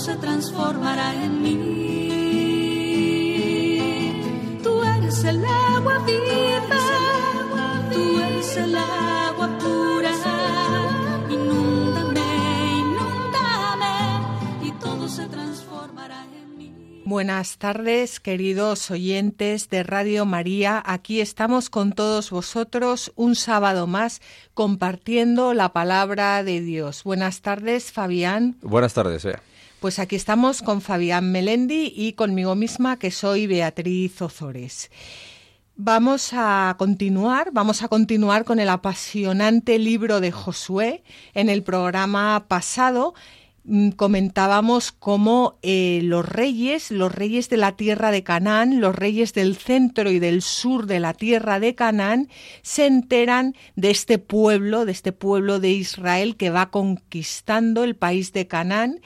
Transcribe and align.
se 0.00 0.16
transformará 0.16 1.12
en 1.12 1.42
mí. 1.42 1.58
Tú 4.62 4.82
eres 4.82 5.24
el 5.24 5.44
agua 5.44 5.98
viva, 6.06 6.78
tú 7.92 8.18
eres 8.18 8.56
el 8.56 8.74
agua 8.76 9.58
pura. 9.58 10.10
Inúndame, 11.28 12.20
inúndame 12.78 13.94
y 14.62 14.72
todo 14.80 15.06
se 15.06 15.26
transformará 15.26 16.24
en 16.24 16.56
mí. 16.56 17.02
Buenas 17.04 17.58
tardes, 17.58 18.20
queridos 18.20 18.90
oyentes 18.90 19.68
de 19.68 19.82
Radio 19.82 20.24
María. 20.24 20.82
Aquí 20.86 21.20
estamos 21.20 21.68
con 21.68 21.92
todos 21.92 22.30
vosotros 22.30 23.12
un 23.16 23.34
sábado 23.34 23.86
más 23.86 24.22
compartiendo 24.54 25.52
la 25.52 25.74
palabra 25.74 26.42
de 26.42 26.62
Dios. 26.62 27.04
Buenas 27.04 27.42
tardes, 27.42 27.92
Fabián. 27.92 28.56
Buenas 28.62 28.94
tardes, 28.94 29.24
Bea. 29.24 29.42
Pues 29.80 29.98
aquí 29.98 30.14
estamos 30.14 30.60
con 30.60 30.82
Fabián 30.82 31.32
Melendi 31.32 31.90
y 31.96 32.12
conmigo 32.12 32.54
misma, 32.54 32.98
que 32.98 33.10
soy 33.10 33.46
Beatriz 33.46 34.20
Ozores. 34.20 34.90
Vamos 35.74 36.32
a 36.34 36.74
continuar, 36.78 37.48
vamos 37.52 37.82
a 37.82 37.88
continuar 37.88 38.44
con 38.44 38.60
el 38.60 38.68
apasionante 38.68 39.78
libro 39.78 40.20
de 40.20 40.32
Josué. 40.32 41.02
En 41.32 41.48
el 41.48 41.62
programa 41.62 42.44
pasado 42.46 43.14
mm, 43.64 43.92
comentábamos 43.92 44.92
cómo 44.92 45.58
eh, 45.62 46.00
los 46.02 46.28
reyes, 46.28 46.90
los 46.90 47.14
reyes 47.14 47.48
de 47.48 47.56
la 47.56 47.72
tierra 47.72 48.10
de 48.10 48.22
Canaán, 48.22 48.82
los 48.82 48.94
reyes 48.94 49.32
del 49.32 49.56
centro 49.56 50.10
y 50.10 50.18
del 50.18 50.42
sur 50.42 50.84
de 50.84 51.00
la 51.00 51.14
tierra 51.14 51.58
de 51.58 51.74
Canaán, 51.74 52.28
se 52.60 52.84
enteran 52.84 53.56
de 53.76 53.92
este 53.92 54.18
pueblo, 54.18 54.84
de 54.84 54.92
este 54.92 55.12
pueblo 55.12 55.58
de 55.58 55.70
Israel 55.70 56.36
que 56.36 56.50
va 56.50 56.70
conquistando 56.70 57.82
el 57.82 57.96
país 57.96 58.34
de 58.34 58.46
Canaán 58.46 59.00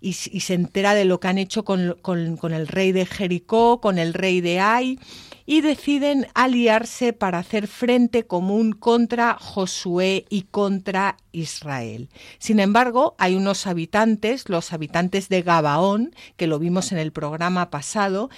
y, 0.00 0.12
se 0.12 0.54
entera 0.54 0.94
de 0.94 1.04
lo 1.04 1.20
que 1.20 1.28
han 1.28 1.38
hecho 1.38 1.64
con, 1.64 1.96
con- 2.02 2.36
con 2.36 2.52
el 2.52 2.68
rey 2.68 2.92
de 2.92 3.06
Jericó, 3.06 3.80
con 3.80 3.98
el 3.98 4.14
rey 4.14 4.40
de 4.40 4.60
Ai, 4.60 4.98
y 5.44 5.62
deciden 5.62 6.26
aliarse 6.34 7.14
para 7.14 7.38
hacer 7.38 7.68
frente 7.68 8.26
común 8.26 8.72
contra 8.72 9.34
Josué 9.40 10.26
y 10.28 10.42
contra 10.42 11.16
Israel. 11.32 12.10
Sin 12.38 12.60
embargo, 12.60 13.16
hay 13.18 13.34
unos 13.34 13.66
habitantes, 13.66 14.48
los 14.50 14.72
habitantes 14.74 15.28
de 15.30 15.40
Gabaón, 15.42 16.14
que 16.36 16.46
lo 16.46 16.58
vimos 16.58 16.92
en 16.92 16.98
el 16.98 17.12
programa 17.12 17.70
pasado, 17.70 18.28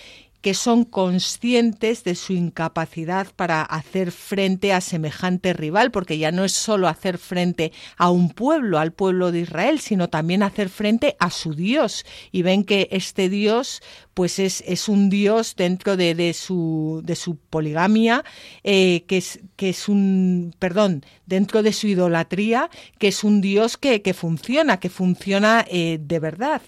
que 0.41 0.55
son 0.55 0.85
conscientes 0.85 2.03
de 2.05 2.15
su 2.15 2.33
incapacidad 2.33 3.27
para 3.37 3.63
hacer 3.63 4.11
frente 4.11 4.73
a 4.73 4.81
semejante 4.81 5.53
rival, 5.53 5.91
porque 5.91 6.19
ya 6.19 6.33
no 6.33 6.45
es 6.45 6.53
solo 6.53 6.89
hacer 6.89 7.19
frente 7.19 7.73
a 7.97 8.11
un 8.11 8.31
pueblo, 8.31 8.79
al 8.79 8.93
pueblo 8.93 9.33
de 9.33 9.41
Israel, 9.41 9.81
sino 9.81 10.09
también 10.09 10.43
hacer 10.43 10.69
frente 10.69 11.17
a 11.19 11.31
su 11.31 11.55
Dios. 11.55 12.07
Y 12.33 12.43
ven 12.43 12.65
que 12.65 12.89
este 12.91 13.29
Dios, 13.29 13.83
pues 14.15 14.39
es, 14.39 14.65
es 14.67 14.89
un 14.89 15.11
Dios 15.11 15.57
dentro 15.57 15.97
de, 15.97 16.15
de 16.15 16.33
su, 16.33 17.03
de 17.05 17.17
su 17.17 17.37
poligamia, 17.37 18.25
eh, 18.65 19.05
que, 19.07 19.19
es, 19.19 19.41
que 19.57 19.71
es 19.71 19.89
un, 19.89 20.55
perdón, 20.59 21.05
dentro 21.27 21.63
de 21.63 21.73
su 21.73 21.87
idolatría, 21.87 22.71
que 22.99 23.09
es 23.09 23.25
un 23.25 23.41
Dios 23.43 23.77
que, 23.77 24.01
que 24.01 24.15
funciona, 24.15 24.81
que 24.81 24.89
funciona 24.89 25.65
eh, 25.69 25.99
de 26.01 26.19
verdad 26.19 26.63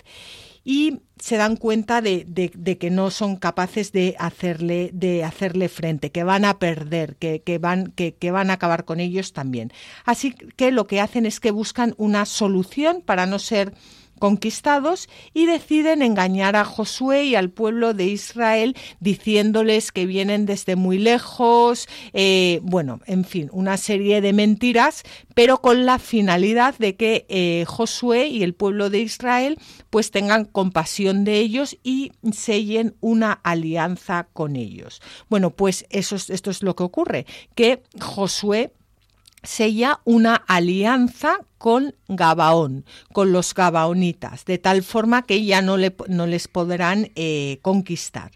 y 0.65 1.01
se 1.19 1.37
dan 1.37 1.57
cuenta 1.57 2.01
de, 2.01 2.25
de- 2.27 2.79
que 2.79 2.91
no 2.91 3.11
son 3.11 3.37
capaces 3.37 3.93
de 3.93 4.17
hacerle, 4.19 4.91
de 4.93 5.25
hacerle 5.25 5.69
frente, 5.69 6.11
que 6.11 6.25
van 6.25 6.45
a 6.45 6.59
perder, 6.59 7.17
que, 7.17 7.43
que 7.43 7.59
van, 7.59 7.93
que, 7.93 8.15
que 8.15 8.31
van 8.31 8.51
a 8.51 8.55
acabar 8.55 8.85
con 8.85 9.01
ellos 9.01 9.33
también. 9.33 9.73
Así 10.05 10.33
que 10.33 10.73
lo 10.73 10.87
que 10.87 11.01
hacen 11.01 11.27
es 11.27 11.41
que 11.41 11.51
buscan 11.51 11.95
una 11.99 12.25
solución 12.27 13.03
para 13.03 13.27
no 13.27 13.39
ser 13.39 13.75
conquistados 14.23 15.09
y 15.35 15.47
deciden 15.47 16.01
engañar 16.01 16.55
a 16.55 16.65
Josué 16.65 17.25
y 17.25 17.35
al 17.35 17.51
pueblo 17.51 17.93
de 17.93 18.07
Israel 18.07 18.77
diciéndoles 19.01 19.91
que 19.91 20.07
vienen 20.07 20.47
desde 20.47 20.77
muy 20.77 20.97
lejos, 20.99 21.89
eh, 22.13 22.61
bueno, 22.63 23.01
en 23.07 23.25
fin, 23.25 23.49
una 23.53 23.77
serie 23.77 24.21
de 24.21 24.33
mentiras, 24.33 25.03
pero 25.35 25.61
con 25.61 25.87
la 25.87 25.99
finalidad 25.99 26.77
de 26.79 26.95
que 26.95 27.27
eh, 27.29 27.65
Josué 27.67 28.29
y 28.29 28.45
el 28.45 28.55
pueblo 28.55 28.91
de 28.91 29.01
Israel 29.01 29.59
pues 29.91 30.13
tengan 30.13 30.45
compasión 30.45 31.25
de 31.25 31.41
ellos 31.41 31.77
y 31.83 32.13
sellen 32.31 32.95
una 33.01 33.33
alianza 33.33 34.29
con 34.33 34.55
ellos. 34.55 35.03
Bueno, 35.29 35.51
pues 35.51 35.85
eso 35.91 36.15
es- 36.15 36.31
esto 36.31 36.53
es 36.53 36.63
lo 36.63 36.77
que 36.77 36.85
ocurre, 36.85 37.27
que 37.57 37.83
Josué 38.01 38.73
sella 39.43 40.01
una 40.05 40.35
alianza 40.37 41.39
con 41.59 41.95
Gabaón, 42.09 42.85
con 43.13 43.33
los 43.33 43.55
gabaonitas, 43.55 44.45
de 44.45 44.59
tal 44.59 44.83
forma 44.83 45.23
que 45.23 45.45
ya 45.45 45.63
no, 45.63 45.77
le- 45.77 45.95
no 46.09 46.27
les 46.27 46.49
podrán 46.49 47.11
eh, 47.15 47.59
conquistar. 47.63 48.31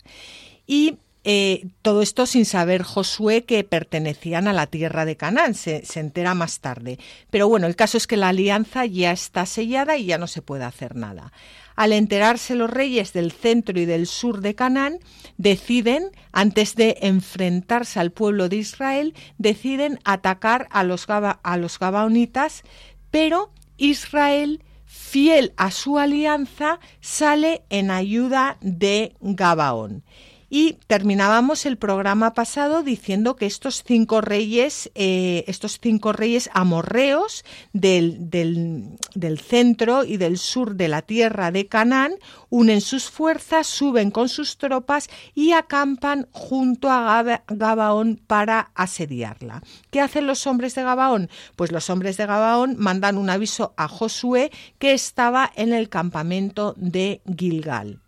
Y 0.67 0.99
eh, 1.25 1.67
todo 1.83 2.03
esto 2.03 2.25
sin 2.27 2.45
saber 2.45 2.83
Josué 2.85 3.45
que 3.45 3.65
pertenecían 3.65 4.47
a 4.47 4.53
la 4.53 4.69
tierra 4.69 5.05
de 5.05 5.17
Canaán, 5.17 5.55
se, 5.55 5.85
se 5.85 5.99
entera 5.99 6.35
más 6.35 6.61
tarde. 6.61 6.99
Pero 7.31 7.49
bueno, 7.49 7.67
el 7.67 7.75
caso 7.75 7.97
es 7.99 8.07
que 8.07 8.17
la 8.17 8.29
alianza 8.29 8.85
ya 8.87 9.11
está 9.11 9.45
sellada 9.47 9.97
y 9.97 10.07
ya 10.07 10.19
no 10.19 10.29
se 10.29 10.43
puede 10.43 10.63
hacer 10.65 10.95
nada. 10.95 11.33
Al 11.77 11.93
enterarse 11.93 12.55
los 12.55 12.71
reyes 12.71 13.13
del 13.13 13.33
centro 13.33 13.79
y 13.79 13.85
del 13.85 14.07
sur 14.07 14.41
de 14.41 14.55
Canaán, 14.55 14.99
deciden, 15.37 16.11
antes 16.33 16.75
de 16.75 16.97
enfrentarse 17.03 18.01
al 18.01 18.11
pueblo 18.11 18.49
de 18.49 18.57
Israel, 18.57 19.15
deciden 19.39 20.01
atacar 20.05 20.67
a 20.71 20.83
los, 20.83 21.07
a 21.09 21.57
los 21.59 21.79
gabaonitas, 21.79 22.63
pero 23.11 23.53
Israel, 23.77 24.65
fiel 24.87 25.53
a 25.57 25.71
su 25.71 25.99
alianza, 25.99 26.81
sale 27.01 27.63
en 27.69 27.91
ayuda 27.91 28.57
de 28.63 29.15
Gabaón. 29.21 30.03
Y 30.49 30.75
terminábamos 30.87 31.67
el 31.67 31.77
programa 31.77 32.33
pasado 32.35 32.83
diciendo 32.85 33.35
que 33.35 33.47
estos 33.47 33.83
cinco 33.85 34.21
reyes, 34.21 34.91
eh, 34.95 35.45
estos 35.49 35.81
cinco 35.81 36.13
reyes 36.13 36.49
amorreos 36.53 37.45
del, 37.73 38.31
del- 38.31 38.99
centro 39.41 40.05
y 40.05 40.17
del 40.19 40.39
sur 40.39 40.77
de 40.77 40.89
la 40.89 41.03
tierra 41.03 41.51
de 41.51 41.67
Canaán 41.67 42.13
unen 42.49 42.81
sus 42.81 43.11
fuerzas, 43.11 43.67
suben 43.67 44.11
con 44.11 44.29
sus 44.29 44.57
tropas 44.57 45.09
y 45.35 45.53
acampan 45.53 46.29
junto 46.31 46.91
a 46.91 47.01
Gaba- 47.03 47.43
Gabaón 47.49 48.21
para 48.27 48.71
asediarla. 48.75 49.63
¿Qué 49.91 50.01
hacen 50.01 50.27
los 50.27 50.47
hombres 50.47 50.75
de 50.75 50.85
Gabaón? 50.85 51.29
Pues 51.57 51.73
los 51.73 51.91
hombres 51.91 52.17
de 52.17 52.27
Gabaón 52.27 52.77
mandan 52.79 53.19
un 53.19 53.31
aviso 53.31 53.75
a 53.77 53.89
Josué 53.89 54.51
que 54.79 54.93
estaba 54.93 55.51
en 55.57 55.73
el 55.73 55.89
campamento 55.89 56.75
de 56.77 57.21
Gilgal 57.37 58.01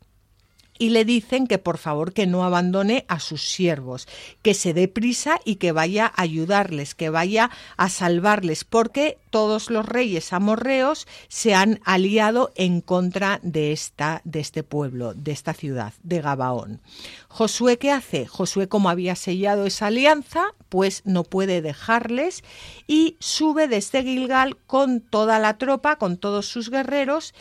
y 0.78 0.90
le 0.90 1.04
dicen 1.04 1.46
que 1.46 1.58
por 1.58 1.78
favor 1.78 2.12
que 2.12 2.26
no 2.26 2.44
abandone 2.44 3.04
a 3.08 3.20
sus 3.20 3.42
siervos, 3.42 4.06
que 4.42 4.54
se 4.54 4.74
dé 4.74 4.88
prisa 4.88 5.40
y 5.44 5.56
que 5.56 5.72
vaya 5.72 6.06
a 6.06 6.22
ayudarles, 6.22 6.94
que 6.94 7.10
vaya 7.10 7.50
a 7.76 7.88
salvarles, 7.88 8.64
porque 8.64 9.18
todos 9.30 9.70
los 9.70 9.86
reyes 9.86 10.32
amorreos 10.32 11.06
se 11.28 11.54
han 11.54 11.80
aliado 11.84 12.52
en 12.54 12.80
contra 12.80 13.40
de 13.42 13.72
esta 13.72 14.22
de 14.24 14.40
este 14.40 14.62
pueblo, 14.62 15.14
de 15.14 15.32
esta 15.32 15.52
ciudad, 15.54 15.92
de 16.02 16.20
Gabaón. 16.20 16.80
Josué 17.28 17.78
qué 17.78 17.90
hace? 17.90 18.26
Josué 18.26 18.68
como 18.68 18.88
había 18.88 19.16
sellado 19.16 19.66
esa 19.66 19.86
alianza, 19.86 20.54
pues 20.68 21.02
no 21.04 21.24
puede 21.24 21.62
dejarles 21.62 22.42
y 22.86 23.16
sube 23.20 23.68
desde 23.68 24.02
Gilgal 24.02 24.56
con 24.66 25.00
toda 25.00 25.38
la 25.38 25.58
tropa, 25.58 25.96
con 25.96 26.16
todos 26.16 26.46
sus 26.46 26.70
guerreros 26.70 27.34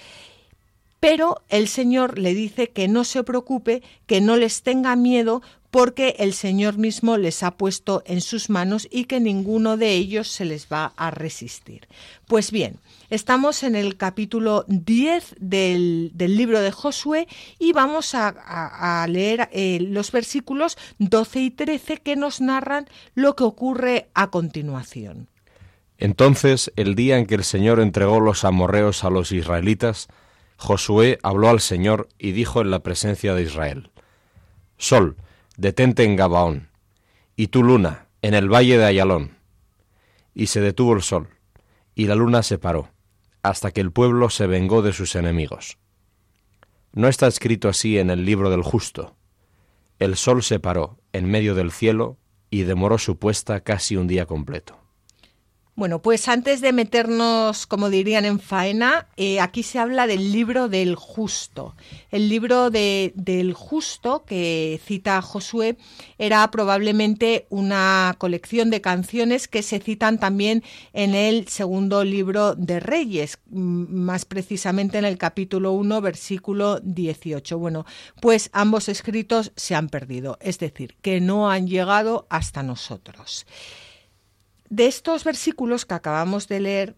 pero 1.10 1.42
el 1.48 1.70
Señor 1.70 2.20
le 2.20 2.34
dice 2.34 2.72
que 2.72 2.90
no 2.90 3.06
se 3.06 3.24
preocupe, 3.24 3.82
que 4.08 4.20
no 4.20 4.36
les 4.36 4.62
tenga 4.62 4.98
miedo, 4.98 5.42
porque 5.72 6.18
el 6.20 6.34
Señor 6.34 6.78
mismo 6.78 7.16
les 7.16 7.44
ha 7.44 7.52
puesto 7.52 8.04
en 8.06 8.20
sus 8.20 8.50
manos 8.50 8.90
y 8.92 9.06
que 9.06 9.22
ninguno 9.22 9.78
de 9.78 9.94
ellos 9.94 10.28
se 10.28 10.44
les 10.44 10.68
va 10.68 10.92
a 10.98 11.10
resistir. 11.10 11.88
Pues 12.26 12.52
bien, 12.52 12.80
estamos 13.10 13.64
en 13.64 13.78
el 13.78 13.96
capítulo 13.96 14.66
10 14.68 15.36
del, 15.40 16.12
del 16.14 16.36
libro 16.36 16.60
de 16.60 16.74
Josué 16.74 17.30
y 17.58 17.72
vamos 17.72 18.14
a, 18.14 19.06
leer 19.08 19.48
eh, 19.54 19.80
los 19.80 20.12
versículos 20.12 20.78
12 21.00 21.40
y 21.40 21.52
13 21.52 22.00
que 22.00 22.18
nos 22.18 22.42
narran 22.42 22.86
lo 23.16 23.38
que 23.38 23.46
ocurre 23.46 24.10
a 24.14 24.30
continuación. 24.30 25.30
Entonces, 26.00 26.70
el 26.76 26.96
día 26.96 27.18
en 27.18 27.28
que 27.28 27.36
el 27.36 27.46
Señor 27.46 27.80
entregó 27.80 28.20
los 28.20 28.44
amorreos 28.44 29.06
a 29.06 29.10
los 29.10 29.32
israelitas, 29.32 30.10
Josué 30.58 31.20
habló 31.24 31.50
al 31.50 31.62
Señor 31.62 32.10
y 32.18 32.32
dijo 32.32 32.62
en 32.62 32.72
la 32.72 32.80
presencia 32.80 33.34
de 33.34 33.44
Israel, 33.44 33.92
Sol, 34.78 35.16
detente 35.56 36.04
en 36.04 36.16
Gabaón, 36.16 36.70
y 37.36 37.48
tu 37.48 37.64
luna, 37.64 38.08
en 38.22 38.34
el 38.34 38.52
valle 38.52 38.78
de 38.78 38.86
Ayalón. 38.86 39.38
Y 40.34 40.48
se 40.48 40.60
detuvo 40.62 40.94
el 40.94 41.04
sol, 41.04 41.30
y 41.96 42.06
la 42.06 42.16
luna 42.16 42.44
se 42.44 42.58
paró, 42.58 42.90
hasta 43.44 43.72
que 43.72 43.82
el 43.82 43.92
pueblo 43.92 44.30
se 44.30 44.48
vengó 44.48 44.82
de 44.82 44.94
sus 44.94 45.16
enemigos. 45.16 45.78
No 46.92 47.08
está 47.08 47.28
escrito 47.28 47.70
así 47.70 48.00
en 48.00 48.10
el 48.10 48.26
libro 48.26 48.50
del 48.50 48.64
justo. 48.64 49.16
El 50.00 50.16
sol 50.16 50.44
se 50.44 50.60
paró 50.60 50.98
en 51.14 51.30
medio 51.30 51.54
del 51.54 51.72
cielo 51.72 52.18
y 52.50 52.64
demoró 52.64 52.98
su 52.98 53.18
puesta 53.18 53.62
casi 53.62 53.96
un 53.96 54.08
día 54.08 54.26
completo. 54.26 54.80
Bueno, 55.78 56.02
pues 56.02 56.28
antes 56.28 56.60
de 56.62 56.74
meternos, 56.74 57.68
como 57.68 57.92
dirían, 57.92 58.26
en 58.26 58.40
faena, 58.40 59.10
eh, 59.16 59.40
aquí 59.40 59.62
se 59.62 59.78
habla 59.78 60.08
del 60.08 60.32
libro 60.32 60.70
del 60.70 60.96
justo. 60.96 61.76
El 62.10 62.30
libro 62.30 62.72
de, 62.72 63.14
del 63.14 63.54
justo 63.54 64.26
que 64.26 64.82
cita 64.84 65.22
Josué 65.22 65.78
era 66.18 66.50
probablemente 66.50 67.46
una 67.52 68.16
colección 68.18 68.72
de 68.72 68.82
canciones 68.82 69.48
que 69.48 69.62
se 69.62 69.78
citan 69.80 70.18
también 70.18 70.64
en 70.94 71.14
el 71.14 71.48
segundo 71.48 72.04
libro 72.04 72.56
de 72.56 72.80
Reyes, 72.80 73.38
más 73.48 74.26
precisamente 74.26 74.98
en 74.98 75.06
el 75.06 75.20
capítulo 75.20 75.74
1, 75.74 76.02
versículo 76.02 76.80
18. 76.80 77.60
Bueno, 77.60 77.86
pues 78.20 78.50
ambos 78.52 78.90
escritos 78.90 79.52
se 79.56 79.76
han 79.76 79.90
perdido, 79.90 80.40
es 80.42 80.58
decir, 80.58 80.96
que 81.04 81.22
no 81.22 81.52
han 81.52 81.68
llegado 81.68 82.26
hasta 82.32 82.64
nosotros. 82.64 83.46
De 84.70 84.88
estos 84.88 85.24
versículos 85.24 85.86
que 85.86 85.94
acabamos 85.94 86.48
de 86.48 86.60
leer, 86.60 86.96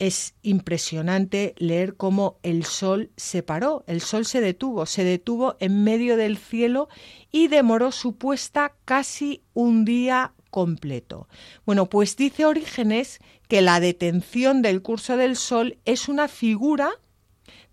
es 0.00 0.34
impresionante 0.42 1.54
leer 1.58 1.94
cómo 1.94 2.38
el 2.42 2.64
sol 2.64 3.10
se 3.16 3.42
paró, 3.42 3.84
el 3.86 4.00
sol 4.00 4.24
se 4.24 4.40
detuvo, 4.40 4.86
se 4.86 5.04
detuvo 5.04 5.56
en 5.60 5.84
medio 5.84 6.16
del 6.16 6.38
cielo 6.38 6.88
y 7.30 7.48
demoró 7.48 7.92
su 7.92 8.16
puesta 8.16 8.74
casi 8.86 9.42
un 9.52 9.84
día 9.84 10.32
completo. 10.50 11.28
Bueno, 11.66 11.86
pues 11.86 12.16
dice 12.16 12.46
Orígenes 12.46 13.18
que 13.46 13.60
la 13.60 13.78
detención 13.78 14.62
del 14.62 14.80
curso 14.80 15.18
del 15.18 15.36
sol 15.36 15.78
es 15.84 16.08
una 16.08 16.28
figura 16.28 16.90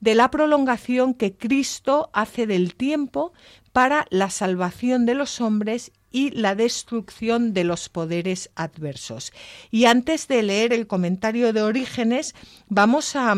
de 0.02 0.14
la 0.14 0.30
prolongación 0.30 1.14
que 1.14 1.36
Cristo 1.36 2.10
hace 2.14 2.46
del 2.46 2.76
tiempo 2.76 3.32
para 3.72 4.06
la 4.10 4.30
salvación 4.30 5.06
de 5.06 5.14
los 5.14 5.40
hombres 5.40 5.92
y 6.12 6.32
la 6.32 6.56
destrucción 6.56 7.54
de 7.54 7.64
los 7.64 7.90
poderes 7.90 8.50
adversos. 8.56 9.34
Y 9.72 9.86
antes 9.86 10.28
de 10.28 10.44
leer 10.44 10.74
el 10.74 10.88
comentario 10.88 11.54
de 11.54 11.62
Orígenes, 11.62 12.36
vamos 12.68 13.16
a, 13.16 13.36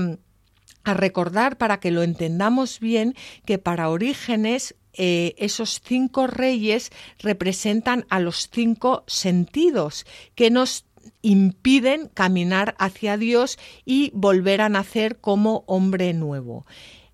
recordar, 0.85 1.57
para 1.57 1.79
que 1.79 1.91
lo 1.91 2.01
entendamos 2.03 2.79
bien, 2.79 3.15
que 3.45 3.57
para 3.57 3.89
Orígenes 3.89 4.75
eh, 4.93 5.35
esos 5.37 5.81
cinco 5.83 6.25
reyes 6.25 6.89
representan 7.19 8.05
a 8.09 8.19
los 8.19 8.49
cinco 8.51 9.03
sentidos 9.05 10.05
que 10.35 10.49
nos 10.49 10.85
impiden 11.21 12.07
caminar 12.07 12.75
hacia 12.79 13.17
Dios 13.17 13.59
y 13.85 14.11
volver 14.13 14.61
a 14.61 14.69
nacer 14.69 15.19
como 15.19 15.63
hombre 15.67 16.13
nuevo. 16.13 16.65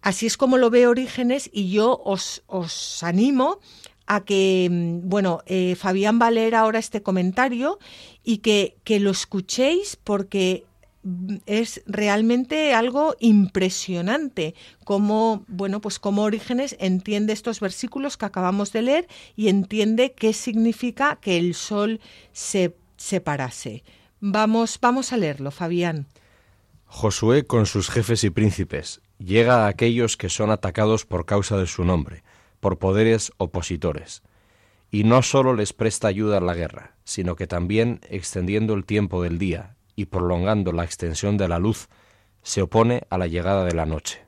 Así 0.01 0.27
es 0.27 0.37
como 0.37 0.57
lo 0.57 0.69
ve 0.69 0.87
Orígenes 0.87 1.49
y 1.51 1.71
yo 1.71 1.99
os, 2.05 2.43
os 2.45 3.01
animo 3.01 3.59
a 4.07 4.23
que, 4.23 4.67
mm, 4.71 5.09
bueno, 5.09 5.41
eh, 5.45 5.75
Fabián 5.75 6.19
va 6.21 6.27
a 6.27 6.31
leer 6.31 6.55
ahora 6.55 6.79
este 6.79 7.01
comentario 7.01 7.79
y 8.23 8.39
que, 8.39 8.77
que 8.83 8.99
lo 8.99 9.11
escuchéis 9.11 9.97
porque 10.03 10.65
mm, 11.03 11.37
es 11.45 11.81
realmente 11.85 12.73
algo 12.73 13.15
impresionante 13.19 14.55
cómo, 14.83 15.43
bueno, 15.47 15.81
pues 15.81 15.99
cómo 15.99 16.23
Orígenes 16.23 16.75
entiende 16.79 17.33
estos 17.33 17.59
versículos 17.59 18.17
que 18.17 18.25
acabamos 18.25 18.71
de 18.71 18.81
leer 18.83 19.07
y 19.35 19.49
entiende 19.49 20.13
qué 20.13 20.33
significa 20.33 21.17
que 21.21 21.37
el 21.37 21.55
sol 21.55 21.99
se 22.31 22.75
separase. 22.97 23.83
Vamos, 24.19 24.79
vamos 24.81 25.13
a 25.13 25.17
leerlo, 25.17 25.51
Fabián. 25.51 26.07
Josué 26.85 27.45
con 27.45 27.65
sus 27.65 27.89
jefes 27.89 28.23
y 28.23 28.29
príncipes 28.29 29.01
llega 29.17 29.65
a 29.65 29.67
aquellos 29.67 30.17
que 30.17 30.29
son 30.29 30.51
atacados 30.51 31.05
por 31.05 31.25
causa 31.25 31.57
de 31.57 31.67
su 31.67 31.83
nombre 31.83 32.23
por 32.65 32.79
poderes 32.79 33.31
opositores, 33.37 34.23
y 34.89 35.03
no 35.03 35.21
sólo 35.21 35.53
les 35.53 35.71
presta 35.71 36.07
ayuda 36.07 36.39
en 36.39 36.47
la 36.47 36.55
guerra, 36.55 36.95
sino 37.03 37.35
que 37.35 37.45
también, 37.45 38.01
extendiendo 38.09 38.73
el 38.73 38.85
tiempo 38.85 39.21
del 39.21 39.37
día 39.37 39.75
y 39.95 40.05
prolongando 40.05 40.71
la 40.71 40.83
extensión 40.83 41.37
de 41.37 41.47
la 41.47 41.59
luz, 41.59 41.89
se 42.41 42.63
opone 42.63 43.03
a 43.11 43.19
la 43.19 43.27
llegada 43.27 43.65
de 43.65 43.75
la 43.75 43.85
noche. 43.85 44.25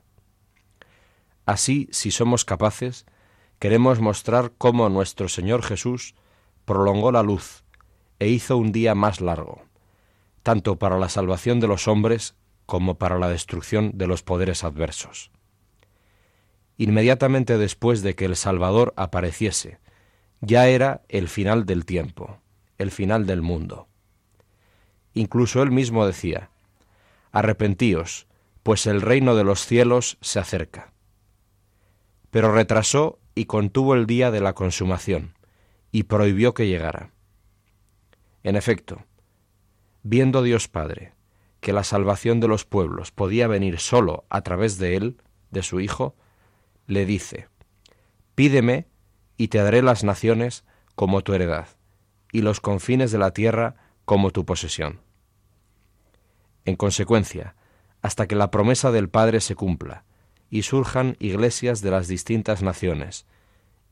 Así, 1.46 1.88
si 1.90 2.12
somos 2.12 2.44
capaces, 2.44 3.06
queremos 3.58 3.98
mostrar 3.98 4.52
cómo 4.56 4.88
nuestro 4.88 5.28
Señor 5.28 5.64
Jesús 5.64 6.14
prolongó 6.64 7.10
la 7.10 7.24
luz 7.24 7.64
e 8.20 8.28
hizo 8.28 8.56
un 8.56 8.70
día 8.70 8.94
más 8.94 9.20
largo, 9.20 9.62
tanto 10.44 10.78
para 10.78 11.00
la 11.00 11.08
salvación 11.08 11.58
de 11.58 11.66
los 11.66 11.88
hombres 11.88 12.36
como 12.66 12.98
para 12.98 13.18
la 13.18 13.30
destrucción 13.30 13.90
de 13.94 14.06
los 14.06 14.22
poderes 14.22 14.62
adversos 14.62 15.32
inmediatamente 16.78 17.58
después 17.58 18.02
de 18.02 18.14
que 18.14 18.24
el 18.24 18.36
Salvador 18.36 18.94
apareciese. 18.96 19.78
Ya 20.40 20.68
era 20.68 21.02
el 21.08 21.28
final 21.28 21.66
del 21.66 21.84
tiempo, 21.84 22.40
el 22.78 22.92
final 22.92 23.26
del 23.26 23.42
mundo. 23.42 23.88
Incluso 25.12 25.62
él 25.62 25.72
mismo 25.72 26.06
decía, 26.06 26.50
Arrepentíos, 27.32 28.28
pues 28.62 28.86
el 28.86 29.02
reino 29.02 29.34
de 29.34 29.44
los 29.44 29.66
cielos 29.66 30.16
se 30.20 30.38
acerca. 30.38 30.92
Pero 32.30 32.52
retrasó 32.52 33.18
y 33.34 33.46
contuvo 33.46 33.94
el 33.94 34.06
día 34.06 34.30
de 34.30 34.40
la 34.40 34.54
consumación, 34.54 35.34
y 35.90 36.04
prohibió 36.04 36.54
que 36.54 36.68
llegara. 36.68 37.10
En 38.44 38.54
efecto, 38.54 39.04
viendo 40.02 40.42
Dios 40.42 40.68
Padre 40.68 41.12
que 41.60 41.72
la 41.72 41.82
salvación 41.82 42.38
de 42.38 42.46
los 42.46 42.64
pueblos 42.64 43.10
podía 43.10 43.48
venir 43.48 43.80
sólo 43.80 44.24
a 44.30 44.42
través 44.42 44.78
de 44.78 44.96
él, 44.96 45.22
de 45.50 45.64
su 45.64 45.80
Hijo, 45.80 46.14
le 46.88 47.06
dice, 47.06 47.46
Pídeme 48.34 48.88
y 49.36 49.48
te 49.48 49.58
daré 49.58 49.82
las 49.82 50.02
naciones 50.02 50.64
como 50.96 51.22
tu 51.22 51.34
heredad, 51.34 51.68
y 52.32 52.42
los 52.42 52.60
confines 52.60 53.12
de 53.12 53.18
la 53.18 53.30
tierra 53.30 53.76
como 54.04 54.32
tu 54.32 54.44
posesión. 54.44 55.00
En 56.64 56.74
consecuencia, 56.74 57.54
hasta 58.02 58.26
que 58.26 58.34
la 58.34 58.50
promesa 58.50 58.90
del 58.90 59.08
Padre 59.08 59.40
se 59.40 59.54
cumpla, 59.54 60.04
y 60.50 60.62
surjan 60.62 61.16
iglesias 61.20 61.82
de 61.82 61.92
las 61.92 62.08
distintas 62.08 62.62
naciones, 62.62 63.26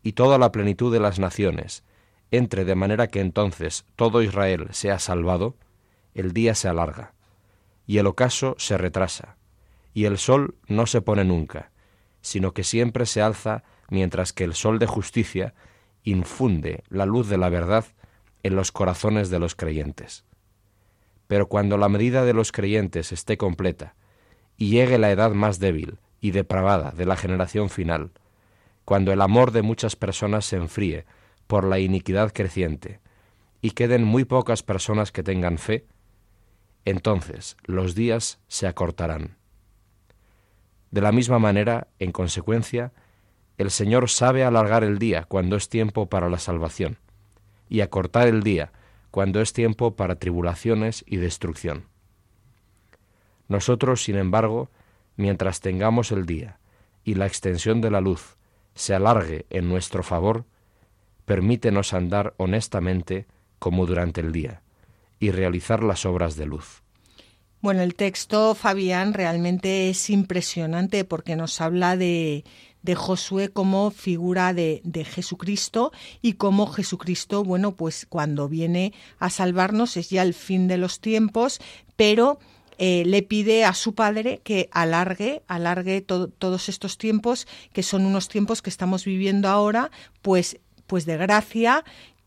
y 0.02 0.12
toda 0.12 0.38
la 0.38 0.50
plenitud 0.50 0.92
de 0.92 1.00
las 1.00 1.20
naciones 1.20 1.84
entre 2.30 2.64
de 2.64 2.74
manera 2.74 3.06
que 3.08 3.20
entonces 3.20 3.84
todo 3.94 4.22
Israel 4.22 4.68
sea 4.72 4.98
salvado, 4.98 5.56
el 6.14 6.32
día 6.32 6.54
se 6.54 6.68
alarga, 6.68 7.14
y 7.86 7.98
el 7.98 8.06
ocaso 8.06 8.56
se 8.58 8.76
retrasa, 8.76 9.36
y 9.94 10.06
el 10.06 10.18
sol 10.18 10.56
no 10.66 10.86
se 10.86 11.00
pone 11.02 11.24
nunca, 11.24 11.70
sino 12.26 12.52
que 12.52 12.64
siempre 12.64 13.06
se 13.06 13.22
alza 13.22 13.62
mientras 13.88 14.32
que 14.32 14.42
el 14.42 14.54
sol 14.54 14.80
de 14.80 14.86
justicia 14.86 15.54
infunde 16.02 16.82
la 16.88 17.06
luz 17.06 17.28
de 17.28 17.38
la 17.38 17.48
verdad 17.50 17.84
en 18.42 18.56
los 18.56 18.72
corazones 18.72 19.30
de 19.30 19.38
los 19.38 19.54
creyentes. 19.54 20.24
Pero 21.28 21.46
cuando 21.46 21.78
la 21.78 21.88
medida 21.88 22.24
de 22.24 22.32
los 22.34 22.50
creyentes 22.50 23.12
esté 23.12 23.36
completa 23.36 23.94
y 24.56 24.70
llegue 24.70 24.98
la 24.98 25.12
edad 25.12 25.34
más 25.34 25.60
débil 25.60 26.00
y 26.20 26.32
depravada 26.32 26.90
de 26.90 27.06
la 27.06 27.14
generación 27.14 27.70
final, 27.70 28.10
cuando 28.84 29.12
el 29.12 29.20
amor 29.20 29.52
de 29.52 29.62
muchas 29.62 29.94
personas 29.94 30.46
se 30.46 30.56
enfríe 30.56 31.06
por 31.46 31.62
la 31.62 31.78
iniquidad 31.78 32.32
creciente 32.32 32.98
y 33.60 33.70
queden 33.70 34.02
muy 34.02 34.24
pocas 34.24 34.64
personas 34.64 35.12
que 35.12 35.22
tengan 35.22 35.58
fe, 35.58 35.86
entonces 36.84 37.56
los 37.66 37.94
días 37.94 38.40
se 38.48 38.66
acortarán 38.66 39.36
de 40.90 41.00
la 41.00 41.12
misma 41.12 41.38
manera, 41.38 41.88
en 41.98 42.12
consecuencia, 42.12 42.92
el 43.58 43.70
Señor 43.70 44.08
sabe 44.10 44.44
alargar 44.44 44.84
el 44.84 44.98
día 44.98 45.24
cuando 45.24 45.56
es 45.56 45.68
tiempo 45.68 46.06
para 46.06 46.28
la 46.28 46.38
salvación, 46.38 46.98
y 47.68 47.80
acortar 47.80 48.28
el 48.28 48.42
día 48.42 48.72
cuando 49.10 49.40
es 49.40 49.52
tiempo 49.52 49.96
para 49.96 50.16
tribulaciones 50.16 51.04
y 51.06 51.16
destrucción. 51.16 51.86
Nosotros, 53.48 54.02
sin 54.02 54.16
embargo, 54.16 54.70
mientras 55.16 55.60
tengamos 55.60 56.12
el 56.12 56.26
día 56.26 56.58
y 57.04 57.14
la 57.14 57.26
extensión 57.26 57.80
de 57.80 57.90
la 57.90 58.00
luz 58.00 58.36
se 58.74 58.94
alargue 58.94 59.46
en 59.48 59.68
nuestro 59.68 60.02
favor, 60.02 60.44
permítenos 61.24 61.94
andar 61.94 62.34
honestamente 62.36 63.26
como 63.58 63.86
durante 63.86 64.20
el 64.20 64.32
día 64.32 64.62
y 65.18 65.30
realizar 65.30 65.82
las 65.82 66.04
obras 66.04 66.36
de 66.36 66.46
luz. 66.46 66.82
Bueno, 67.66 67.82
el 67.82 67.96
texto, 67.96 68.54
Fabián, 68.54 69.12
realmente 69.12 69.90
es 69.90 70.08
impresionante 70.08 71.04
porque 71.04 71.34
nos 71.34 71.60
habla 71.60 71.96
de, 71.96 72.44
de 72.82 72.94
Josué 72.94 73.48
como 73.48 73.90
figura 73.90 74.54
de, 74.54 74.80
de, 74.84 75.04
Jesucristo 75.04 75.90
y 76.22 76.34
como 76.34 76.68
Jesucristo, 76.68 77.42
bueno, 77.42 77.74
pues 77.74 78.06
cuando 78.08 78.48
viene 78.48 78.92
a 79.18 79.30
salvarnos 79.30 79.96
es 79.96 80.10
ya 80.10 80.22
el 80.22 80.32
fin 80.32 80.68
de 80.68 80.76
los 80.76 81.00
tiempos, 81.00 81.58
pero 81.96 82.38
eh, 82.78 83.02
le 83.04 83.24
pide 83.24 83.64
a 83.64 83.74
su 83.74 83.96
padre 83.96 84.40
que 84.44 84.68
alargue, 84.70 85.42
alargue 85.48 86.02
todos 86.02 86.68
estos 86.68 86.98
tiempos, 86.98 87.48
que 87.72 87.82
son 87.82 88.06
unos 88.06 88.28
tiempos 88.28 88.62
que 88.62 88.70
estamos 88.70 89.04
viviendo 89.04 89.48
ahora, 89.48 89.90
pues, 90.22 90.60
pues 90.86 91.04
de 91.04 91.16
gracia, 91.16 91.84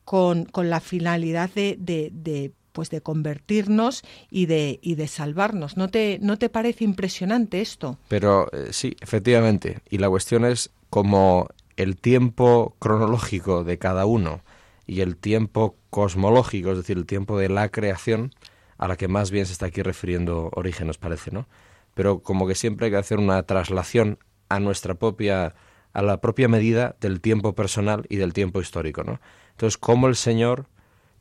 con, 0.09 0.45
con 0.45 0.71
la 0.71 0.79
finalidad 0.79 1.51
de, 1.51 1.77
de, 1.79 2.51
pues 2.71 2.89
de 2.89 3.01
convertirnos 3.01 4.03
y 4.29 4.45
de, 4.45 4.79
y 4.81 4.95
de 4.95 5.07
salvarnos. 5.07 5.77
¿No 5.77 5.89
te, 5.89 6.19
¿No 6.21 6.37
te 6.37 6.49
parece 6.49 6.83
impresionante 6.83 7.61
esto? 7.61 7.97
Pero 8.07 8.51
eh, 8.51 8.69
sí, 8.71 8.95
efectivamente. 9.01 9.79
Y 9.89 9.97
la 9.97 10.09
cuestión 10.09 10.45
es 10.45 10.71
como 10.89 11.47
el 11.77 11.97
tiempo 11.97 12.75
cronológico 12.79 13.63
de 13.63 13.77
cada 13.77 14.05
uno 14.05 14.41
y 14.85 15.01
el 15.01 15.17
tiempo 15.17 15.77
cosmológico, 15.89 16.71
es 16.71 16.77
decir, 16.77 16.97
el 16.97 17.05
tiempo 17.05 17.37
de 17.37 17.49
la 17.49 17.69
creación, 17.69 18.33
a 18.77 18.87
la 18.87 18.97
que 18.97 19.07
más 19.07 19.29
bien 19.29 19.45
se 19.45 19.53
está 19.53 19.67
aquí 19.67 19.81
refiriendo 19.81 20.49
Orígenes, 20.55 20.97
parece, 20.97 21.31
¿no? 21.31 21.47
Pero 21.93 22.19
como 22.19 22.47
que 22.47 22.55
siempre 22.55 22.85
hay 22.85 22.91
que 22.91 22.97
hacer 22.97 23.19
una 23.19 23.43
traslación 23.43 24.19
a 24.49 24.59
nuestra 24.59 24.95
propia 24.95 25.53
a 25.93 26.01
la 26.01 26.21
propia 26.21 26.47
medida 26.47 26.95
del 27.01 27.21
tiempo 27.21 27.53
personal 27.55 28.05
y 28.09 28.17
del 28.17 28.33
tiempo 28.33 28.61
histórico, 28.61 29.03
¿no? 29.03 29.19
Entonces, 29.51 29.77
cómo 29.77 30.07
el 30.07 30.15
Señor 30.15 30.67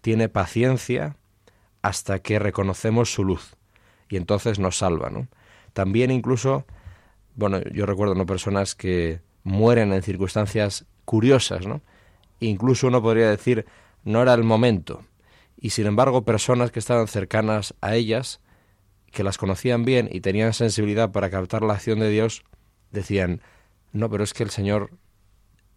tiene 0.01 0.29
paciencia 0.29 1.17
hasta 1.89 2.19
que 2.19 2.39
reconocemos 2.39 3.11
su 3.11 3.25
luz 3.25 3.57
y 4.11 4.19
entonces 4.19 4.59
nos 4.59 4.77
salva, 4.77 5.09
¿no? 5.09 5.27
También 5.73 6.11
incluso, 6.11 6.67
bueno, 7.35 7.63
yo 7.73 7.87
recuerdo 7.87 8.15
¿no? 8.15 8.27
personas 8.27 8.75
que 8.75 9.23
mueren 9.43 9.95
en 9.95 10.03
circunstancias 10.03 10.85
curiosas, 11.07 11.67
¿no? 11.67 11.81
Incluso 12.41 12.89
uno 12.89 13.01
podría 13.01 13.31
decir, 13.31 13.65
no 14.05 14.21
era 14.21 14.35
el 14.35 14.45
momento, 14.45 15.03
y 15.59 15.71
sin 15.71 15.87
embargo 15.87 16.27
personas 16.27 16.71
que 16.71 16.79
estaban 16.79 17.09
cercanas 17.09 17.75
a 17.81 17.95
ellas, 17.95 18.41
que 19.11 19.25
las 19.25 19.39
conocían 19.39 19.87
bien 19.87 20.11
y 20.13 20.21
tenían 20.21 20.53
sensibilidad 20.53 21.11
para 21.11 21.31
captar 21.31 21.63
la 21.63 21.73
acción 21.73 22.01
de 22.01 22.11
Dios, 22.11 22.45
decían, 22.91 23.41
no, 23.93 24.11
pero 24.11 24.25
es 24.25 24.35
que 24.35 24.43
el 24.43 24.51
Señor 24.51 24.91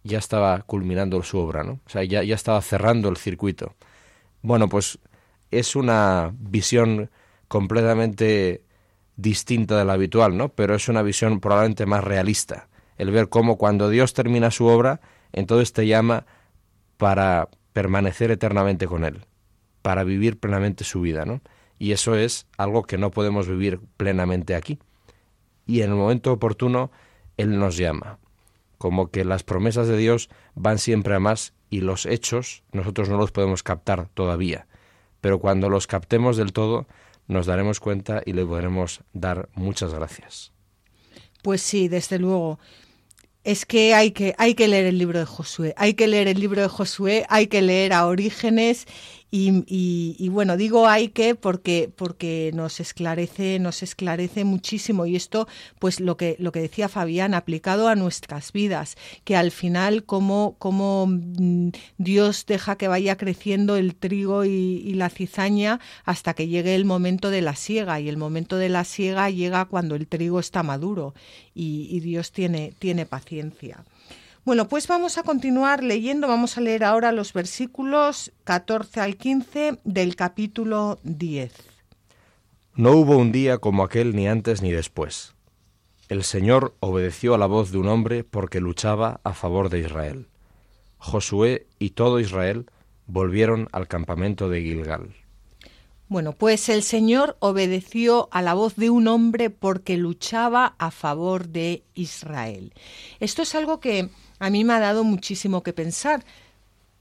ya 0.04 0.18
estaba 0.18 0.60
culminando 0.60 1.22
su 1.22 1.38
obra, 1.38 1.64
¿no? 1.64 1.80
O 1.86 1.88
sea, 1.88 2.04
ya, 2.04 2.22
ya 2.22 2.34
estaba 2.34 2.60
cerrando 2.60 3.08
el 3.08 3.16
circuito. 3.16 3.74
Bueno, 4.42 4.68
pues 4.68 4.98
es 5.52 5.76
una 5.76 6.32
visión 6.38 7.10
completamente 7.48 8.64
distinta 9.16 9.78
de 9.78 9.84
la 9.84 9.92
habitual, 9.92 10.36
¿no? 10.36 10.48
Pero 10.48 10.74
es 10.74 10.88
una 10.88 11.02
visión 11.02 11.40
probablemente 11.40 11.86
más 11.86 12.02
realista. 12.02 12.68
El 12.96 13.10
ver 13.10 13.28
cómo 13.28 13.56
cuando 13.56 13.88
Dios 13.88 14.14
termina 14.14 14.50
su 14.50 14.66
obra, 14.66 15.00
entonces 15.32 15.72
te 15.72 15.86
llama 15.86 16.26
para 16.96 17.48
permanecer 17.72 18.30
eternamente 18.30 18.86
con 18.86 19.04
Él 19.04 19.26
para 19.82 20.04
vivir 20.04 20.38
plenamente 20.38 20.84
su 20.84 21.00
vida, 21.00 21.24
¿no? 21.24 21.42
Y 21.78 21.92
eso 21.92 22.14
es 22.14 22.46
algo 22.56 22.84
que 22.84 22.96
no 22.96 23.10
podemos 23.10 23.48
vivir 23.48 23.80
plenamente 23.96 24.54
aquí. 24.54 24.78
Y 25.66 25.82
en 25.82 25.90
el 25.90 25.96
momento 25.96 26.32
oportuno, 26.32 26.92
Él 27.36 27.58
nos 27.58 27.76
llama. 27.76 28.18
Como 28.78 29.10
que 29.10 29.24
las 29.24 29.42
promesas 29.42 29.88
de 29.88 29.96
Dios 29.96 30.30
van 30.54 30.78
siempre 30.78 31.14
a 31.14 31.20
más 31.20 31.54
y 31.68 31.80
los 31.80 32.06
hechos 32.06 32.62
nosotros 32.72 33.08
no 33.08 33.16
los 33.16 33.32
podemos 33.32 33.62
captar 33.62 34.08
todavía. 34.14 34.66
Pero 35.22 35.38
cuando 35.38 35.70
los 35.70 35.86
captemos 35.86 36.36
del 36.36 36.52
todo, 36.52 36.86
nos 37.28 37.46
daremos 37.46 37.80
cuenta 37.80 38.22
y 38.26 38.34
le 38.34 38.44
podremos 38.44 39.00
dar 39.14 39.48
muchas 39.54 39.94
gracias. 39.94 40.52
Pues 41.42 41.62
sí, 41.62 41.88
desde 41.88 42.18
luego 42.18 42.58
es 43.44 43.64
que 43.64 43.94
hay 43.94 44.10
que 44.10 44.34
hay 44.36 44.54
que 44.54 44.68
leer 44.68 44.84
el 44.84 44.98
libro 44.98 45.18
de 45.18 45.24
Josué, 45.24 45.74
hay 45.76 45.94
que 45.94 46.06
leer 46.06 46.28
el 46.28 46.38
libro 46.38 46.60
de 46.60 46.68
Josué, 46.68 47.24
hay 47.28 47.46
que 47.46 47.62
leer 47.62 47.92
a 47.92 48.06
Orígenes 48.06 48.86
y, 49.34 50.28
bueno, 50.28 50.58
digo 50.58 50.88
hay 50.88 51.08
que 51.08 51.34
porque, 51.34 51.90
porque 51.96 52.50
nos 52.52 52.80
esclarece, 52.80 53.58
nos 53.58 53.82
esclarece 53.82 54.44
muchísimo. 54.44 55.06
Y 55.06 55.16
esto, 55.16 55.48
pues 55.78 56.00
lo 56.00 56.18
que, 56.18 56.36
lo 56.38 56.52
que 56.52 56.60
decía 56.60 56.90
Fabián, 56.90 57.32
aplicado 57.32 57.88
a 57.88 57.94
nuestras 57.94 58.52
vidas, 58.52 58.96
que 59.24 59.34
al 59.34 59.50
final 59.50 60.04
como, 60.04 60.56
como 60.58 61.06
mm, 61.06 61.70
Dios 61.96 62.44
deja 62.44 62.76
que 62.76 62.88
vaya 62.88 63.16
creciendo 63.16 63.76
el 63.76 63.94
trigo 63.94 64.44
y, 64.44 64.92
la 64.92 65.08
cizaña 65.08 65.80
hasta 66.04 66.34
que 66.34 66.48
llegue 66.48 66.74
el 66.74 66.84
momento 66.84 67.30
de 67.30 67.40
la 67.40 67.56
siega. 67.56 67.98
Y 68.00 68.10
el 68.10 68.18
momento 68.18 68.58
de 68.58 68.68
la 68.68 68.84
siega 68.84 69.30
llega 69.30 69.64
cuando 69.64 69.94
el 69.94 70.08
trigo 70.08 70.40
está 70.40 70.62
maduro 70.62 71.14
y, 71.54 71.88
y 71.90 72.00
Dios 72.00 72.32
tiene, 72.32 72.74
tiene 72.78 73.06
paciencia. 73.06 73.82
Bueno, 74.44 74.66
pues 74.66 74.88
vamos 74.88 75.18
a 75.18 75.22
continuar 75.22 75.84
leyendo, 75.84 76.26
vamos 76.26 76.58
a 76.58 76.60
leer 76.60 76.82
ahora 76.82 77.12
los 77.12 77.32
versículos 77.32 78.32
14 78.42 79.00
al 79.00 79.16
15 79.16 79.78
del 79.84 80.16
capítulo 80.16 80.98
10. 81.04 81.52
No 82.74 82.90
hubo 82.90 83.16
un 83.18 83.30
día 83.30 83.58
como 83.58 83.84
aquel 83.84 84.16
ni 84.16 84.26
antes 84.26 84.60
ni 84.60 84.72
después. 84.72 85.34
El 86.08 86.24
Señor 86.24 86.74
obedeció 86.80 87.36
a 87.36 87.38
la 87.38 87.46
voz 87.46 87.70
de 87.70 87.78
un 87.78 87.86
hombre 87.86 88.24
porque 88.24 88.60
luchaba 88.60 89.20
a 89.22 89.32
favor 89.32 89.68
de 89.68 89.78
Israel. 89.78 90.26
Josué 90.98 91.68
y 91.78 91.90
todo 91.90 92.18
Israel 92.18 92.66
volvieron 93.06 93.68
al 93.70 93.86
campamento 93.86 94.48
de 94.48 94.60
Gilgal. 94.62 95.14
Bueno, 96.08 96.32
pues 96.32 96.68
el 96.68 96.82
Señor 96.82 97.36
obedeció 97.38 98.28
a 98.32 98.42
la 98.42 98.54
voz 98.54 98.74
de 98.74 98.90
un 98.90 99.06
hombre 99.06 99.50
porque 99.50 99.96
luchaba 99.96 100.74
a 100.78 100.90
favor 100.90 101.48
de 101.48 101.84
Israel. 101.94 102.74
Esto 103.20 103.42
es 103.42 103.54
algo 103.54 103.80
que 103.80 104.10
a 104.42 104.50
mí 104.50 104.64
me 104.64 104.72
ha 104.72 104.80
dado 104.80 105.04
muchísimo 105.04 105.62
que 105.62 105.72
pensar, 105.72 106.24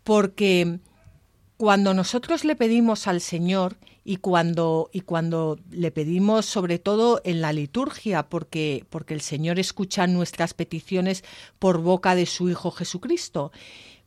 porque 0.03 0.77
cuando 1.57 1.95
nosotros 1.95 2.45
le 2.45 2.55
pedimos 2.55 3.07
al 3.07 3.19
Señor 3.19 3.77
y 4.03 4.17
cuando, 4.17 4.91
y 4.93 5.01
cuando 5.01 5.57
le 5.71 5.89
pedimos 5.89 6.45
sobre 6.45 6.77
todo 6.77 7.19
en 7.23 7.41
la 7.41 7.51
liturgia, 7.51 8.29
porque, 8.29 8.85
porque 8.91 9.15
el 9.15 9.21
Señor 9.21 9.57
escucha 9.57 10.05
nuestras 10.05 10.53
peticiones 10.53 11.23
por 11.57 11.79
boca 11.79 12.13
de 12.13 12.27
su 12.27 12.47
Hijo 12.47 12.69
Jesucristo, 12.69 13.51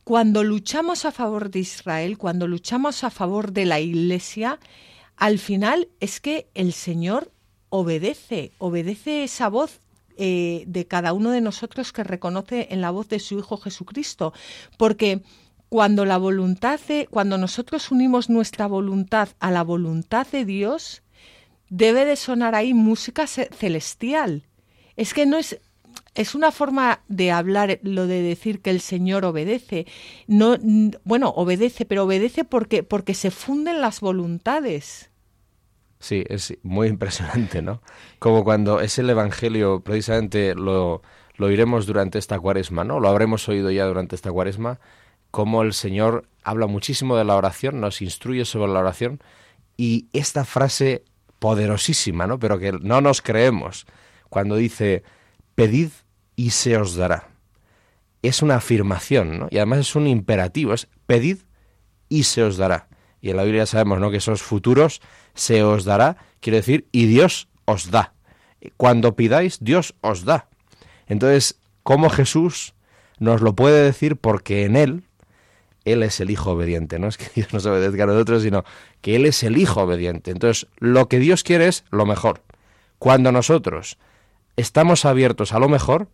cuando 0.05 0.45
luchamos 0.45 1.05
a 1.05 1.11
favor 1.11 1.51
de 1.51 1.59
Israel, 1.59 2.19
cuando 2.19 2.47
luchamos 2.47 3.03
a 3.03 3.11
favor 3.11 3.51
de 3.51 3.65
la 3.65 3.81
Iglesia, 3.81 4.61
al 5.17 5.41
final 5.41 5.89
es 5.99 6.21
que 6.21 6.47
el 6.55 6.73
Señor 6.73 7.33
obedece, 7.69 8.53
obedece 8.59 9.25
esa 9.25 9.49
voz 9.49 9.81
eh, 10.17 10.65
de 10.67 10.87
cada 10.87 11.13
uno 11.13 11.31
de 11.31 11.41
nosotros 11.41 11.93
que 11.93 12.05
reconoce 12.05 12.69
en 12.71 12.81
la 12.81 12.91
voz 12.91 13.09
de 13.09 13.19
su 13.19 13.39
Hijo 13.39 13.57
Jesucristo, 13.57 14.33
porque 14.77 15.23
cuando 15.69 16.05
la 16.05 16.19
voluntad 16.19 16.79
de, 16.87 17.09
cuando 17.11 17.39
nosotros 17.39 17.91
unimos 17.91 18.31
nuestra 18.31 18.67
voluntad 18.67 19.31
a 19.41 19.51
la 19.51 19.63
voluntad 19.63 20.27
de 20.31 20.45
Dios, 20.45 21.03
debe 21.69 22.05
de 22.05 22.17
sonar 22.17 22.55
ahí 22.55 22.75
música 22.75 23.27
celestial. 23.27 24.45
Es 24.97 25.15
que 25.15 25.27
no 25.27 25.39
es 25.39 25.59
es 26.15 26.35
una 26.35 26.53
forma 26.53 27.03
de 27.09 27.33
hablar 27.33 27.81
lo 27.83 28.07
de 28.07 28.23
decir 28.23 28.61
que 28.61 28.71
el 28.71 28.81
Señor 28.81 29.25
obedece. 29.25 29.87
No 30.27 30.57
bueno, 31.03 31.31
obedece, 31.31 31.85
pero 31.85 32.05
obedece 32.05 32.45
porque 32.45 32.83
porque 32.83 33.15
se 33.15 33.31
funden 33.31 33.81
las 33.81 34.01
voluntades. 34.01 35.11
Sí, 36.05 36.23
es 36.29 36.59
muy 36.63 36.89
impresionante, 36.89 37.63
¿no? 37.63 37.81
Como 38.19 38.45
cuando 38.45 38.83
es 38.83 38.99
el 38.99 39.09
Evangelio, 39.09 39.81
precisamente 39.81 40.55
lo, 40.55 41.01
lo 41.37 41.49
durante 41.81 42.19
esta 42.19 42.39
cuaresma, 42.39 42.85
¿no? 42.85 43.01
Lo 43.01 43.09
habremos 43.09 43.49
oído 43.49 43.71
ya 43.71 43.87
durante 43.87 44.15
esta 44.15 44.31
cuaresma, 44.31 44.81
como 45.31 45.63
el 45.63 45.73
Señor 45.73 46.29
habla 46.43 46.67
muchísimo 46.67 47.17
de 47.17 47.25
la 47.25 47.37
oración, 47.37 47.81
nos 47.81 48.03
instruye 48.03 48.45
sobre 48.45 48.71
la 48.71 48.81
oración, 48.81 49.23
y 49.79 50.09
esta 50.13 50.45
frase 50.45 51.05
poderosísima, 51.39 52.27
¿no? 52.27 52.39
Pero 52.39 52.59
que 52.59 52.73
no 52.73 53.01
nos 53.01 53.23
creemos, 53.23 53.87
cuando 54.29 54.57
dice, 54.57 55.05
pedid 55.55 55.89
y 56.37 56.51
se 56.51 56.77
os 56.77 56.97
dará. 56.97 57.31
Es 58.21 58.43
una 58.43 58.57
afirmación, 58.57 59.39
¿no? 59.39 59.49
Y 59.51 59.57
además 59.57 59.79
es 59.79 59.97
un 59.97 60.07
imperativo, 60.07 60.75
es 60.75 60.87
pedid 61.07 61.39
y 62.11 62.25
se 62.25 62.43
os 62.43 62.59
dará. 62.59 62.89
Y 63.25 63.31
en 63.31 63.39
la 63.39 63.45
Biblia 63.45 63.65
sabemos, 63.65 64.01
¿no? 64.01 64.11
Que 64.11 64.19
esos 64.19 64.43
futuros 64.43 65.01
se 65.33 65.63
os 65.63 65.87
dará, 65.87 66.19
quiere 66.41 66.59
decir, 66.59 66.89
y 66.93 67.07
Dios 67.07 67.49
os 67.65 67.91
da. 67.91 68.13
Cuando 68.77 69.17
pidáis, 69.17 69.61
Dios 69.63 69.95
os 70.03 70.27
da. 70.27 70.49
Entonces, 71.07 71.59
¿cómo 71.83 72.11
Jesús 72.11 72.75
nos 73.19 73.41
lo 73.41 73.55
puede 73.55 73.83
decir? 73.83 74.19
Porque 74.19 74.67
en 74.67 74.77
Él, 74.77 75.05
Él 75.87 76.03
es 76.03 76.21
el 76.21 76.29
Hijo 76.29 76.51
obediente, 76.51 76.99
no 76.99 77.09
es 77.09 77.17
que 77.17 77.31
Dios 77.35 77.51
nos 77.55 77.65
obedezca 77.65 78.03
a 78.03 78.09
nosotros, 78.09 78.43
sino 78.43 78.63
que 79.01 79.17
Él 79.17 79.25
es 79.25 79.43
el 79.43 79.57
Hijo 79.57 79.81
obediente. 79.81 80.31
Entonces, 80.31 80.67
lo 80.77 81.09
que 81.09 81.19
Dios 81.19 81.45
quiere 81.45 81.69
es 81.69 81.85
lo 81.91 82.05
mejor. 82.05 82.43
Cuando 82.99 83.33
nosotros 83.33 83.97
estamos 84.57 85.07
abiertos 85.07 85.55
a 85.55 85.59
lo 85.59 85.71
mejor 85.71 86.09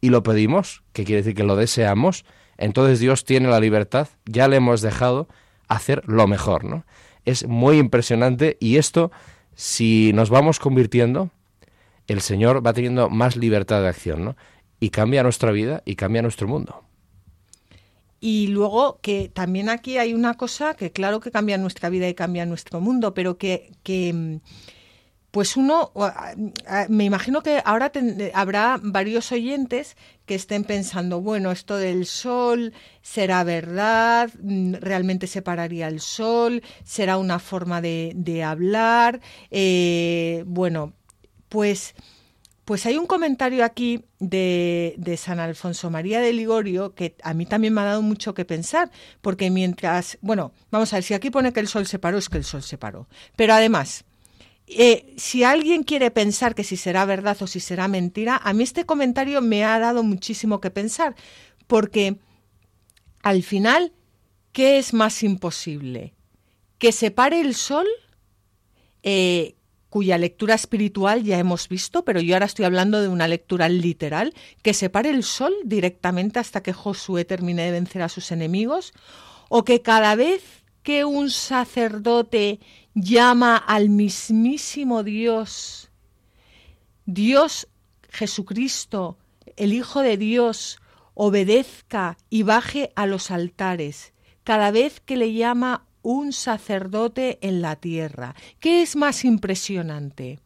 y 0.00 0.08
lo 0.08 0.24
pedimos, 0.24 0.82
que 0.94 1.04
quiere 1.04 1.22
decir 1.22 1.36
que 1.36 1.44
lo 1.44 1.54
deseamos, 1.54 2.24
entonces 2.58 2.98
Dios 2.98 3.24
tiene 3.24 3.48
la 3.48 3.60
libertad, 3.60 4.08
ya 4.26 4.48
le 4.48 4.56
hemos 4.56 4.80
dejado 4.80 5.28
hacer 5.70 6.02
lo 6.06 6.26
mejor, 6.26 6.64
¿no? 6.64 6.84
es 7.24 7.46
muy 7.46 7.78
impresionante 7.78 8.56
y 8.60 8.76
esto, 8.76 9.10
si 9.54 10.12
nos 10.14 10.30
vamos 10.30 10.58
convirtiendo, 10.58 11.30
el 12.06 12.20
Señor 12.20 12.64
va 12.66 12.72
teniendo 12.72 13.08
más 13.10 13.36
libertad 13.36 13.82
de 13.82 13.88
acción, 13.88 14.24
¿no? 14.24 14.36
Y 14.80 14.90
cambia 14.90 15.22
nuestra 15.22 15.52
vida 15.52 15.82
y 15.84 15.96
cambia 15.96 16.22
nuestro 16.22 16.48
mundo. 16.48 16.84
Y 18.20 18.48
luego 18.48 18.98
que 19.00 19.28
también 19.28 19.68
aquí 19.68 19.98
hay 19.98 20.12
una 20.12 20.34
cosa 20.34 20.74
que 20.74 20.92
claro 20.92 21.20
que 21.20 21.30
cambia 21.30 21.56
nuestra 21.56 21.88
vida 21.88 22.08
y 22.08 22.14
cambia 22.14 22.44
nuestro 22.46 22.80
mundo, 22.80 23.14
pero 23.14 23.38
que, 23.38 23.72
que, 23.82 24.40
pues 25.30 25.56
uno, 25.56 25.92
me 26.88 27.04
imagino 27.04 27.42
que 27.42 27.62
ahora 27.64 27.92
habrá 28.34 28.80
varios 28.82 29.30
oyentes 29.30 29.96
que 30.26 30.34
estén 30.34 30.64
pensando, 30.64 31.20
bueno, 31.20 31.52
esto 31.52 31.76
del 31.76 32.06
sol 32.06 32.72
será 33.02 33.44
verdad, 33.44 34.30
mm, 34.42 34.74
realmente 34.80 35.26
se 35.26 35.42
pararía 35.42 35.88
el 35.88 36.00
sol, 36.00 36.62
será 36.84 37.16
una 37.16 37.38
forma 37.38 37.80
de, 37.80 38.42
hablar, 38.44 39.20
eh, 39.50 40.44
bueno, 40.46 40.94
pues... 41.48 41.94
Pues 42.62 42.86
hay 42.86 42.98
un 42.98 43.06
comentario 43.06 43.64
aquí 43.64 44.04
de, 44.20 44.94
de, 44.96 45.16
San 45.16 45.40
Alfonso 45.40 45.90
María 45.90 46.20
de 46.20 46.32
Ligorio 46.32 46.94
que 46.94 47.16
a 47.24 47.34
mí 47.34 47.44
también 47.44 47.74
me 47.74 47.80
ha 47.80 47.84
dado 47.86 48.00
mucho 48.00 48.32
que 48.32 48.44
pensar, 48.44 48.92
porque 49.22 49.50
mientras, 49.50 50.18
bueno, 50.20 50.52
vamos 50.70 50.92
a 50.92 50.98
ver, 50.98 51.02
si 51.02 51.12
aquí 51.12 51.30
pone 51.30 51.52
que 51.52 51.58
el 51.58 51.66
sol 51.66 51.86
se 51.86 51.98
paró, 51.98 52.18
es 52.18 52.28
que 52.28 52.38
el 52.38 52.44
sol 52.44 52.62
se 52.62 52.78
paró. 52.78 53.08
Pero 53.34 53.54
además, 53.54 54.04
eh, 54.72 55.14
si 55.16 55.42
alguien 55.42 55.82
quiere 55.82 56.10
pensar 56.10 56.54
que 56.54 56.64
si 56.64 56.76
será 56.76 57.04
verdad 57.04 57.36
o 57.40 57.46
si 57.46 57.60
será 57.60 57.88
mentira, 57.88 58.40
a 58.42 58.52
mí 58.52 58.62
este 58.62 58.86
comentario 58.86 59.40
me 59.42 59.64
ha 59.64 59.78
dado 59.78 60.02
muchísimo 60.02 60.60
que 60.60 60.70
pensar, 60.70 61.16
porque 61.66 62.18
al 63.22 63.42
final, 63.42 63.92
¿qué 64.52 64.78
es 64.78 64.94
más 64.94 65.22
imposible? 65.22 66.14
¿Que 66.78 66.92
se 66.92 67.10
pare 67.10 67.40
el 67.40 67.54
sol? 67.54 67.86
Eh, 69.02 69.56
cuya 69.90 70.18
lectura 70.18 70.54
espiritual 70.54 71.24
ya 71.24 71.38
hemos 71.38 71.68
visto, 71.68 72.04
pero 72.04 72.20
yo 72.20 72.34
ahora 72.34 72.46
estoy 72.46 72.64
hablando 72.64 73.02
de 73.02 73.08
una 73.08 73.26
lectura 73.26 73.68
literal, 73.68 74.34
que 74.62 74.72
se 74.72 74.88
pare 74.88 75.10
el 75.10 75.24
sol 75.24 75.52
directamente 75.64 76.38
hasta 76.38 76.62
que 76.62 76.72
Josué 76.72 77.24
termine 77.24 77.64
de 77.64 77.72
vencer 77.72 78.02
a 78.02 78.08
sus 78.08 78.30
enemigos, 78.30 78.92
o 79.48 79.64
que 79.64 79.82
cada 79.82 80.14
vez 80.14 80.42
que 80.84 81.04
un 81.04 81.28
sacerdote 81.30 82.60
llama 82.94 83.56
al 83.56 83.88
mismísimo 83.88 85.02
Dios, 85.02 85.90
Dios 87.06 87.68
Jesucristo, 88.08 89.18
el 89.56 89.72
Hijo 89.72 90.00
de 90.00 90.16
Dios, 90.16 90.80
obedezca 91.14 92.16
y 92.28 92.42
baje 92.42 92.92
a 92.96 93.06
los 93.06 93.30
altares 93.30 94.12
cada 94.44 94.70
vez 94.70 95.00
que 95.00 95.16
le 95.16 95.32
llama 95.32 95.86
un 96.02 96.32
sacerdote 96.32 97.38
en 97.42 97.62
la 97.62 97.76
tierra. 97.76 98.34
¿Qué 98.58 98.82
es 98.82 98.96
más 98.96 99.24
impresionante? 99.24 100.40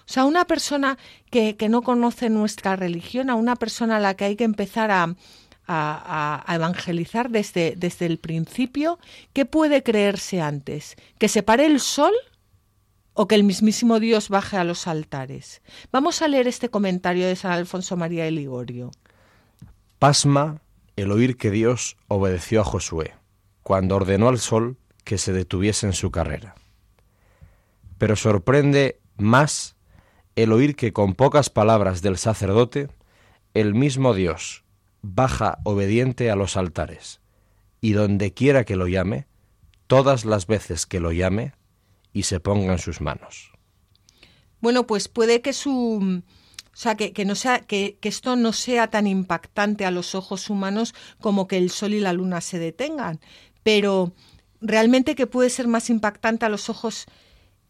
O 0.00 0.12
sea, 0.12 0.24
una 0.24 0.44
persona 0.44 0.98
que, 1.30 1.56
que 1.56 1.68
no 1.68 1.82
conoce 1.82 2.30
nuestra 2.30 2.76
religión, 2.76 3.30
a 3.30 3.34
una 3.34 3.56
persona 3.56 3.96
a 3.96 4.00
la 4.00 4.14
que 4.14 4.24
hay 4.24 4.36
que 4.36 4.44
empezar 4.44 4.90
a, 4.90 5.14
a, 5.72 6.44
evangelizar 6.48 7.30
desde, 7.30 7.74
desde 7.76 8.06
el 8.06 8.18
principio, 8.18 8.98
¿qué 9.32 9.44
puede 9.44 9.82
creerse 9.82 10.40
antes? 10.40 10.96
¿Que 11.18 11.28
se 11.28 11.42
pare 11.42 11.66
el 11.66 11.78
sol 11.78 12.12
o 13.14 13.28
que 13.28 13.36
el 13.36 13.44
mismísimo 13.44 14.00
Dios 14.00 14.28
baje 14.28 14.56
a 14.56 14.64
los 14.64 14.88
altares? 14.88 15.62
Vamos 15.92 16.22
a 16.22 16.28
leer 16.28 16.48
este 16.48 16.70
comentario 16.70 17.26
de 17.26 17.36
San 17.36 17.52
Alfonso 17.52 17.96
María 17.96 18.24
de 18.24 18.32
Ligorio. 18.32 18.90
Pasma 20.00 20.60
el 20.96 21.12
oír 21.12 21.36
que 21.36 21.50
Dios 21.50 21.96
obedeció 22.08 22.62
a 22.62 22.64
Josué 22.64 23.14
cuando 23.62 23.94
ordenó 23.94 24.28
al 24.28 24.38
sol 24.38 24.76
que 25.04 25.18
se 25.18 25.32
detuviese 25.32 25.86
en 25.86 25.92
su 25.92 26.10
carrera. 26.10 26.56
Pero 27.98 28.16
sorprende 28.16 28.98
más 29.16 29.76
el 30.34 30.52
oír 30.52 30.74
que 30.74 30.92
con 30.92 31.14
pocas 31.14 31.50
palabras 31.50 32.02
del 32.02 32.16
sacerdote, 32.16 32.88
el 33.54 33.74
mismo 33.74 34.14
Dios, 34.14 34.64
baja 35.02 35.58
obediente 35.64 36.30
a 36.30 36.36
los 36.36 36.56
altares, 36.56 37.20
y 37.80 37.92
donde 37.92 38.32
quiera 38.32 38.64
que 38.64 38.76
lo 38.76 38.88
llame, 38.88 39.26
todas 39.86 40.24
las 40.24 40.46
veces 40.46 40.86
que 40.86 41.00
lo 41.00 41.12
llame, 41.12 41.54
y 42.12 42.24
se 42.24 42.40
ponga 42.40 42.72
en 42.72 42.78
sus 42.78 43.00
manos. 43.00 43.52
Bueno, 44.60 44.86
pues 44.86 45.08
puede 45.08 45.40
que 45.40 45.52
su 45.52 46.22
o 46.72 46.76
sea, 46.76 46.94
que, 46.94 47.24
no 47.24 47.34
sea, 47.34 47.60
que, 47.60 47.98
que, 48.00 48.08
esto 48.08 48.36
no 48.36 48.52
sea 48.52 48.88
tan 48.88 49.06
impactante 49.06 49.84
a 49.84 49.90
los 49.90 50.14
ojos 50.14 50.48
humanos 50.48 50.94
como 51.20 51.46
que 51.46 51.58
el 51.58 51.70
sol 51.70 51.92
y 51.92 52.00
la 52.00 52.12
luna 52.12 52.40
se 52.40 52.58
detengan, 52.58 53.20
pero 53.62 54.12
realmente 54.60 55.14
que 55.14 55.26
puede 55.26 55.50
ser 55.50 55.68
más 55.68 55.90
impactante 55.90 56.46
a 56.46 56.48
los 56.48 56.70
ojos 56.70 57.06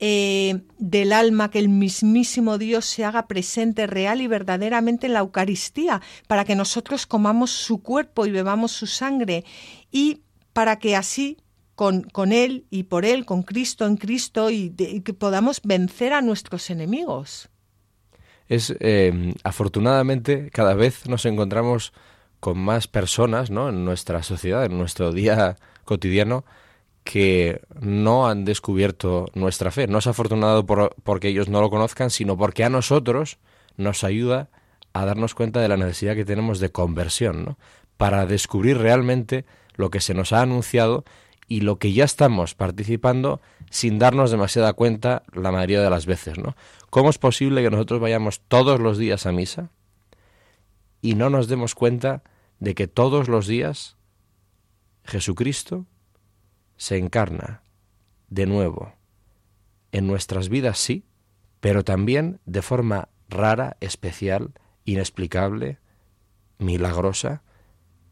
eh, 0.02 0.62
del 0.78 1.12
alma, 1.12 1.50
que 1.50 1.58
el 1.58 1.68
mismísimo 1.68 2.56
Dios 2.56 2.86
se 2.86 3.04
haga 3.04 3.26
presente 3.26 3.86
real 3.86 4.22
y 4.22 4.26
verdaderamente 4.26 5.06
en 5.06 5.12
la 5.12 5.20
Eucaristía, 5.20 6.00
para 6.26 6.46
que 6.46 6.56
nosotros 6.56 7.06
comamos 7.06 7.50
su 7.50 7.82
cuerpo 7.82 8.24
y 8.24 8.30
bebamos 8.30 8.72
su 8.72 8.86
sangre, 8.86 9.44
y 9.92 10.22
para 10.54 10.78
que 10.78 10.96
así 10.96 11.36
con, 11.74 12.02
con, 12.02 12.32
Él 12.32 12.64
y 12.70 12.84
por 12.84 13.04
Él, 13.04 13.26
con 13.26 13.42
Cristo 13.42 13.86
en 13.86 13.98
Cristo, 13.98 14.50
y, 14.50 14.70
que 14.70 15.12
podamos 15.12 15.60
vencer 15.64 16.14
a 16.14 16.22
nuestros 16.22 16.70
enemigos. 16.70 17.50
Es 18.48 18.74
eh, 18.80 19.34
afortunadamente 19.44 20.50
cada 20.50 20.72
vez 20.72 21.08
nos 21.08 21.26
encontramos 21.26 21.92
con 22.40 22.58
más 22.58 22.88
personas 22.88 23.50
¿no? 23.50 23.68
en 23.68 23.84
nuestra 23.84 24.22
sociedad, 24.22 24.64
en 24.64 24.78
nuestro 24.78 25.12
día 25.12 25.56
cotidiano, 25.84 26.44
que 27.04 27.62
no 27.80 28.28
han 28.28 28.44
descubierto 28.44 29.26
nuestra 29.34 29.70
fe. 29.70 29.86
No 29.86 29.98
es 29.98 30.06
afortunado 30.06 30.66
por, 30.66 30.94
porque 31.02 31.28
ellos 31.28 31.48
no 31.48 31.60
lo 31.60 31.70
conozcan, 31.70 32.10
sino 32.10 32.36
porque 32.36 32.64
a 32.64 32.70
nosotros 32.70 33.38
nos 33.76 34.04
ayuda 34.04 34.50
a 34.92 35.04
darnos 35.04 35.34
cuenta 35.34 35.60
de 35.60 35.68
la 35.68 35.76
necesidad 35.76 36.14
que 36.14 36.24
tenemos 36.24 36.58
de 36.60 36.70
conversión, 36.70 37.44
¿no? 37.44 37.58
para 37.96 38.26
descubrir 38.26 38.78
realmente 38.78 39.44
lo 39.74 39.90
que 39.90 40.00
se 40.00 40.14
nos 40.14 40.32
ha 40.32 40.42
anunciado 40.42 41.04
y 41.46 41.62
lo 41.62 41.78
que 41.78 41.92
ya 41.92 42.04
estamos 42.04 42.54
participando 42.54 43.40
sin 43.70 43.98
darnos 43.98 44.30
demasiada 44.30 44.72
cuenta 44.72 45.24
la 45.32 45.52
mayoría 45.52 45.82
de 45.82 45.90
las 45.90 46.06
veces. 46.06 46.38
¿no? 46.38 46.56
¿Cómo 46.90 47.10
es 47.10 47.18
posible 47.18 47.62
que 47.62 47.70
nosotros 47.70 48.00
vayamos 48.00 48.40
todos 48.48 48.80
los 48.80 48.98
días 48.98 49.26
a 49.26 49.32
misa 49.32 49.70
y 51.02 51.14
no 51.14 51.30
nos 51.30 51.48
demos 51.48 51.74
cuenta 51.74 52.22
de 52.58 52.74
que 52.74 52.88
todos 52.88 53.28
los 53.28 53.46
días 53.46 53.96
Jesucristo 55.04 55.86
se 56.80 56.96
encarna 56.96 57.60
de 58.30 58.46
nuevo 58.46 58.94
en 59.92 60.06
nuestras 60.06 60.48
vidas, 60.48 60.78
sí, 60.78 61.04
pero 61.60 61.84
también 61.84 62.40
de 62.46 62.62
forma 62.62 63.10
rara, 63.28 63.76
especial, 63.80 64.54
inexplicable, 64.86 65.78
milagrosa, 66.56 67.42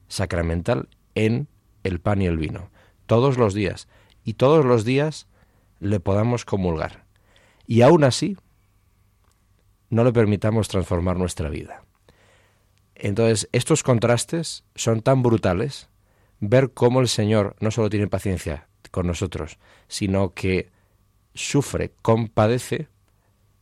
sacramental 0.09 0.91
en 1.15 1.49
el 1.83 1.99
pan 1.99 2.21
y 2.21 2.27
el 2.27 2.37
vino, 2.37 2.71
todos 3.07 3.39
los 3.39 3.55
días, 3.55 3.89
y 4.23 4.35
todos 4.35 4.67
los 4.67 4.85
días 4.85 5.29
le 5.81 5.99
podamos 5.99 6.45
comulgar. 6.45 7.07
Y 7.67 7.81
aún 7.81 8.05
así, 8.05 8.37
no 9.89 10.05
le 10.05 10.13
permitamos 10.13 10.69
transformar 10.69 11.17
nuestra 11.17 11.49
vida. 11.49 11.85
Entonces, 12.95 13.49
estos 13.53 13.83
contrastes 13.83 14.65
son 14.75 15.01
tan 15.01 15.23
brutales 15.23 15.88
ver 16.41 16.73
cómo 16.73 17.01
el 17.01 17.09
Señor 17.09 17.57
no 17.61 17.71
solo 17.71 17.91
tiene 17.91 18.09
paciencia 18.09 18.69
con 18.91 19.07
nosotros, 19.07 19.59
sino 19.89 20.35
que 20.35 20.71
sufre, 21.35 21.93
compadece 22.03 22.89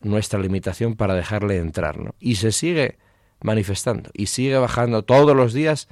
nuestra 0.01 0.39
limitación 0.39 0.95
para 0.95 1.15
dejarle 1.15 1.59
entrar, 1.59 1.99
¿no? 1.99 2.15
Y 2.19 2.37
se 2.37 2.53
sigue 2.53 2.99
manifestando 3.43 4.11
y 4.15 4.27
sigue 4.27 4.57
bajando 4.59 5.05
todos 5.05 5.37
los 5.37 5.53
días 5.53 5.89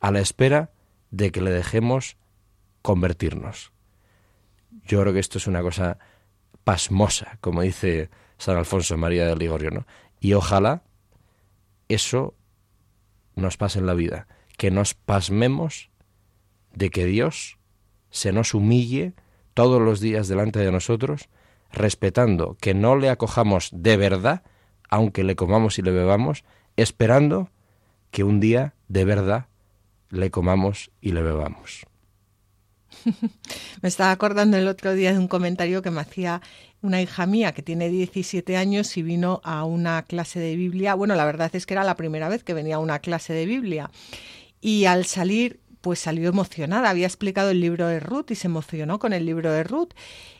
a 0.00 0.10
la 0.10 0.20
espera 0.20 0.70
de 1.10 1.32
que 1.32 1.40
le 1.40 1.50
dejemos 1.50 2.16
convertirnos. 2.82 3.72
Yo 4.84 5.00
creo 5.00 5.12
que 5.12 5.20
esto 5.20 5.38
es 5.38 5.46
una 5.46 5.62
cosa 5.62 5.98
pasmosa, 6.64 7.38
como 7.40 7.62
dice 7.62 8.10
San 8.38 8.56
Alfonso 8.56 8.96
María 8.96 9.26
de 9.26 9.36
Ligorio, 9.36 9.70
¿no? 9.70 9.86
Y 10.20 10.34
ojalá 10.34 10.82
eso 11.88 12.34
nos 13.34 13.56
pase 13.56 13.78
en 13.78 13.86
la 13.86 13.94
vida, 13.94 14.26
que 14.56 14.70
nos 14.70 14.94
pasmemos 14.94 15.90
de 16.76 16.90
que 16.90 17.06
Dios 17.06 17.58
se 18.10 18.32
nos 18.32 18.54
humille 18.54 19.14
todos 19.54 19.82
los 19.82 19.98
días 20.00 20.28
delante 20.28 20.60
de 20.60 20.70
nosotros, 20.70 21.28
respetando 21.72 22.56
que 22.60 22.74
no 22.74 22.96
le 22.96 23.10
acojamos 23.10 23.70
de 23.72 23.96
verdad, 23.96 24.42
aunque 24.88 25.24
le 25.24 25.34
comamos 25.34 25.78
y 25.78 25.82
le 25.82 25.90
bebamos, 25.90 26.44
esperando 26.76 27.50
que 28.10 28.22
un 28.22 28.38
día 28.38 28.74
de 28.88 29.04
verdad 29.04 29.46
le 30.10 30.30
comamos 30.30 30.90
y 31.00 31.12
le 31.12 31.22
bebamos. 31.22 31.86
me 33.82 33.88
estaba 33.88 34.10
acordando 34.10 34.56
el 34.56 34.68
otro 34.68 34.92
día 34.94 35.12
de 35.12 35.18
un 35.18 35.28
comentario 35.28 35.82
que 35.82 35.90
me 35.90 36.02
hacía 36.02 36.42
una 36.82 37.00
hija 37.00 37.26
mía 37.26 37.52
que 37.52 37.62
tiene 37.62 37.88
17 37.88 38.56
años 38.56 38.96
y 38.96 39.02
vino 39.02 39.40
a 39.44 39.64
una 39.64 40.02
clase 40.02 40.38
de 40.40 40.56
Biblia. 40.56 40.94
Bueno, 40.94 41.14
la 41.14 41.24
verdad 41.24 41.50
es 41.54 41.64
que 41.64 41.74
era 41.74 41.84
la 41.84 41.96
primera 41.96 42.28
vez 42.28 42.44
que 42.44 42.54
venía 42.54 42.76
a 42.76 42.80
una 42.80 42.98
clase 42.98 43.32
de 43.32 43.46
Biblia. 43.46 43.90
Y 44.60 44.84
al 44.84 45.06
salir 45.06 45.60
pues 45.86 46.00
salió 46.00 46.28
emocionada, 46.28 46.90
había 46.90 47.06
explicado 47.06 47.50
el 47.50 47.60
libro 47.60 47.86
de 47.86 48.00
Ruth 48.00 48.32
y 48.32 48.34
se 48.34 48.48
emocionó 48.48 48.98
con 48.98 49.12
el 49.12 49.24
libro 49.24 49.52
de 49.52 49.62
Ruth 49.62 49.90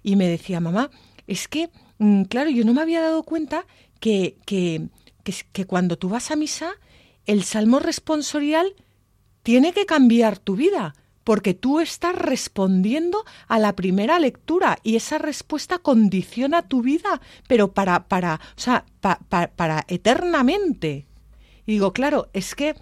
y 0.03 0.17
me 0.17 0.27
decía, 0.27 0.59
mamá, 0.59 0.91
es 1.29 1.47
que, 1.47 1.71
mm, 1.99 2.25
claro, 2.25 2.51
yo 2.51 2.65
no 2.65 2.75
me 2.75 2.83
había 2.83 3.01
dado 3.01 3.23
cuenta 3.23 3.65
que, 4.01 4.39
que, 4.45 4.89
que, 5.23 5.65
cuando 5.65 5.99
tú 5.99 6.09
vas 6.09 6.33
a 6.33 6.35
misa, 6.35 6.73
el 7.27 7.45
salmo 7.45 7.79
responsorial 7.79 8.75
tiene 9.45 9.73
que 9.73 9.87
cambiar 9.87 10.37
tu 10.41 10.57
vida, 10.57 10.97
porque 11.23 11.55
tú 11.55 11.79
estás 11.79 12.17
respondiendo 12.17 13.25
a 13.47 13.61
la 13.61 13.77
primera 13.77 14.19
lectura 14.19 14.79
y 14.83 14.97
esa 14.97 15.19
respuesta 15.19 15.79
condiciona 15.79 16.67
tu 16.67 16.83
vida, 16.83 17.21
pero 17.47 17.71
para, 17.73 18.09
para, 18.09 18.41
o 18.57 18.61
sea, 18.61 18.85
para 19.01 19.85
eternamente. 19.87 21.07
Y 21.67 21.75
digo, 21.75 21.93
claro, 21.93 22.31
es 22.33 22.57
que 22.57 22.75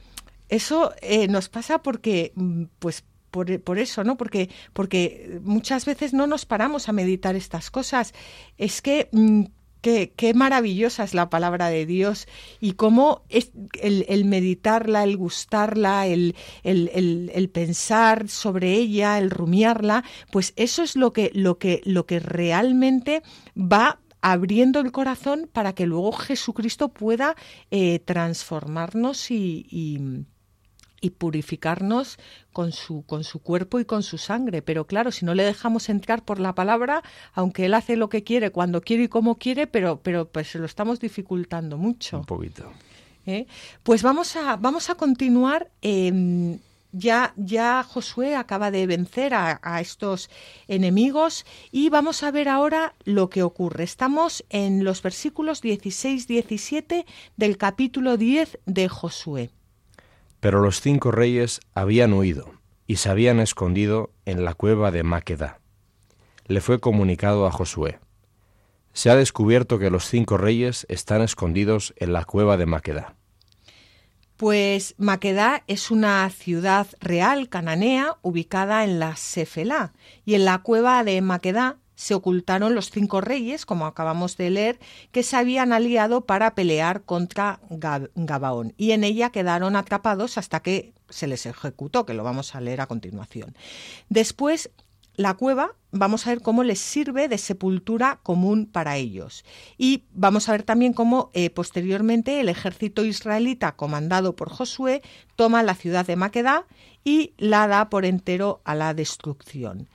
eso 0.54 0.92
eh, 1.02 1.28
nos 1.28 1.48
pasa 1.48 1.82
porque, 1.82 2.32
mm, 2.34 2.64
pues, 2.78 3.04
por, 3.30 3.60
por, 3.62 3.78
eso, 3.78 4.04
¿no? 4.04 4.16
Porque, 4.16 4.48
porque 4.72 5.40
muchas 5.42 5.84
veces 5.86 6.14
no 6.14 6.26
nos 6.26 6.46
paramos 6.46 6.88
a 6.88 6.92
meditar 6.92 7.34
estas 7.34 7.70
cosas. 7.70 8.14
Es 8.56 8.80
que 8.80 9.08
mm, 9.10 9.44
Qué, 9.84 10.32
maravillosa 10.34 11.04
es 11.04 11.12
la 11.12 11.28
palabra 11.28 11.68
de 11.68 11.84
Dios 11.84 12.26
y 12.58 12.72
cómo 12.72 13.20
es 13.28 13.52
el, 13.82 14.24
meditarla, 14.24 15.04
el 15.04 15.18
gustarla, 15.18 16.06
el, 16.06 16.36
el, 16.62 17.30
el, 17.34 17.50
pensar 17.50 18.30
sobre 18.30 18.72
ella, 18.72 19.18
el 19.18 19.28
rumiarla, 19.28 20.02
pues 20.32 20.54
eso 20.56 20.82
es 20.82 20.96
lo 20.96 21.12
que, 21.12 21.30
lo 21.34 21.58
que, 21.58 21.82
lo 21.84 22.06
que 22.06 22.18
realmente 22.18 23.22
va 23.54 24.00
abriendo 24.22 24.80
el 24.80 24.90
corazón 24.90 25.50
para 25.52 25.74
que 25.74 25.84
luego 25.84 26.12
Jesucristo 26.12 26.88
pueda 26.88 27.36
eh, 27.70 27.98
transformarnos 27.98 29.30
y, 29.30 29.66
y 29.68 30.24
y 31.04 31.10
purificarnos 31.10 32.18
con 32.50 32.72
su, 32.72 33.04
con 33.04 33.24
su 33.24 33.40
cuerpo 33.40 33.78
y 33.78 33.84
con 33.84 34.02
su 34.02 34.16
sangre. 34.16 34.62
Pero 34.62 34.86
claro, 34.86 35.12
si 35.12 35.26
no 35.26 35.34
le 35.34 35.42
dejamos 35.42 35.90
entrar 35.90 36.24
por 36.24 36.40
la 36.40 36.54
palabra, 36.54 37.02
aunque 37.34 37.66
Él 37.66 37.74
hace 37.74 37.96
lo 37.96 38.08
que 38.08 38.24
quiere, 38.24 38.50
cuando 38.50 38.80
quiere 38.80 39.04
y 39.04 39.08
como 39.08 39.36
quiere, 39.36 39.66
pero, 39.66 40.00
pero 40.02 40.26
pues 40.26 40.48
se 40.48 40.58
lo 40.58 40.64
estamos 40.64 41.00
dificultando 41.00 41.76
mucho. 41.76 42.20
Un 42.20 42.24
poquito. 42.24 42.72
¿Eh? 43.26 43.46
Pues 43.82 44.02
vamos 44.02 44.34
a, 44.36 44.56
vamos 44.56 44.88
a 44.88 44.94
continuar. 44.94 45.70
Em, 45.82 46.58
ya, 46.92 47.34
ya, 47.36 47.82
Josué 47.82 48.34
acaba 48.34 48.70
de 48.70 48.86
vencer 48.86 49.34
a, 49.34 49.60
a, 49.62 49.82
estos 49.82 50.30
enemigos 50.68 51.44
y 51.70 51.90
vamos 51.90 52.22
a 52.22 52.30
ver 52.30 52.48
ahora 52.48 52.94
lo 53.04 53.28
que 53.28 53.42
ocurre. 53.42 53.84
Estamos 53.84 54.42
en 54.48 54.84
los 54.84 55.02
versículos 55.02 55.62
16-17 55.62 57.04
del 57.36 57.58
capítulo 57.58 58.16
10 58.16 58.60
de 58.64 58.88
Josué. 58.88 59.50
Pero 60.44 60.60
los 60.60 60.82
cinco 60.82 61.10
reyes 61.10 61.62
habían 61.72 62.12
huido 62.12 62.52
y 62.86 62.96
se 62.96 63.08
habían 63.08 63.40
escondido 63.40 64.12
en 64.26 64.44
la 64.44 64.52
cueva 64.52 64.90
de 64.90 65.02
Maqueda. 65.02 65.58
Le 66.46 66.60
fue 66.60 66.80
comunicado 66.80 67.46
a 67.46 67.50
Josué. 67.50 67.98
Se 68.92 69.08
ha 69.08 69.16
descubierto 69.16 69.78
que 69.78 69.88
los 69.88 70.06
cinco 70.06 70.36
reyes 70.36 70.84
están 70.90 71.22
escondidos 71.22 71.94
en 71.96 72.12
la 72.12 72.26
cueva 72.26 72.58
de 72.58 72.66
Maqueda. 72.66 73.16
Pues 74.36 74.94
Maqueda 74.98 75.64
es 75.66 75.90
una 75.90 76.28
ciudad 76.28 76.88
real 77.00 77.48
cananea 77.48 78.18
ubicada 78.20 78.84
en 78.84 78.98
la 78.98 79.16
Sefela 79.16 79.94
y 80.26 80.34
en 80.34 80.44
la 80.44 80.58
cueva 80.58 81.04
de 81.04 81.22
Maqueda 81.22 81.78
se 81.94 82.14
ocultaron 82.14 82.74
los 82.74 82.90
cinco 82.90 83.20
reyes, 83.20 83.66
como 83.66 83.86
acabamos 83.86 84.36
de 84.36 84.50
leer, 84.50 84.78
que 85.12 85.22
se 85.22 85.36
habían 85.36 85.72
aliado 85.72 86.22
para 86.22 86.54
pelear 86.54 87.02
contra 87.02 87.60
Gabaón, 88.14 88.74
y 88.76 88.92
en 88.92 89.04
ella 89.04 89.30
quedaron 89.30 89.76
atrapados 89.76 90.38
hasta 90.38 90.60
que 90.60 90.92
se 91.08 91.26
les 91.26 91.46
ejecutó, 91.46 92.06
que 92.06 92.14
lo 92.14 92.24
vamos 92.24 92.54
a 92.54 92.60
leer 92.60 92.80
a 92.80 92.86
continuación. 92.86 93.56
Después, 94.08 94.70
la 95.16 95.34
cueva, 95.34 95.76
vamos 95.92 96.26
a 96.26 96.30
ver 96.30 96.42
cómo 96.42 96.64
les 96.64 96.80
sirve 96.80 97.28
de 97.28 97.38
sepultura 97.38 98.18
común 98.24 98.66
para 98.66 98.96
ellos. 98.96 99.44
Y 99.78 100.04
vamos 100.12 100.48
a 100.48 100.52
ver 100.52 100.64
también 100.64 100.92
cómo 100.92 101.30
eh, 101.34 101.50
posteriormente 101.50 102.40
el 102.40 102.48
ejército 102.48 103.04
israelita, 103.04 103.76
comandado 103.76 104.34
por 104.34 104.50
Josué, 104.50 105.02
toma 105.36 105.62
la 105.62 105.76
ciudad 105.76 106.04
de 106.04 106.16
Maquedá 106.16 106.66
y 107.04 107.34
la 107.38 107.68
da 107.68 107.90
por 107.90 108.04
entero 108.04 108.60
a 108.64 108.74
la 108.74 108.92
destrucción. 108.92 109.88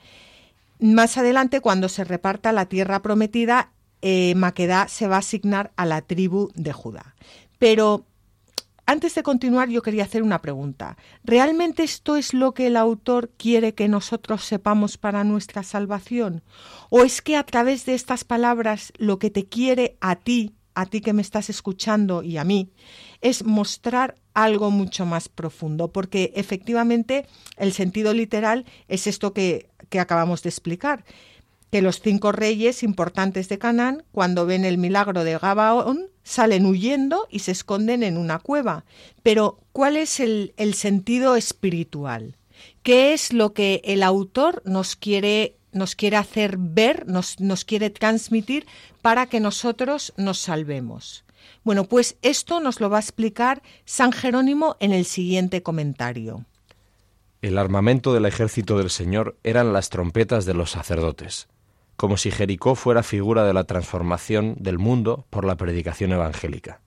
Más 0.80 1.18
adelante, 1.18 1.60
cuando 1.60 1.88
se 1.88 2.04
reparta 2.04 2.52
la 2.52 2.66
tierra 2.66 3.02
prometida, 3.02 3.72
eh, 4.02 4.34
Maquedá 4.34 4.88
se 4.88 5.06
va 5.06 5.16
a 5.16 5.20
asignar 5.20 5.72
a 5.76 5.84
la 5.84 6.00
tribu 6.00 6.50
de 6.54 6.72
Judá. 6.72 7.14
Pero 7.58 8.06
antes 8.86 9.14
de 9.14 9.22
continuar, 9.22 9.68
yo 9.68 9.82
quería 9.82 10.04
hacer 10.04 10.22
una 10.22 10.40
pregunta. 10.40 10.96
¿Realmente 11.22 11.84
esto 11.84 12.16
es 12.16 12.34
lo 12.34 12.54
que 12.54 12.66
el 12.66 12.76
autor 12.76 13.30
quiere 13.36 13.74
que 13.74 13.88
nosotros 13.88 14.44
sepamos 14.44 14.98
para 14.98 15.22
nuestra 15.22 15.62
salvación? 15.62 16.42
¿O 16.88 17.04
es 17.04 17.22
que 17.22 17.36
a 17.36 17.44
través 17.44 17.84
de 17.84 17.94
estas 17.94 18.24
palabras 18.24 18.92
lo 18.96 19.18
que 19.18 19.30
te 19.30 19.46
quiere 19.46 19.96
a 20.00 20.16
ti, 20.16 20.56
a 20.74 20.86
ti 20.86 21.02
que 21.02 21.12
me 21.12 21.22
estás 21.22 21.50
escuchando 21.50 22.22
y 22.22 22.36
a 22.38 22.44
mí, 22.44 22.72
es 23.20 23.44
mostrar 23.44 24.16
algo 24.42 24.70
mucho 24.70 25.06
más 25.06 25.28
profundo? 25.28 25.88
Porque 25.88 26.32
efectivamente 26.34 27.26
el 27.56 27.72
sentido 27.72 28.14
literal 28.14 28.64
es 28.88 29.06
esto 29.06 29.32
que 29.32 29.70
que 29.90 30.00
acabamos 30.00 30.42
de 30.42 30.48
explicar, 30.48 31.04
que 31.70 31.82
los 31.82 32.00
cinco 32.00 32.32
reyes 32.32 32.82
importantes 32.82 33.48
de 33.48 33.58
Canaán, 33.58 34.04
cuando 34.12 34.46
ven 34.46 34.64
el 34.64 34.78
milagro 34.78 35.22
de 35.22 35.38
Gabaón, 35.38 36.08
salen 36.24 36.64
huyendo 36.64 37.26
y 37.30 37.40
se 37.40 37.52
esconden 37.52 38.02
en 38.02 38.16
una 38.16 38.38
cueva. 38.38 38.84
Pero, 39.22 39.60
¿cuál 39.72 39.96
es 39.96 40.18
el, 40.18 40.54
el 40.56 40.74
sentido 40.74 41.36
espiritual? 41.36 42.36
¿Qué 42.82 43.12
es 43.12 43.32
lo 43.32 43.52
que 43.52 43.82
el 43.84 44.02
autor 44.02 44.62
nos 44.64 44.96
quiere, 44.96 45.56
nos 45.72 45.94
quiere 45.94 46.16
hacer 46.16 46.56
ver, 46.58 47.06
nos, 47.06 47.38
nos 47.40 47.64
quiere 47.64 47.90
transmitir 47.90 48.66
para 49.00 49.26
que 49.26 49.38
nosotros 49.38 50.12
nos 50.16 50.38
salvemos? 50.38 51.24
Bueno, 51.62 51.84
pues 51.84 52.16
esto 52.22 52.60
nos 52.60 52.80
lo 52.80 52.88
va 52.88 52.96
a 52.96 53.00
explicar 53.00 53.62
San 53.84 54.12
Jerónimo 54.12 54.76
en 54.80 54.92
el 54.92 55.04
siguiente 55.04 55.62
comentario. 55.62 56.46
El 57.42 57.58
armamento 57.58 58.12
del 58.12 58.26
ejército 58.26 58.78
del 58.78 58.90
Señor 58.90 59.36
eran 59.44 59.72
las 59.72 59.88
trompetas 59.88 60.44
de 60.46 60.54
los 60.54 60.70
sacerdotes, 60.70 61.48
como 61.96 62.16
si 62.16 62.30
Jericó 62.30 62.74
fuera 62.74 63.02
figura 63.02 63.44
de 63.44 63.54
la 63.54 63.64
transformación 63.64 64.56
del 64.58 64.78
mundo 64.78 65.26
por 65.30 65.44
la 65.44 65.56
predicación 65.56 66.12
evangélica. 66.12 66.80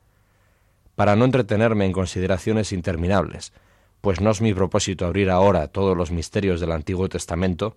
Para 0.96 1.16
no 1.16 1.26
entretenerme 1.26 1.86
en 1.86 1.92
consideraciones 1.92 2.72
interminables, 2.72 3.54
pues 4.02 4.22
no 4.22 4.32
es 4.32 4.42
mi 4.42 4.54
propósito 4.54 5.06
abrir 5.06 5.30
ahora 5.30 5.68
todos 5.68 5.96
los 5.96 6.12
misterios 6.12 6.60
del 6.60 6.72
Antiguo 6.72 7.10
Testamento, 7.10 7.76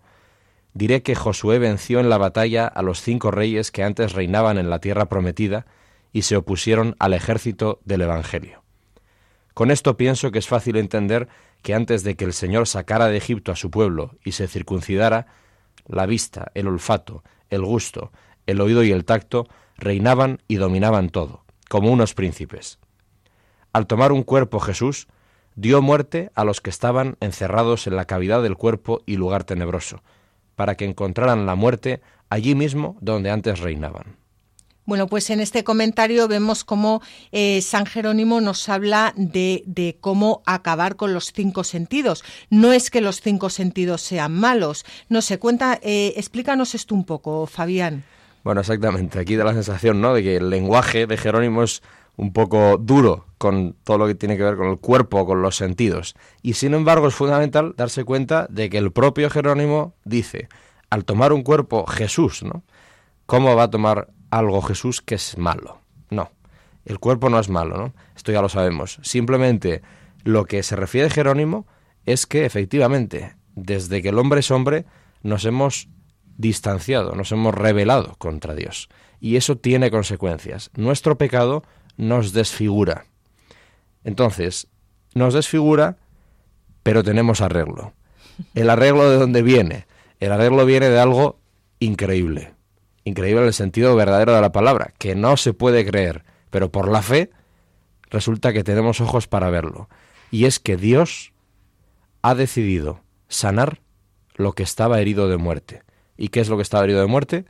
diré 0.74 1.02
que 1.02 1.14
Josué 1.14 1.58
venció 1.58 2.00
en 2.00 2.10
la 2.10 2.18
batalla 2.18 2.66
a 2.66 2.82
los 2.82 3.00
cinco 3.00 3.30
reyes 3.30 3.70
que 3.70 3.84
antes 3.84 4.12
reinaban 4.12 4.58
en 4.58 4.68
la 4.68 4.80
tierra 4.80 5.06
prometida 5.06 5.66
y 6.16 6.22
se 6.22 6.38
opusieron 6.38 6.96
al 6.98 7.12
ejército 7.12 7.78
del 7.84 8.00
Evangelio. 8.00 8.62
Con 9.52 9.70
esto 9.70 9.98
pienso 9.98 10.30
que 10.30 10.38
es 10.38 10.48
fácil 10.48 10.76
entender 10.76 11.28
que 11.60 11.74
antes 11.74 12.04
de 12.04 12.16
que 12.16 12.24
el 12.24 12.32
Señor 12.32 12.66
sacara 12.66 13.08
de 13.08 13.18
Egipto 13.18 13.52
a 13.52 13.54
su 13.54 13.70
pueblo 13.70 14.16
y 14.24 14.32
se 14.32 14.48
circuncidara, 14.48 15.26
la 15.86 16.06
vista, 16.06 16.52
el 16.54 16.68
olfato, 16.68 17.22
el 17.50 17.60
gusto, 17.60 18.12
el 18.46 18.62
oído 18.62 18.82
y 18.82 18.92
el 18.92 19.04
tacto 19.04 19.46
reinaban 19.76 20.40
y 20.48 20.54
dominaban 20.54 21.10
todo, 21.10 21.44
como 21.68 21.90
unos 21.90 22.14
príncipes. 22.14 22.78
Al 23.74 23.86
tomar 23.86 24.10
un 24.10 24.22
cuerpo 24.22 24.58
Jesús, 24.58 25.08
dio 25.54 25.82
muerte 25.82 26.30
a 26.34 26.44
los 26.44 26.62
que 26.62 26.70
estaban 26.70 27.18
encerrados 27.20 27.86
en 27.86 27.94
la 27.94 28.06
cavidad 28.06 28.42
del 28.42 28.56
cuerpo 28.56 29.02
y 29.04 29.18
lugar 29.18 29.44
tenebroso, 29.44 30.02
para 30.54 30.76
que 30.76 30.86
encontraran 30.86 31.44
la 31.44 31.56
muerte 31.56 32.00
allí 32.30 32.54
mismo 32.54 32.96
donde 33.02 33.30
antes 33.30 33.60
reinaban. 33.60 34.16
Bueno, 34.86 35.08
pues 35.08 35.30
en 35.30 35.40
este 35.40 35.64
comentario 35.64 36.28
vemos 36.28 36.62
cómo 36.62 37.02
eh, 37.32 37.60
San 37.60 37.86
Jerónimo 37.86 38.40
nos 38.40 38.68
habla 38.68 39.12
de, 39.16 39.98
cómo 40.00 40.42
acabar 40.46 40.94
con 40.94 41.12
los 41.12 41.32
cinco 41.32 41.64
sentidos. 41.64 42.22
No 42.50 42.72
es 42.72 42.88
que 42.88 43.00
los 43.00 43.20
cinco 43.20 43.50
sentidos 43.50 44.00
sean 44.00 44.32
malos. 44.32 44.84
No 45.08 45.22
se 45.22 45.40
cuenta, 45.40 45.80
eh, 45.82 46.14
explícanos 46.16 46.76
esto 46.76 46.94
un 46.94 47.04
poco, 47.04 47.46
Fabián. 47.46 48.04
Bueno, 48.44 48.60
exactamente. 48.60 49.18
Aquí 49.18 49.34
da 49.34 49.42
la 49.42 49.54
sensación, 49.54 50.00
¿no? 50.00 50.14
De 50.14 50.22
que 50.22 50.36
el 50.36 50.50
lenguaje 50.50 51.08
de 51.08 51.16
Jerónimo 51.16 51.64
es 51.64 51.82
un 52.16 52.32
poco 52.32 52.78
duro 52.78 53.26
con 53.38 53.74
todo 53.82 53.98
lo 53.98 54.06
que 54.06 54.14
tiene 54.14 54.36
que 54.36 54.44
ver 54.44 54.56
con 54.56 54.68
el 54.68 54.78
cuerpo, 54.78 55.26
con 55.26 55.42
los 55.42 55.56
sentidos. 55.56 56.14
Y 56.42 56.54
sin 56.54 56.74
embargo 56.74 57.08
es 57.08 57.14
fundamental 57.14 57.74
darse 57.76 58.04
cuenta 58.04 58.46
de 58.50 58.70
que 58.70 58.78
el 58.78 58.92
propio 58.92 59.30
Jerónimo 59.30 59.94
dice, 60.04 60.48
al 60.90 61.04
tomar 61.04 61.32
un 61.32 61.42
cuerpo 61.42 61.86
Jesús, 61.86 62.44
¿no? 62.44 62.62
¿Cómo 63.26 63.56
va 63.56 63.64
a 63.64 63.70
tomar 63.70 64.08
algo 64.30 64.62
Jesús 64.62 65.00
que 65.00 65.16
es 65.16 65.38
malo. 65.38 65.80
No, 66.10 66.30
el 66.84 66.98
cuerpo 66.98 67.30
no 67.30 67.38
es 67.38 67.48
malo, 67.48 67.76
¿no? 67.76 67.94
Esto 68.14 68.32
ya 68.32 68.42
lo 68.42 68.48
sabemos. 68.48 68.98
Simplemente 69.02 69.82
lo 70.24 70.44
que 70.44 70.62
se 70.62 70.76
refiere 70.76 71.10
Jerónimo 71.10 71.66
es 72.04 72.26
que 72.26 72.44
efectivamente, 72.44 73.36
desde 73.54 74.02
que 74.02 74.10
el 74.10 74.18
hombre 74.18 74.40
es 74.40 74.50
hombre, 74.50 74.84
nos 75.22 75.44
hemos 75.44 75.88
distanciado, 76.36 77.14
nos 77.14 77.32
hemos 77.32 77.54
rebelado 77.54 78.14
contra 78.18 78.54
Dios. 78.54 78.88
Y 79.20 79.36
eso 79.36 79.56
tiene 79.56 79.90
consecuencias. 79.90 80.70
Nuestro 80.76 81.18
pecado 81.18 81.62
nos 81.96 82.32
desfigura. 82.32 83.06
Entonces, 84.04 84.68
nos 85.14 85.34
desfigura, 85.34 85.96
pero 86.82 87.02
tenemos 87.02 87.40
arreglo. 87.40 87.94
¿El 88.54 88.70
arreglo 88.70 89.10
de 89.10 89.16
dónde 89.16 89.42
viene? 89.42 89.86
El 90.20 90.30
arreglo 90.32 90.64
viene 90.66 90.88
de 90.88 91.00
algo 91.00 91.38
increíble 91.80 92.55
increíble 93.06 93.42
en 93.42 93.46
el 93.46 93.54
sentido 93.54 93.94
verdadero 93.94 94.34
de 94.34 94.40
la 94.40 94.50
palabra, 94.50 94.92
que 94.98 95.14
no 95.14 95.36
se 95.36 95.54
puede 95.54 95.86
creer, 95.86 96.24
pero 96.50 96.72
por 96.72 96.88
la 96.88 97.02
fe 97.02 97.30
resulta 98.10 98.52
que 98.52 98.64
tenemos 98.64 99.00
ojos 99.00 99.28
para 99.28 99.48
verlo. 99.48 99.88
Y 100.32 100.46
es 100.46 100.58
que 100.58 100.76
Dios 100.76 101.32
ha 102.22 102.34
decidido 102.34 103.00
sanar 103.28 103.80
lo 104.34 104.52
que 104.52 104.64
estaba 104.64 105.00
herido 105.00 105.28
de 105.28 105.36
muerte. 105.36 105.82
¿Y 106.16 106.28
qué 106.28 106.40
es 106.40 106.48
lo 106.48 106.56
que 106.56 106.62
estaba 106.62 106.82
herido 106.82 107.00
de 107.00 107.06
muerte? 107.06 107.44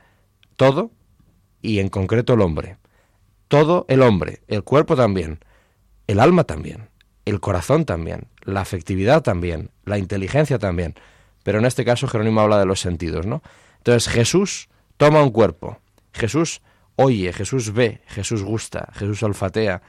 Todo, 0.57 0.91
y 1.63 1.79
en 1.79 1.89
concreto 1.89 2.35
el 2.35 2.41
hombre. 2.41 2.77
Todo 3.47 3.85
el 3.89 4.03
hombre, 4.03 4.43
el 4.47 4.63
cuerpo 4.63 4.95
también, 4.95 5.39
el 6.05 6.19
alma 6.19 6.43
también, 6.43 6.89
el 7.25 7.39
corazón 7.39 7.83
también, 7.85 8.27
la 8.43 8.61
afectividad 8.61 9.23
también, 9.23 9.71
la 9.85 9.97
inteligencia 9.97 10.59
también. 10.59 10.93
Pero 11.41 11.57
en 11.57 11.65
este 11.65 11.83
caso 11.83 12.07
Jerónimo 12.07 12.41
habla 12.41 12.59
de 12.59 12.67
los 12.67 12.79
sentidos, 12.79 13.25
¿no? 13.25 13.41
Entonces 13.77 14.07
Jesús 14.07 14.69
toma 14.97 15.23
un 15.23 15.31
cuerpo, 15.31 15.79
Jesús 16.13 16.61
oye, 16.97 17.31
Jesús 17.31 17.73
ve, 17.73 18.01
Jesús 18.07 18.43
gusta, 18.43 18.89
Jesús 18.93 19.23
olfatea. 19.23 19.81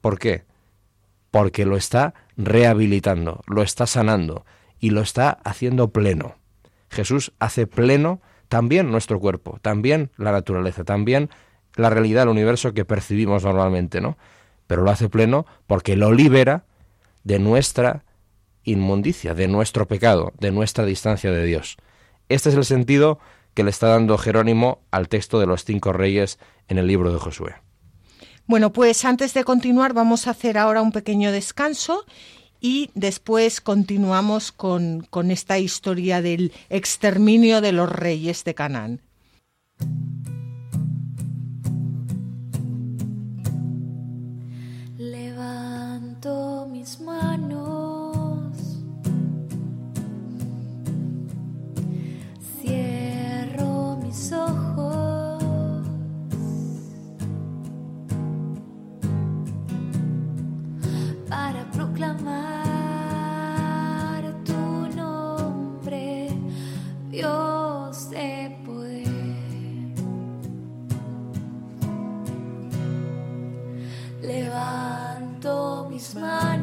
¿Por 0.00 0.18
qué? 0.18 0.44
Porque 1.30 1.64
lo 1.64 1.76
está 1.76 2.14
rehabilitando, 2.36 3.42
lo 3.46 3.62
está 3.62 3.86
sanando 3.86 4.44
y 4.80 4.90
lo 4.90 5.02
está 5.02 5.38
haciendo 5.44 5.90
pleno. 5.90 6.34
Jesús 6.90 7.32
hace 7.38 7.66
pleno 7.66 8.20
también 8.48 8.90
nuestro 8.90 9.20
cuerpo, 9.20 9.58
también 9.60 10.10
la 10.16 10.32
naturaleza, 10.32 10.84
también 10.84 11.28
la 11.74 11.90
realidad 11.90 12.22
del 12.22 12.30
universo 12.30 12.72
que 12.72 12.84
percibimos 12.84 13.44
normalmente, 13.44 14.00
¿no? 14.00 14.16
Pero 14.66 14.82
lo 14.82 14.90
hace 14.90 15.08
pleno 15.08 15.46
porque 15.66 15.96
lo 15.96 16.12
libera 16.12 16.64
de 17.24 17.38
nuestra 17.38 18.04
inmundicia, 18.64 19.34
de 19.34 19.48
nuestro 19.48 19.86
pecado, 19.86 20.32
de 20.40 20.50
nuestra 20.50 20.84
distancia 20.86 21.30
de 21.30 21.44
Dios. 21.44 21.76
Este 22.28 22.48
es 22.48 22.54
el 22.54 22.64
sentido 22.64 23.18
que 23.56 23.64
le 23.64 23.70
está 23.70 23.88
dando 23.88 24.18
Jerónimo 24.18 24.82
al 24.90 25.08
texto 25.08 25.40
de 25.40 25.46
los 25.46 25.64
cinco 25.64 25.94
reyes 25.94 26.38
en 26.68 26.76
el 26.76 26.86
libro 26.86 27.10
de 27.10 27.18
Josué. 27.18 27.54
Bueno, 28.46 28.70
pues 28.72 29.04
antes 29.06 29.32
de 29.32 29.44
continuar 29.44 29.94
vamos 29.94 30.26
a 30.26 30.32
hacer 30.32 30.58
ahora 30.58 30.82
un 30.82 30.92
pequeño 30.92 31.32
descanso 31.32 32.04
y 32.60 32.90
después 32.94 33.62
continuamos 33.62 34.52
con, 34.52 35.06
con 35.08 35.30
esta 35.30 35.58
historia 35.58 36.20
del 36.20 36.52
exterminio 36.68 37.62
de 37.62 37.72
los 37.72 37.90
reyes 37.90 38.44
de 38.44 38.54
Canaán. 38.54 39.00
smile. 76.16 76.55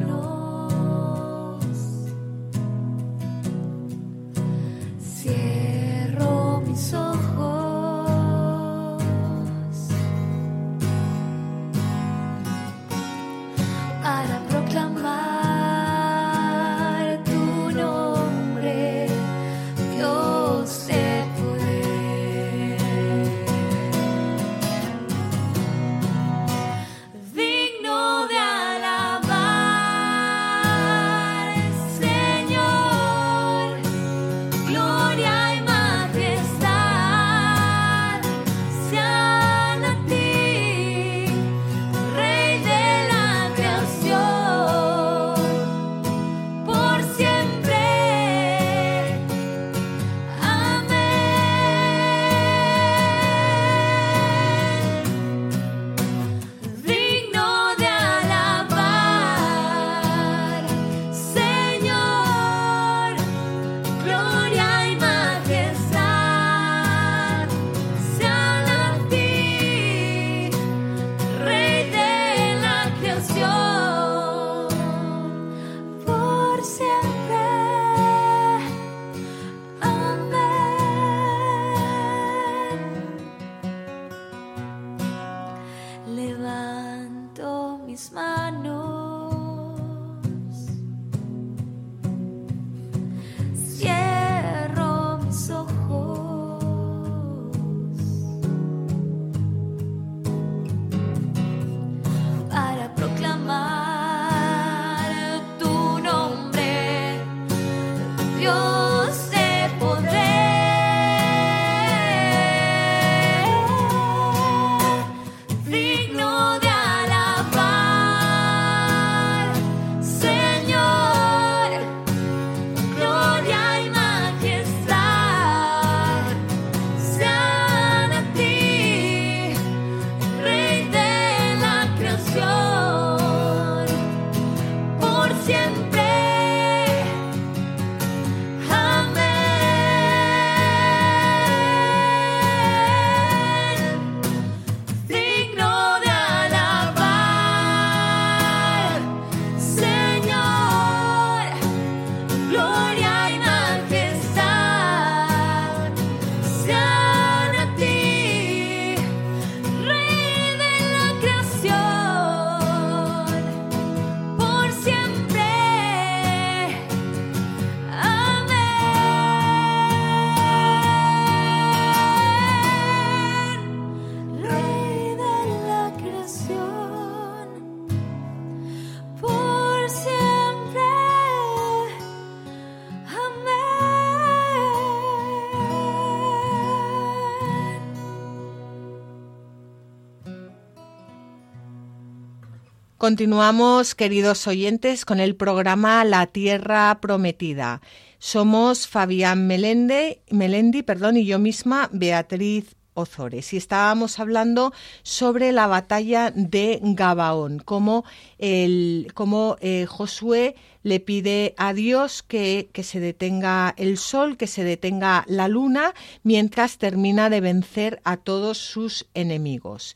Continuamos, 193.04 193.94
queridos 193.94 194.46
oyentes, 194.46 195.04
con 195.04 195.20
el 195.20 195.36
programa 195.36 196.02
La 196.04 196.26
Tierra 196.26 197.02
Prometida. 197.02 197.82
Somos 198.18 198.88
Fabián 198.88 199.46
Melende, 199.46 200.22
Melendi 200.30 200.82
perdón, 200.82 201.18
y 201.18 201.26
yo 201.26 201.38
misma, 201.38 201.90
Beatriz 201.92 202.76
Ozores. 202.94 203.52
Y 203.52 203.58
estábamos 203.58 204.18
hablando 204.18 204.72
sobre 205.02 205.52
la 205.52 205.66
batalla 205.66 206.30
de 206.30 206.80
Gabaón, 206.82 207.58
cómo, 207.62 208.06
el, 208.38 209.12
cómo 209.12 209.58
eh, 209.60 209.84
Josué 209.84 210.54
le 210.82 210.98
pide 210.98 211.54
a 211.58 211.74
Dios 211.74 212.22
que, 212.22 212.70
que, 212.72 212.82
se 212.82 213.00
detenga 213.00 213.74
el 213.76 213.98
sol, 213.98 214.38
que 214.38 214.46
se 214.46 214.64
detenga 214.64 215.26
la 215.28 215.48
luna, 215.48 215.92
mientras 216.22 216.78
termina 216.78 217.28
de 217.28 217.42
vencer 217.42 218.00
a 218.04 218.16
todos 218.16 218.56
sus 218.56 219.04
enemigos 219.12 219.94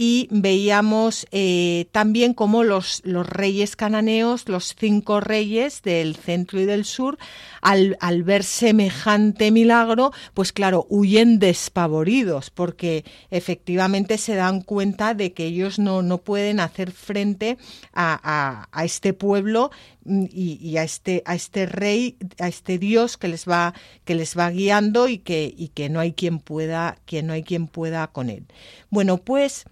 y 0.00 0.28
veíamos 0.30 1.26
eh, 1.32 1.88
también 1.90 2.32
cómo 2.32 2.62
los, 2.62 3.02
los, 3.04 3.28
reyes 3.28 3.74
cananeos, 3.74 4.48
los 4.48 4.76
cinco 4.78 5.18
reyes 5.18 5.82
del 5.82 6.14
centro 6.14 6.60
y 6.60 6.66
del 6.66 6.84
sur, 6.84 7.18
al, 7.62 7.96
al, 7.98 8.22
ver 8.22 8.44
semejante 8.44 9.50
milagro, 9.50 10.12
pues 10.34 10.52
claro, 10.52 10.86
huyen 10.88 11.40
despavoridos 11.40 12.50
porque 12.50 13.04
efectivamente 13.32 14.18
se 14.18 14.36
dan 14.36 14.60
cuenta 14.60 15.14
de 15.14 15.32
que 15.32 15.46
ellos 15.46 15.80
no, 15.80 16.02
no 16.02 16.18
pueden 16.18 16.60
hacer 16.60 16.92
frente 16.92 17.58
a, 17.92 18.20
a, 18.22 18.68
a 18.70 18.84
este 18.84 19.14
pueblo 19.14 19.72
mm, 20.04 20.26
y, 20.30 20.60
y, 20.62 20.76
a 20.76 20.84
este 20.84 21.24
a 21.26 21.34
este 21.34 21.66
rey 21.66 22.16
a 22.38 22.46
este 22.46 22.78
dios 22.78 23.16
que 23.16 23.26
les 23.26 23.48
va 23.48 23.74
que 24.04 24.14
les 24.14 24.38
va 24.38 24.48
guiando 24.50 25.08
y 25.08 25.18
que 25.18 25.52
y 25.56 25.68
que 25.68 25.88
no 25.88 25.98
hay 25.98 26.12
quien 26.12 26.38
pueda 26.38 26.98
que 27.04 27.24
no 27.24 27.32
hay 27.32 27.42
quien 27.42 27.66
pueda 27.66 28.06
con 28.06 28.30
él. 28.30 28.46
Bueno 28.90 29.18
pues 29.18 29.66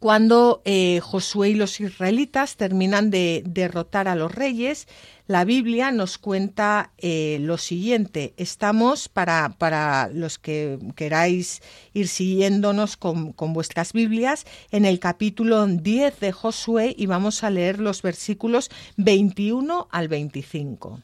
cuando 0.00 0.62
eh, 0.64 0.98
Josué 1.02 1.50
y 1.50 1.54
los 1.54 1.78
israelitas 1.78 2.56
terminan 2.56 3.10
de 3.10 3.42
derrotar 3.44 4.08
a 4.08 4.16
los 4.16 4.34
reyes, 4.34 4.88
la 5.26 5.44
Biblia 5.44 5.92
nos 5.92 6.16
cuenta 6.16 6.90
eh, 6.96 7.36
lo 7.42 7.58
siguiente. 7.58 8.32
Estamos, 8.38 9.10
para, 9.10 9.54
para, 9.58 10.08
los 10.08 10.38
que 10.38 10.78
queráis 10.96 11.60
ir 11.92 12.08
siguiéndonos 12.08 12.96
con, 12.96 13.32
con 13.34 13.52
vuestras 13.52 13.92
Biblias, 13.92 14.46
en 14.70 14.86
el 14.86 15.00
capítulo 15.00 15.66
10 15.66 16.18
de 16.18 16.32
Josué 16.32 16.94
y 16.96 17.04
vamos 17.04 17.44
a 17.44 17.50
leer 17.50 17.78
los 17.78 18.00
versículos 18.00 18.70
21 18.96 19.86
al 19.90 20.08
25. 20.08 21.02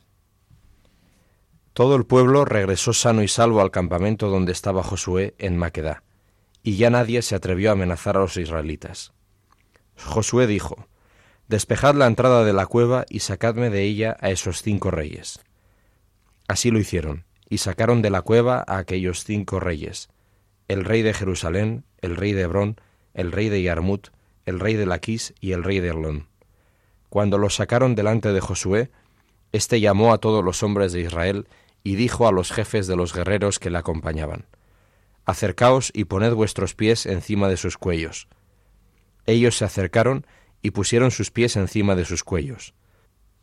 Todo 1.75 1.97
el 1.97 2.07
pueblo 2.07 2.47
regresó 2.47 2.95
sano 2.95 3.23
y 3.23 3.29
salvo 3.29 3.61
al 3.61 3.71
campamento 3.71 4.31
donde 4.31 4.53
estaba 4.53 4.83
Josué 4.83 5.35
en 5.39 5.59
Maquedá 5.59 6.06
y 6.67 6.77
ya 6.79 6.91
nadie 6.91 7.23
se 7.23 7.37
atrevió 7.37 7.71
a 7.71 7.75
amenazar 7.75 8.17
a 8.17 8.21
los 8.21 8.37
israelitas. 8.37 9.13
Josué 9.97 10.49
dijo, 10.49 10.89
Despejad 11.47 11.95
la 11.95 12.09
entrada 12.09 12.45
de 12.45 12.53
la 12.53 12.67
cueva 12.67 13.07
y 13.09 13.21
sacadme 13.21 13.71
de 13.71 13.85
ella 13.85 14.17
a 14.19 14.31
esos 14.31 14.63
cinco 14.63 14.91
reyes. 14.91 15.39
Así 16.49 16.73
lo 16.73 16.81
hicieron, 16.81 17.25
y 17.49 17.59
sacaron 17.59 18.03
de 18.03 18.11
la 18.11 18.21
cueva 18.23 18.65
a 18.67 18.79
aquellos 18.79 19.23
cinco 19.23 19.61
reyes, 19.61 20.09
el 20.67 20.85
rey 20.85 21.03
de 21.03 21.15
Jerusalén, 21.15 21.85
el 21.99 22.17
rey 22.17 22.33
de 22.33 22.43
Hebrón, 22.43 22.81
el 23.15 23.31
rey 23.31 23.49
de 23.49 23.63
Yarmut, 23.63 24.09
el 24.45 24.59
rey 24.59 24.75
de 24.75 24.87
Laquís 24.87 25.35
y 25.41 25.53
el 25.53 25.63
rey 25.63 25.79
de 25.79 25.91
Erlón. 25.91 26.27
Cuando 27.11 27.39
los 27.39 27.55
sacaron 27.55 27.95
delante 27.95 28.33
de 28.33 28.41
Josué, 28.41 28.91
éste 29.53 29.79
llamó 29.79 30.13
a 30.13 30.19
todos 30.19 30.43
los 30.43 30.65
hombres 30.65 30.93
de 30.93 31.03
Israel 31.03 31.47
y 31.85 31.95
dijo 31.95 32.27
a 32.27 32.33
los 32.33 32.51
jefes 32.51 32.89
de 32.89 32.97
los 32.97 33.15
guerreros 33.15 33.61
que 33.61 33.71
le 33.71 33.79
acompañaban, 33.79 34.47
Acercaos 35.27 35.91
y 35.93 36.05
poned 36.05 36.33
vuestros 36.33 36.75
pies 36.75 37.05
encima 37.05 37.49
de 37.49 37.57
sus 37.57 37.77
cuellos. 37.77 38.29
Ellos 39.27 39.57
se 39.57 39.65
acercaron 39.65 40.27
y 40.62 40.71
pusieron 40.71 41.11
sus 41.11 41.31
pies 41.31 41.57
encima 41.57 41.97
de 41.97 42.05
sus 42.05 42.25
cuellos. 42.25 42.75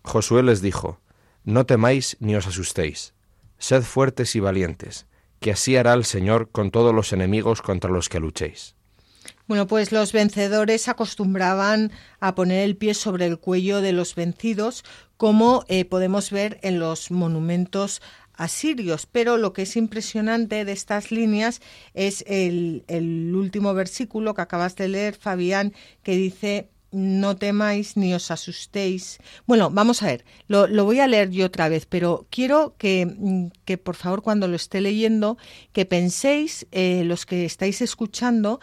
Josué 0.04 0.43
les 0.43 0.62
dijo, 0.62 1.02
No 1.43 1.65
temáis 1.65 2.17
ni 2.19 2.36
os 2.36 2.48
asustéis, 2.48 3.13
sed 3.58 3.84
fuertes 3.84 4.36
y 4.36 4.39
valientes, 4.39 5.08
que 5.39 5.52
así 5.52 5.76
hará 5.76 5.93
el 5.93 6.06
Señor 6.06 6.50
con 6.52 6.72
todos 6.72 6.96
los 6.96 7.12
enemigos 7.12 7.62
contra 7.62 7.91
los 7.91 8.08
que 8.08 8.19
luchéis. 8.19 8.76
Bueno, 9.46 9.67
pues 9.67 9.91
los 9.91 10.13
vencedores 10.13 10.88
acostumbraban 10.88 11.91
a 12.22 12.34
poner 12.34 12.63
el 12.63 12.78
pie 12.78 12.93
sobre 12.93 13.26
el 13.26 13.39
cuello 13.39 13.82
de 13.82 13.91
los 13.91 14.15
vencidos, 14.15 14.86
como 15.17 15.65
eh, 15.67 15.84
podemos 15.86 16.32
ver 16.32 16.60
en 16.63 16.80
los 16.80 17.12
monumentos 17.12 18.02
asirios, 18.36 19.06
pero 19.06 19.38
lo 19.38 19.54
que 19.54 19.63
es 19.63 19.76
impresionante 19.76 20.65
de 20.65 20.72
estas 20.72 21.12
líneas 21.12 21.62
es 21.93 22.24
el, 22.28 22.84
el 22.88 23.34
último 23.36 23.74
versículo 23.74 24.34
que 24.34 24.41
acabas 24.41 24.76
de 24.76 24.88
leer, 24.88 25.15
Fabián, 25.15 25.74
que 26.04 26.15
dice 26.15 26.69
no 26.93 27.36
temáis 27.36 27.98
ni 27.98 28.13
os 28.13 28.32
asustéis. 28.32 29.17
Bueno, 29.46 29.69
vamos 29.72 30.04
a 30.04 30.08
ver, 30.08 30.26
lo, 30.48 30.67
lo, 30.67 30.86
voy 30.86 31.00
a 31.00 31.08
leer 31.08 31.32
yo 31.32 31.48
otra 31.48 31.67
vez, 31.67 31.86
pero 31.86 32.28
quiero 32.30 32.76
que, 32.78 33.50
que 33.65 33.78
por 33.78 33.96
favor 33.96 34.22
cuando 34.22 34.48
lo 34.48 34.56
esté 34.56 34.80
leyendo, 34.80 35.38
que 35.74 35.86
penséis, 35.86 36.67
eh, 36.72 37.04
los 37.04 37.26
que 37.26 37.46
estáis 37.46 37.82
escuchando, 37.82 38.60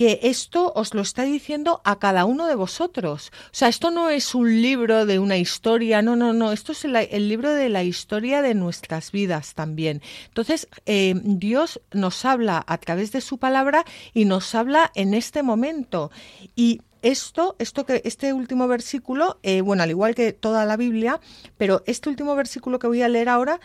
que 0.00 0.18
esto 0.22 0.72
os 0.74 0.94
lo 0.94 1.02
está 1.02 1.24
diciendo 1.24 1.82
a 1.84 1.98
cada 1.98 2.24
uno 2.24 2.46
de 2.46 2.54
vosotros. 2.54 3.30
O 3.44 3.48
sea, 3.52 3.68
esto 3.68 3.90
no 3.90 4.08
es 4.08 4.34
un 4.34 4.62
libro 4.62 5.04
de 5.04 5.18
una 5.18 5.36
historia, 5.36 6.00
no, 6.00 6.16
no, 6.16 6.32
no, 6.32 6.52
esto 6.52 6.72
es 6.72 6.86
el, 6.86 7.28
libro 7.28 7.52
de 7.52 7.68
la 7.68 7.84
historia 7.84 8.40
de 8.40 8.54
nuestras 8.54 9.12
vidas 9.12 9.52
también. 9.52 10.00
Entonces, 10.28 10.68
eh, 10.86 11.12
Dios 11.22 11.82
nos 11.92 12.24
habla 12.24 12.64
a 12.66 12.78
través 12.78 13.12
de 13.12 13.20
su 13.20 13.36
palabra 13.36 13.84
y 14.14 14.24
nos 14.24 14.54
habla 14.54 14.90
en 14.94 15.12
este 15.12 15.42
momento. 15.42 16.10
Y 16.56 16.80
esto, 17.02 17.56
esto 17.58 17.84
que, 17.84 18.00
este 18.06 18.32
último 18.32 18.68
versículo, 18.68 19.38
eh, 19.42 19.60
bueno, 19.60 19.82
al 19.82 19.90
igual 19.90 20.14
que 20.14 20.32
toda 20.32 20.64
la 20.64 20.78
Biblia, 20.78 21.20
pero 21.58 21.82
este 21.84 22.08
último 22.08 22.34
versículo 22.34 22.78
que 22.78 22.86
voy 22.86 23.02
a 23.02 23.08
leer 23.10 23.28
ahora 23.28 23.60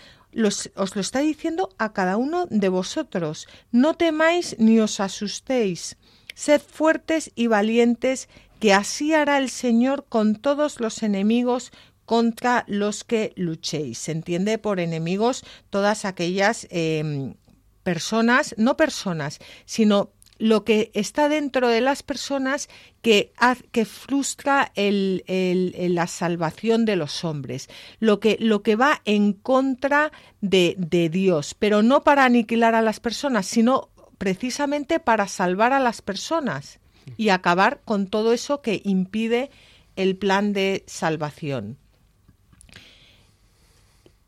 os 0.75 0.95
lo 0.95 1.01
está 1.01 1.19
diciendo 1.19 1.69
a 1.77 1.93
cada 1.93 2.17
uno 2.17 2.45
de 2.49 2.67
vosotros. 2.67 3.47
No 3.71 3.93
temáis 3.93 4.57
ni 4.59 4.81
os 4.81 4.99
asustéis. 4.99 5.95
Sed 6.35 6.61
fuertes 6.61 7.31
y 7.33 7.47
valientes, 7.47 8.29
que 8.59 8.73
así 8.73 9.13
hará 9.13 9.39
el 9.39 9.49
Señor 9.49 10.05
con 10.07 10.35
todos 10.35 10.79
los 10.79 11.01
enemigos 11.01 11.71
contra 12.05 12.63
los 12.67 13.03
que 13.03 13.33
luchéis. 13.35 13.97
Se 13.97 14.11
entiende 14.11 14.59
por 14.59 14.79
enemigos 14.79 15.43
todas 15.71 16.05
aquellas 16.05 16.67
eh, 16.69 17.33
personas, 17.81 18.53
no 18.57 18.77
personas, 18.77 19.39
sino 19.65 20.11
lo 20.37 20.65
que 20.65 20.91
está 20.93 21.29
dentro 21.29 21.69
de 21.69 21.81
las 21.81 22.03
personas 22.03 22.67
que, 23.01 23.31
que 23.71 23.85
frustra 23.85 24.71
la 24.75 26.07
salvación 26.07 26.85
de 26.85 26.95
los 26.95 27.23
hombres, 27.23 27.69
lo 27.99 28.19
que, 28.19 28.37
lo 28.39 28.61
que 28.61 28.75
va 28.75 29.01
en 29.05 29.33
contra 29.33 30.11
de, 30.41 30.75
de 30.77 31.09
Dios, 31.09 31.55
pero 31.57 31.83
no 31.83 32.03
para 32.03 32.25
aniquilar 32.25 32.75
a 32.75 32.81
las 32.81 32.99
personas, 32.99 33.45
sino 33.45 33.89
precisamente 34.25 34.99
para 34.99 35.27
salvar 35.27 35.71
a 35.71 35.79
las 35.79 36.01
personas 36.01 36.79
y 37.15 37.29
acabar 37.29 37.81
con 37.85 38.07
todo 38.07 38.33
eso 38.33 38.63
que 38.63 38.81
impide 38.83 39.51
el 39.95 40.17
plan 40.17 40.51
de 40.51 40.83
salvación. 40.87 41.77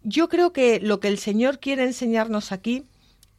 Yo 0.04 0.30
creo 0.30 0.54
que 0.54 0.80
lo 0.80 1.00
que 1.00 1.08
el 1.08 1.18
Señor 1.18 1.60
quiere 1.60 1.84
enseñarnos 1.84 2.52
aquí 2.52 2.86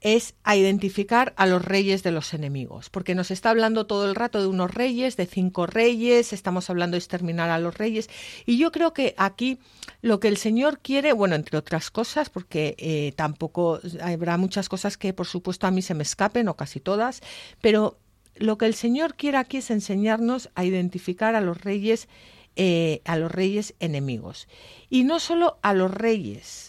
es 0.00 0.34
a 0.44 0.56
identificar 0.56 1.34
a 1.36 1.46
los 1.46 1.64
reyes 1.64 2.02
de 2.02 2.12
los 2.12 2.32
enemigos, 2.32 2.88
porque 2.90 3.14
nos 3.14 3.30
está 3.30 3.50
hablando 3.50 3.86
todo 3.86 4.08
el 4.08 4.14
rato 4.14 4.40
de 4.40 4.46
unos 4.46 4.72
reyes, 4.72 5.16
de 5.16 5.26
cinco 5.26 5.66
reyes, 5.66 6.32
estamos 6.32 6.70
hablando 6.70 6.94
de 6.94 6.98
exterminar 6.98 7.50
a 7.50 7.58
los 7.58 7.76
reyes, 7.76 8.08
y 8.46 8.58
yo 8.58 8.70
creo 8.70 8.92
que 8.92 9.14
aquí 9.18 9.58
lo 10.00 10.20
que 10.20 10.28
el 10.28 10.36
Señor 10.36 10.78
quiere, 10.80 11.12
bueno, 11.12 11.34
entre 11.34 11.58
otras 11.58 11.90
cosas, 11.90 12.30
porque 12.30 12.76
eh, 12.78 13.12
tampoco 13.16 13.80
habrá 14.00 14.36
muchas 14.36 14.68
cosas 14.68 14.96
que 14.96 15.12
por 15.12 15.26
supuesto 15.26 15.66
a 15.66 15.70
mí 15.70 15.82
se 15.82 15.94
me 15.94 16.02
escapen, 16.02 16.48
o 16.48 16.54
casi 16.54 16.80
todas, 16.80 17.20
pero 17.60 17.98
lo 18.36 18.56
que 18.56 18.66
el 18.66 18.74
Señor 18.74 19.16
quiere 19.16 19.38
aquí 19.38 19.56
es 19.56 19.70
enseñarnos 19.70 20.50
a 20.54 20.64
identificar 20.64 21.34
a 21.34 21.40
los 21.40 21.60
reyes, 21.60 22.08
eh, 22.54 23.02
a 23.04 23.16
los 23.16 23.32
reyes 23.32 23.74
enemigos, 23.80 24.46
y 24.88 25.02
no 25.02 25.18
solo 25.18 25.58
a 25.62 25.74
los 25.74 25.90
reyes, 25.90 26.67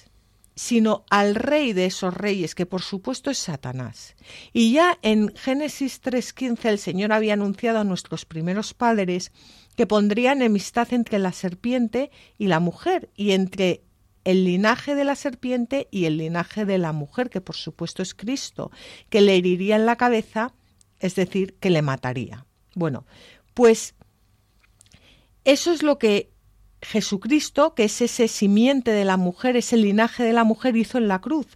sino 0.59 1.05
al 1.09 1.35
rey 1.35 1.71
de 1.71 1.85
esos 1.85 2.13
reyes, 2.13 2.53
que 2.53 2.65
por 2.65 2.81
supuesto 2.81 3.31
es 3.31 3.37
Satanás. 3.37 4.17
Y 4.51 4.73
ya 4.73 4.99
en 5.01 5.33
Génesis 5.37 6.01
3.15 6.03 6.65
el 6.65 6.79
Señor 6.79 7.13
había 7.13 7.35
anunciado 7.35 7.79
a 7.79 7.85
nuestros 7.85 8.25
primeros 8.25 8.73
padres 8.73 9.31
que 9.77 9.87
pondría 9.87 10.33
enemistad 10.33 10.91
entre 10.91 11.17
la 11.17 11.31
serpiente 11.31 12.11
y 12.37 12.47
la 12.47 12.59
mujer, 12.59 13.09
y 13.15 13.31
entre 13.31 13.83
el 14.25 14.43
linaje 14.43 14.95
de 14.95 15.05
la 15.05 15.15
serpiente 15.15 15.87
y 15.91 16.03
el 16.03 16.17
linaje 16.17 16.65
de 16.65 16.77
la 16.77 16.91
mujer, 16.91 17.29
que 17.29 17.39
por 17.39 17.55
supuesto 17.55 18.03
es 18.03 18.13
Cristo, 18.13 18.69
que 19.09 19.21
le 19.21 19.37
heriría 19.37 19.77
en 19.77 19.85
la 19.85 19.95
cabeza, 19.95 20.53
es 20.99 21.15
decir, 21.15 21.55
que 21.61 21.69
le 21.69 21.81
mataría. 21.81 22.45
Bueno, 22.75 23.05
pues 23.53 23.95
eso 25.45 25.71
es 25.71 25.83
lo 25.83 25.99
que 25.99 26.33
Jesucristo, 26.81 27.73
que 27.75 27.85
es 27.85 28.01
ese 28.01 28.27
simiente 28.27 28.91
de 28.91 29.05
la 29.05 29.17
mujer, 29.17 29.57
ese 29.57 29.77
linaje 29.77 30.23
de 30.23 30.33
la 30.33 30.43
mujer, 30.43 30.77
hizo 30.77 30.97
en 30.97 31.07
la 31.07 31.19
cruz. 31.19 31.47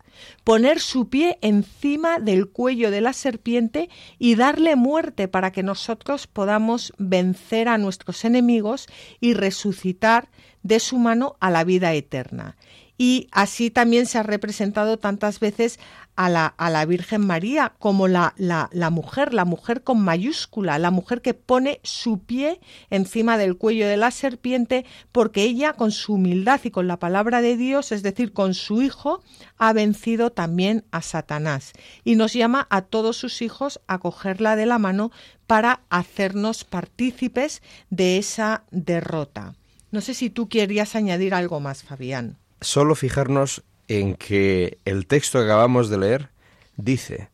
Poner 0.44 0.80
su 0.80 1.10
pie 1.10 1.38
encima 1.42 2.20
del 2.20 2.50
cuello 2.50 2.92
de 2.92 3.02
la 3.02 3.14
serpiente 3.14 3.90
y 4.20 4.36
darle 4.36 4.76
muerte 4.76 5.28
para 5.28 5.52
que 5.52 5.64
nosotros 5.64 6.28
podamos 6.28 6.94
vencer 6.98 7.68
a 7.68 7.78
nuestros 7.78 8.26
enemigos 8.26 8.88
y 9.20 9.34
resucitar 9.34 10.30
de 10.62 10.80
su 10.80 10.98
mano 10.98 11.36
a 11.40 11.50
la 11.50 11.64
vida 11.64 11.94
eterna 11.94 12.56
y 13.04 13.28
así 13.34 13.70
también 13.70 14.06
se 14.06 14.18
ha 14.18 14.24
representado 14.24 14.98
tantas 14.98 15.42
veces 15.42 15.78
a 16.16 16.30
la, 16.30 16.86
Virgen 16.86 17.28
María 17.28 17.74
como 17.78 18.08
la, 18.08 18.34
la, 18.38 18.90
mujer, 18.92 19.34
la 19.34 19.44
mujer 19.44 19.84
con 19.84 20.00
mayúscula, 20.00 20.80
la 20.80 20.90
mujer 20.90 21.22
que 21.22 21.34
pone 21.34 21.82
su 21.84 22.20
pie 22.20 22.62
encima 22.90 23.38
del 23.38 23.58
cuello 23.58 23.90
de 23.90 23.98
la 23.98 24.10
serpiente 24.10 24.86
porque 25.12 25.44
ella 25.44 25.74
con 25.74 25.92
su 25.92 26.14
humildad 26.14 26.62
y 26.64 26.72
con 26.72 26.88
la 26.88 26.98
palabra 26.98 27.42
de 27.42 27.58
Dios, 27.58 27.92
es 27.92 28.04
decir, 28.04 28.32
con 28.32 28.54
su 28.54 28.82
Hijo, 28.82 29.22
ha 29.58 29.74
vencido 29.74 30.32
también 30.32 30.86
a 30.92 31.02
Satanás 31.02 31.74
y 32.06 32.16
nos 32.16 32.32
llama 32.32 32.68
a 32.70 32.84
todos 32.84 33.18
sus 33.18 33.42
hijos 33.42 33.82
a 33.86 34.00
cogerla 34.00 34.56
de 34.56 34.66
la 34.66 34.80
mano 34.80 35.12
para 35.46 35.82
hacernos 35.90 36.64
partícipes 36.64 37.62
de 37.90 38.18
esa 38.18 38.64
derrota. 38.72 39.56
No 39.92 40.00
sé 40.00 40.14
si 40.14 40.30
tú 40.30 40.48
querías 40.48 40.96
añadir 40.96 41.34
algo 41.34 41.60
más, 41.60 41.84
Fabián 41.84 42.38
solo 42.64 42.96
fijarnos 42.96 43.64
en 43.88 44.16
que 44.16 44.80
el 44.86 45.08
texto 45.08 45.40
que 45.40 45.46
acabamos 45.46 45.90
de 45.90 45.98
leer 45.98 46.30
dice 46.78 47.30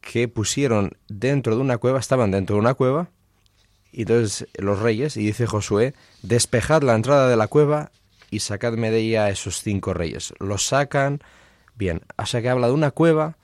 que 0.00 0.28
pusieron 0.28 0.96
dentro 1.08 1.56
de 1.56 1.62
una 1.62 1.78
cueva, 1.78 1.98
estaban 1.98 2.30
dentro 2.30 2.56
de 2.56 2.60
una 2.60 2.74
cueva, 2.74 3.10
y 3.90 4.02
entonces 4.02 4.48
los 4.58 4.80
reyes, 4.80 5.16
y 5.16 5.24
dice 5.24 5.46
Josué, 5.46 5.94
despejad 6.22 6.82
la 6.82 6.94
entrada 6.94 7.28
de 7.28 7.36
la 7.36 7.48
cueva 7.48 7.90
y 8.30 8.40
sacadme 8.40 8.90
de 8.90 8.98
ella 8.98 9.24
a 9.24 9.30
esos 9.30 9.62
cinco 9.62 9.94
reyes. 9.94 10.34
Los 10.40 10.66
sacan, 10.66 11.20
bien, 11.74 12.02
o 12.18 12.26
sea 12.26 12.42
que 12.42 12.50
habla 12.50 12.66
de 12.66 12.72
una 12.72 12.90
cueva 12.90 13.38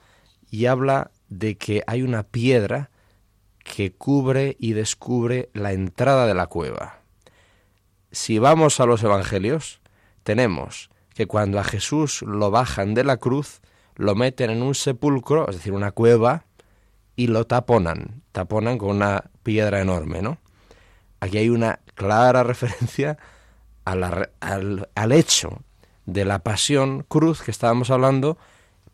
y 0.50 0.66
habla 0.66 1.12
de 1.28 1.56
que 1.56 1.82
hay 1.86 2.02
una 2.02 2.24
piedra 2.24 2.90
que 3.62 3.92
cubre 3.92 4.56
y 4.58 4.72
descubre 4.72 5.48
la 5.54 5.72
entrada 5.72 6.26
de 6.26 6.34
la 6.34 6.48
cueva. 6.48 7.00
Si 8.10 8.38
vamos 8.38 8.80
a 8.80 8.86
los 8.86 9.02
evangelios, 9.04 9.79
tenemos 10.30 10.90
que 11.12 11.26
cuando 11.26 11.58
a 11.58 11.64
Jesús 11.64 12.22
lo 12.22 12.52
bajan 12.52 12.94
de 12.94 13.02
la 13.02 13.16
cruz, 13.16 13.62
lo 13.96 14.14
meten 14.14 14.50
en 14.50 14.62
un 14.62 14.76
sepulcro, 14.76 15.48
es 15.48 15.56
decir, 15.56 15.72
una 15.72 15.90
cueva, 15.90 16.44
y 17.16 17.26
lo 17.26 17.48
taponan, 17.48 18.22
taponan 18.30 18.78
con 18.78 18.90
una 18.90 19.24
piedra 19.42 19.80
enorme, 19.80 20.22
¿no? 20.22 20.38
Aquí 21.18 21.38
hay 21.38 21.48
una 21.48 21.80
clara 21.96 22.42
referencia 22.52 23.18
al, 23.84 24.30
al 24.94 25.12
hecho 25.12 25.64
de 26.06 26.24
la 26.24 26.38
pasión 26.44 27.04
cruz 27.08 27.42
que 27.42 27.50
estábamos 27.50 27.90
hablando, 27.90 28.38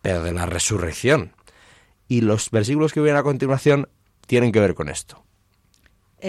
pero 0.01 0.23
de 0.23 0.33
la 0.33 0.47
resurrección. 0.47 1.35
Y 2.09 2.23
los 2.23 2.51
versículos 2.51 2.95
que 2.95 3.03
vienen 3.03 3.21
a 3.21 3.25
continuación 3.25 3.91
tienen 4.27 4.53
que 4.53 4.61
ver 4.61 4.75
con 4.75 4.89
esto. 4.89 5.26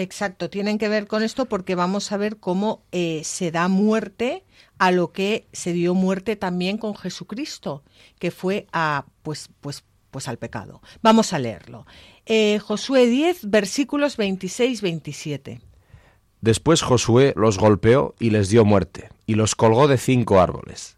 Exacto, 0.00 0.48
tienen 0.48 0.78
que 0.78 0.88
ver 0.88 1.08
con 1.08 1.24
esto 1.24 1.46
porque 1.46 1.74
vamos 1.74 2.12
a 2.12 2.16
ver 2.16 2.36
cómo 2.36 2.84
eh, 2.92 3.22
se 3.24 3.50
da 3.50 3.66
muerte 3.66 4.44
a 4.78 4.92
lo 4.92 5.10
que 5.10 5.48
se 5.52 5.72
dio 5.72 5.92
muerte 5.92 6.36
también 6.36 6.78
con 6.78 6.94
Jesucristo, 6.94 7.82
que 8.20 8.30
fue 8.30 8.68
a 8.72 9.06
pues 9.24 9.50
pues 9.60 9.82
pues 10.12 10.28
al 10.28 10.38
pecado. 10.38 10.82
Vamos 11.02 11.32
a 11.32 11.40
leerlo. 11.40 11.84
Eh, 12.26 12.60
Josué 12.60 13.08
10, 13.08 13.50
versículos 13.50 14.16
26-27. 14.16 15.60
Después 16.42 16.82
Josué 16.82 17.32
los 17.34 17.58
golpeó 17.58 18.14
y 18.20 18.30
les 18.30 18.50
dio 18.50 18.64
muerte, 18.64 19.08
y 19.26 19.34
los 19.34 19.56
colgó 19.56 19.88
de 19.88 19.98
cinco 19.98 20.38
árboles. 20.38 20.96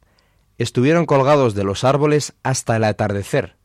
Estuvieron 0.59 1.07
colgados 1.07 1.55
de 1.55 1.65
los 1.65 1.85
árboles 1.85 2.35
hasta 2.43 2.77
el 2.77 2.85
atardecer, 2.85 3.57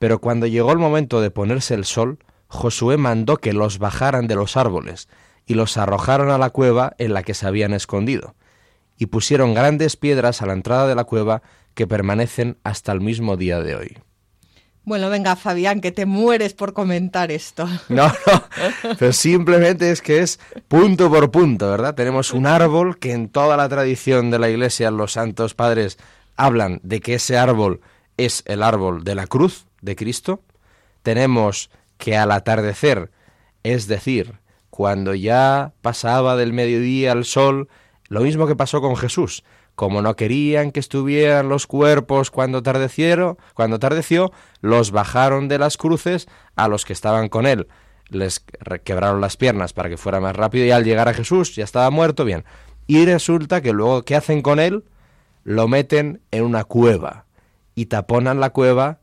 pero 0.00 0.20
cuando 0.20 0.48
llegó 0.48 0.72
el 0.72 0.78
momento 0.78 1.20
de 1.20 1.30
ponerse 1.30 1.74
el 1.74 1.84
sol, 1.84 2.18
Josué 2.50 2.96
mandó 2.96 3.36
que 3.36 3.52
los 3.52 3.78
bajaran 3.78 4.26
de 4.26 4.34
los 4.34 4.56
árboles 4.56 5.08
y 5.46 5.54
los 5.54 5.76
arrojaron 5.76 6.30
a 6.30 6.38
la 6.38 6.50
cueva 6.50 6.94
en 6.98 7.14
la 7.14 7.22
que 7.22 7.32
se 7.32 7.46
habían 7.46 7.72
escondido, 7.72 8.34
y 8.98 9.06
pusieron 9.06 9.54
grandes 9.54 9.96
piedras 9.96 10.42
a 10.42 10.46
la 10.46 10.52
entrada 10.52 10.86
de 10.86 10.96
la 10.96 11.04
cueva 11.04 11.42
que 11.74 11.86
permanecen 11.86 12.58
hasta 12.64 12.92
el 12.92 13.00
mismo 13.00 13.36
día 13.36 13.60
de 13.60 13.76
hoy. 13.76 13.98
Bueno, 14.82 15.10
venga, 15.10 15.36
Fabián, 15.36 15.80
que 15.80 15.92
te 15.92 16.06
mueres 16.06 16.52
por 16.54 16.72
comentar 16.72 17.30
esto. 17.30 17.68
No, 17.88 18.08
no, 18.08 18.94
pero 18.98 19.12
simplemente 19.12 19.92
es 19.92 20.02
que 20.02 20.18
es 20.18 20.40
punto 20.66 21.08
por 21.08 21.30
punto, 21.30 21.70
¿verdad? 21.70 21.94
Tenemos 21.94 22.32
un 22.32 22.46
árbol 22.46 22.98
que 22.98 23.12
en 23.12 23.28
toda 23.28 23.56
la 23.56 23.68
tradición 23.68 24.30
de 24.30 24.40
la 24.40 24.50
Iglesia 24.50 24.90
los 24.90 25.12
santos 25.12 25.54
padres 25.54 25.98
hablan 26.36 26.80
de 26.82 27.00
que 27.00 27.14
ese 27.14 27.38
árbol 27.38 27.80
es 28.16 28.42
el 28.46 28.64
árbol 28.64 29.04
de 29.04 29.14
la 29.14 29.28
cruz 29.28 29.66
de 29.82 29.94
Cristo. 29.94 30.42
Tenemos 31.02 31.70
que 32.00 32.16
al 32.16 32.32
atardecer, 32.32 33.12
es 33.62 33.86
decir, 33.86 34.40
cuando 34.70 35.14
ya 35.14 35.72
pasaba 35.82 36.34
del 36.34 36.52
mediodía 36.52 37.12
al 37.12 37.24
sol, 37.24 37.68
lo 38.08 38.22
mismo 38.22 38.48
que 38.48 38.56
pasó 38.56 38.80
con 38.80 38.96
Jesús, 38.96 39.44
como 39.76 40.02
no 40.02 40.16
querían 40.16 40.72
que 40.72 40.80
estuvieran 40.80 41.48
los 41.48 41.66
cuerpos 41.66 42.30
cuando 42.30 42.62
tardecieron, 42.62 43.38
cuando 43.54 43.78
tardeció, 43.78 44.32
los 44.60 44.90
bajaron 44.90 45.46
de 45.48 45.58
las 45.58 45.76
cruces 45.76 46.26
a 46.56 46.68
los 46.68 46.84
que 46.84 46.92
estaban 46.92 47.28
con 47.28 47.46
él. 47.46 47.68
Les 48.08 48.44
quebraron 48.82 49.20
las 49.20 49.36
piernas 49.36 49.72
para 49.72 49.88
que 49.88 49.96
fuera 49.96 50.20
más 50.20 50.34
rápido 50.34 50.64
y 50.64 50.70
al 50.70 50.84
llegar 50.84 51.08
a 51.08 51.14
Jesús 51.14 51.54
ya 51.54 51.64
estaba 51.64 51.90
muerto, 51.90 52.24
bien. 52.24 52.44
Y 52.86 53.04
resulta 53.04 53.60
que 53.60 53.72
luego, 53.72 54.02
¿qué 54.02 54.16
hacen 54.16 54.42
con 54.42 54.58
él? 54.58 54.84
Lo 55.44 55.68
meten 55.68 56.22
en 56.30 56.44
una 56.44 56.64
cueva 56.64 57.26
y 57.74 57.86
taponan 57.86 58.40
la 58.40 58.50
cueva 58.50 58.99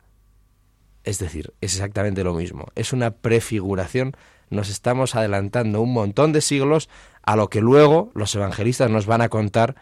es 1.07 1.19
decir, 1.19 1.53
es 1.61 1.75
exactamente 1.75 2.21
lo 2.25 2.33
mismo. 2.33 2.67
Es 2.75 2.91
una 2.91 3.11
prefiguración. 3.11 4.17
Nos 4.49 4.67
estamos 4.67 5.15
adelantando 5.15 5.81
un 5.81 5.93
montón 5.93 6.33
de 6.33 6.41
siglos 6.41 6.89
a 7.23 7.37
lo 7.37 7.49
que 7.49 7.61
luego 7.61 8.11
los 8.13 8.35
evangelistas 8.35 8.91
nos 8.91 9.05
van 9.05 9.21
a 9.21 9.29
contar 9.29 9.75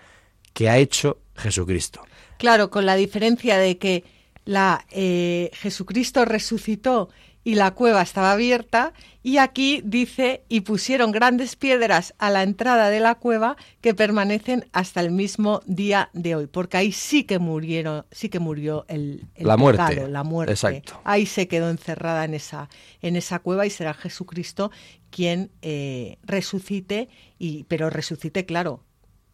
que 0.54 0.70
ha 0.70 0.78
hecho 0.78 1.18
Jesucristo. 1.36 2.02
Claro, 2.38 2.70
con 2.70 2.86
la 2.86 2.96
diferencia 2.96 3.58
de 3.58 3.80
que 3.80 4.04
la 4.46 4.86
eh, 4.92 5.50
Jesucristo 5.54 6.26
resucitó 6.26 7.10
y 7.46 7.54
la 7.54 7.72
cueva 7.76 8.02
estaba 8.02 8.32
abierta 8.32 8.92
y 9.22 9.38
aquí 9.38 9.82
dice 9.86 10.44
y 10.50 10.62
pusieron 10.62 11.12
grandes 11.12 11.56
piedras 11.56 12.16
a 12.18 12.32
la 12.32 12.42
entrada 12.42 12.90
de 12.90 13.00
la 13.00 13.16
cueva 13.16 13.56
que 13.82 13.94
permanecen 13.94 14.66
hasta 14.74 15.00
el 15.00 15.12
mismo 15.12 15.62
día 15.68 16.10
de 16.14 16.36
hoy 16.36 16.48
porque 16.48 16.78
ahí 16.78 16.92
sí 16.92 17.24
que 17.24 17.38
murieron 17.38 18.04
sí 18.12 18.30
que 18.30 18.40
murió 18.40 18.84
el, 18.90 19.28
la 19.38 19.58
muerte. 19.58 20.10
la 20.10 20.24
muerte. 20.24 20.54
Exacto. 20.54 21.00
Ahí 21.06 21.28
se 21.28 21.48
quedó 21.48 21.70
encerrada 21.70 22.26
en 22.26 22.34
esa 22.34 22.68
en 23.02 23.16
esa 23.16 23.38
cueva 23.40 23.68
y 23.68 23.70
será 23.70 23.94
Jesucristo 23.94 24.72
quien 25.12 25.52
eh, 25.62 26.18
resucite 26.24 27.10
y 27.38 27.66
pero 27.66 27.92
resucite 27.92 28.48
claro 28.48 28.84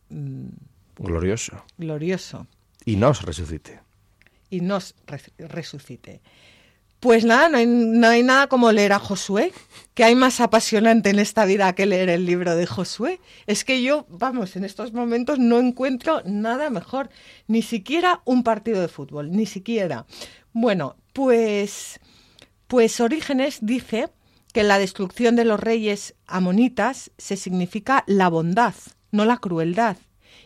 mm, 0.09 0.47
glorioso. 0.97 1.63
glorioso. 1.77 2.45
Y 2.83 2.97
nos 2.97 3.21
resucite. 3.21 3.79
Y 4.49 4.59
nos 4.59 4.95
resucite 5.37 6.19
pues 7.01 7.25
nada, 7.25 7.49
no 7.49 7.57
hay, 8.07 8.23
nada 8.23 8.45
como 8.45 8.71
leer 8.71 8.93
a 8.93 8.99
Josué, 8.99 9.51
que 9.95 10.03
hay 10.03 10.13
más 10.13 10.39
apasionante 10.39 11.09
en 11.09 11.17
esta 11.17 11.45
vida 11.45 11.73
que 11.73 11.87
leer 11.87 12.09
el 12.09 12.27
libro 12.27 12.55
de 12.55 12.67
Josué. 12.67 13.19
Es 13.47 13.65
que 13.65 13.81
yo, 13.81 14.05
vamos, 14.07 14.55
en 14.55 14.63
estos 14.63 14.93
momentos 14.93 15.39
no 15.39 15.57
encuentro 15.59 16.21
nada 16.25 16.69
mejor, 16.69 17.09
ni 17.47 17.63
siquiera 17.63 18.21
un 18.23 18.43
partido 18.43 18.79
de 18.81 18.87
fútbol, 18.87 19.31
ni 19.31 19.47
siquiera. 19.47 20.05
Bueno, 20.53 20.95
pues, 21.11 21.99
pues 22.67 22.99
Orígenes 22.99 23.57
dice 23.61 24.09
que 24.53 24.61
la 24.61 24.77
destrucción 24.77 25.35
de 25.35 25.45
los 25.45 25.59
reyes 25.59 26.13
amonitas 26.27 27.09
se 27.17 27.35
significa 27.35 28.03
la 28.05 28.29
bondad, 28.29 28.75
no 29.11 29.25
la 29.25 29.37
crueldad 29.37 29.97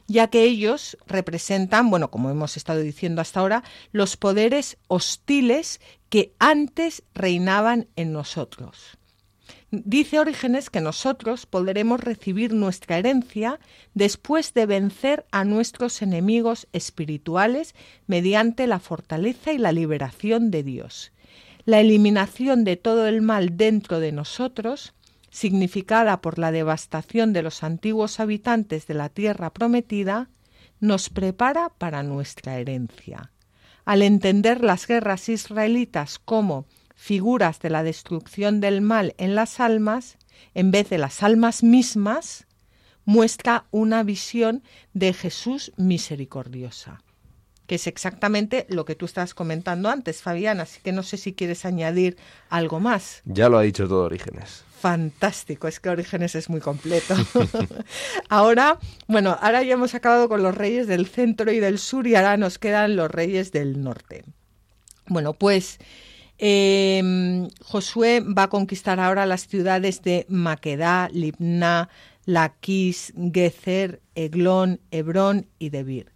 ya 0.07 0.27
que 0.27 0.43
ellos 0.43 0.97
representan, 1.07 1.89
bueno, 1.89 2.11
como 2.11 2.29
hemos 2.29 2.57
estado 2.57 2.81
diciendo 2.81 3.21
hasta 3.21 3.39
ahora, 3.39 3.63
los 3.91 4.17
poderes 4.17 4.77
hostiles 4.87 5.79
que 6.15 6.33
antes 6.39 7.03
reinaban 7.13 7.89
en 7.97 8.13
nosotros. 8.13 8.97
Dice 9.69 10.17
Orígenes 10.17 10.69
que 10.69 10.79
nosotros 10.79 11.45
podremos 11.45 11.99
recibir 11.99 12.53
nuestra 12.53 12.97
herencia 12.97 13.59
después 13.95 14.53
de 14.53 14.65
vencer 14.65 15.25
a 15.31 15.43
nuestros 15.43 16.01
enemigos 16.01 16.69
espirituales 16.71 17.75
mediante 18.07 18.65
la 18.65 18.79
fortaleza 18.79 19.51
y 19.51 19.57
la 19.57 19.73
liberación 19.73 20.51
de 20.51 20.63
Dios. 20.63 21.11
La 21.65 21.81
eliminación 21.81 22.63
de 22.63 22.77
todo 22.77 23.07
el 23.07 23.21
mal 23.21 23.57
dentro 23.57 23.99
de 23.99 24.13
nosotros 24.13 24.93
significada 25.31 26.21
por 26.21 26.39
la 26.39 26.53
devastación 26.53 27.33
de 27.33 27.43
los 27.43 27.61
antiguos 27.61 28.21
habitantes 28.21 28.87
de 28.87 28.93
la 28.93 29.09
tierra 29.09 29.51
prometida, 29.51 30.29
nos 30.79 31.09
prepara 31.09 31.73
para 31.77 32.03
nuestra 32.03 32.57
herencia. 32.57 33.33
Al 33.85 34.01
entender 34.01 34.63
las 34.63 34.87
guerras 34.87 35.29
israelitas 35.29 36.19
como 36.19 36.65
figuras 36.95 37.59
de 37.59 37.69
la 37.69 37.83
destrucción 37.83 38.59
del 38.59 38.81
mal 38.81 39.13
en 39.17 39.35
las 39.35 39.59
almas, 39.59 40.17
en 40.53 40.71
vez 40.71 40.89
de 40.89 40.97
las 40.97 41.23
almas 41.23 41.63
mismas, 41.63 42.47
muestra 43.05 43.65
una 43.71 44.03
visión 44.03 44.63
de 44.93 45.13
Jesús 45.13 45.71
misericordiosa 45.77 47.01
que 47.67 47.75
es 47.75 47.87
exactamente 47.87 48.65
lo 48.69 48.85
que 48.85 48.95
tú 48.95 49.05
estabas 49.05 49.33
comentando 49.33 49.89
antes, 49.89 50.21
Fabián, 50.21 50.59
así 50.59 50.79
que 50.81 50.91
no 50.91 51.03
sé 51.03 51.17
si 51.17 51.33
quieres 51.33 51.65
añadir 51.65 52.17
algo 52.49 52.79
más. 52.79 53.21
Ya 53.25 53.49
lo 53.49 53.57
ha 53.57 53.63
dicho 53.63 53.87
todo 53.87 54.03
Orígenes. 54.03 54.63
Fantástico, 54.85 55.67
es 55.67 55.79
que 55.79 55.89
Orígenes 55.89 56.35
es 56.35 56.47
muy 56.47 56.59
completo. 56.59 57.15
ahora, 58.29 58.77
bueno, 59.07 59.35
ahora 59.41 59.63
ya 59.63 59.73
hemos 59.73 59.95
acabado 59.95 60.29
con 60.29 60.43
los 60.43 60.53
reyes 60.53 60.85
del 60.85 61.07
centro 61.07 61.51
y 61.51 61.59
del 61.59 61.79
sur 61.79 62.05
y 62.05 62.13
ahora 62.13 62.37
nos 62.37 62.59
quedan 62.59 62.95
los 62.95 63.09
reyes 63.09 63.51
del 63.51 63.81
norte. 63.81 64.25
Bueno, 65.07 65.33
pues 65.33 65.79
em, 66.37 67.49
Josué 67.63 68.19
va 68.19 68.43
a 68.43 68.49
conquistar 68.49 68.99
ahora 68.99 69.25
las 69.25 69.47
ciudades 69.47 70.03
de 70.03 70.27
Maquedá, 70.29 71.09
Libná, 71.11 71.89
Laquis, 72.25 73.11
Gezer, 73.33 74.03
Eglón, 74.13 74.81
Hebrón 74.91 75.47
y 75.57 75.69
Debir 75.71 76.14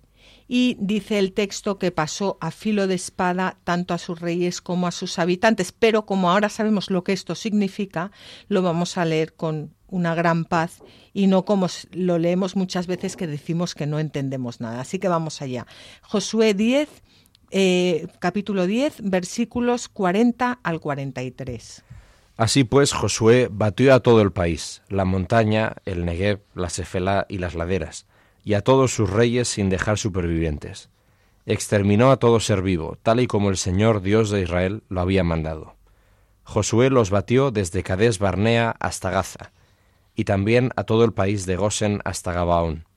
y 0.52 0.76
dice 0.80 1.20
el 1.20 1.32
texto 1.32 1.78
que 1.78 1.91
pasó 1.91 2.39
a 2.41 2.50
filo 2.50 2.88
de 2.88 2.95
espada 2.95 3.60
tanto 3.64 3.93
a 3.93 4.00
sus 4.00 4.20
reyes 4.20 4.62
como 4.62 4.88
a 4.88 4.91
sus 4.91 5.20
habitantes, 5.20 5.72
pero 5.72 6.08
como 6.08 6.32
ahora 6.32 6.50
sabemos 6.50 6.89
lo 6.89 7.04
que 7.04 7.14
esto 7.14 7.36
significa, 7.36 8.12
lo 8.47 8.64
vamos 8.64 8.97
a 8.97 9.06
leer 9.06 9.36
con 9.36 9.76
una 9.88 10.16
gran 10.16 10.45
paz 10.45 10.82
y 11.14 11.28
no 11.28 11.45
como 11.45 11.68
lo 11.91 12.18
leemos 12.18 12.56
muchas 12.56 12.88
veces 12.88 13.16
que 13.16 13.28
decimos 13.28 13.76
que 13.76 13.86
no 13.86 14.00
entendemos 14.00 14.60
nada. 14.60 14.82
Así 14.82 14.97
que 14.97 15.08
vamos 15.08 15.43
allá. 15.43 15.68
Josué 16.02 16.56
10, 16.56 16.89
eh, 17.52 18.08
capítulo 18.18 18.66
10, 18.66 19.04
versículos 19.04 19.88
40 19.88 20.60
al 20.64 20.80
43. 20.80 21.84
Así 22.38 22.64
pues, 22.64 22.91
Josué 22.93 23.50
batió 23.52 23.93
a 23.93 24.00
todo 24.00 24.24
el 24.24 24.32
país, 24.32 24.82
la 24.89 25.06
montaña, 25.06 25.76
el 25.86 26.06
Negev, 26.06 26.41
la 26.56 26.70
Sefela 26.70 27.28
y 27.30 27.38
las 27.38 27.54
laderas 27.54 28.09
y 28.50 28.56
a 28.56 28.64
todos 28.64 28.95
sus 28.95 29.08
reyes 29.08 29.47
sin 29.47 29.70
dejar 29.70 30.00
supervivientes. 30.00 30.89
Exterminó 31.45 32.10
a 32.10 32.18
todo 32.18 32.39
ser 32.39 32.64
vivo, 32.64 32.97
tal 33.04 33.20
y 33.20 33.28
como 33.28 33.52
el 33.52 33.58
Señor 33.58 34.02
Dios 34.02 34.32
de 34.32 34.41
Israel 34.41 34.82
lo 34.89 35.02
había 35.02 35.24
mandado. 35.24 35.76
Josué 36.45 36.89
los 36.89 37.12
batió 37.12 37.52
desde 37.52 37.84
Cades 37.84 38.18
Barnea 38.18 38.76
hasta 38.80 39.12
Gaza, 39.12 39.52
y 40.16 40.24
también 40.24 40.72
a 40.78 40.84
todo 40.86 41.06
el 41.06 41.14
país 41.14 41.45
de 41.45 41.58
Gosen 41.58 42.02
hasta 42.06 42.34
Gabaón. 42.34 42.88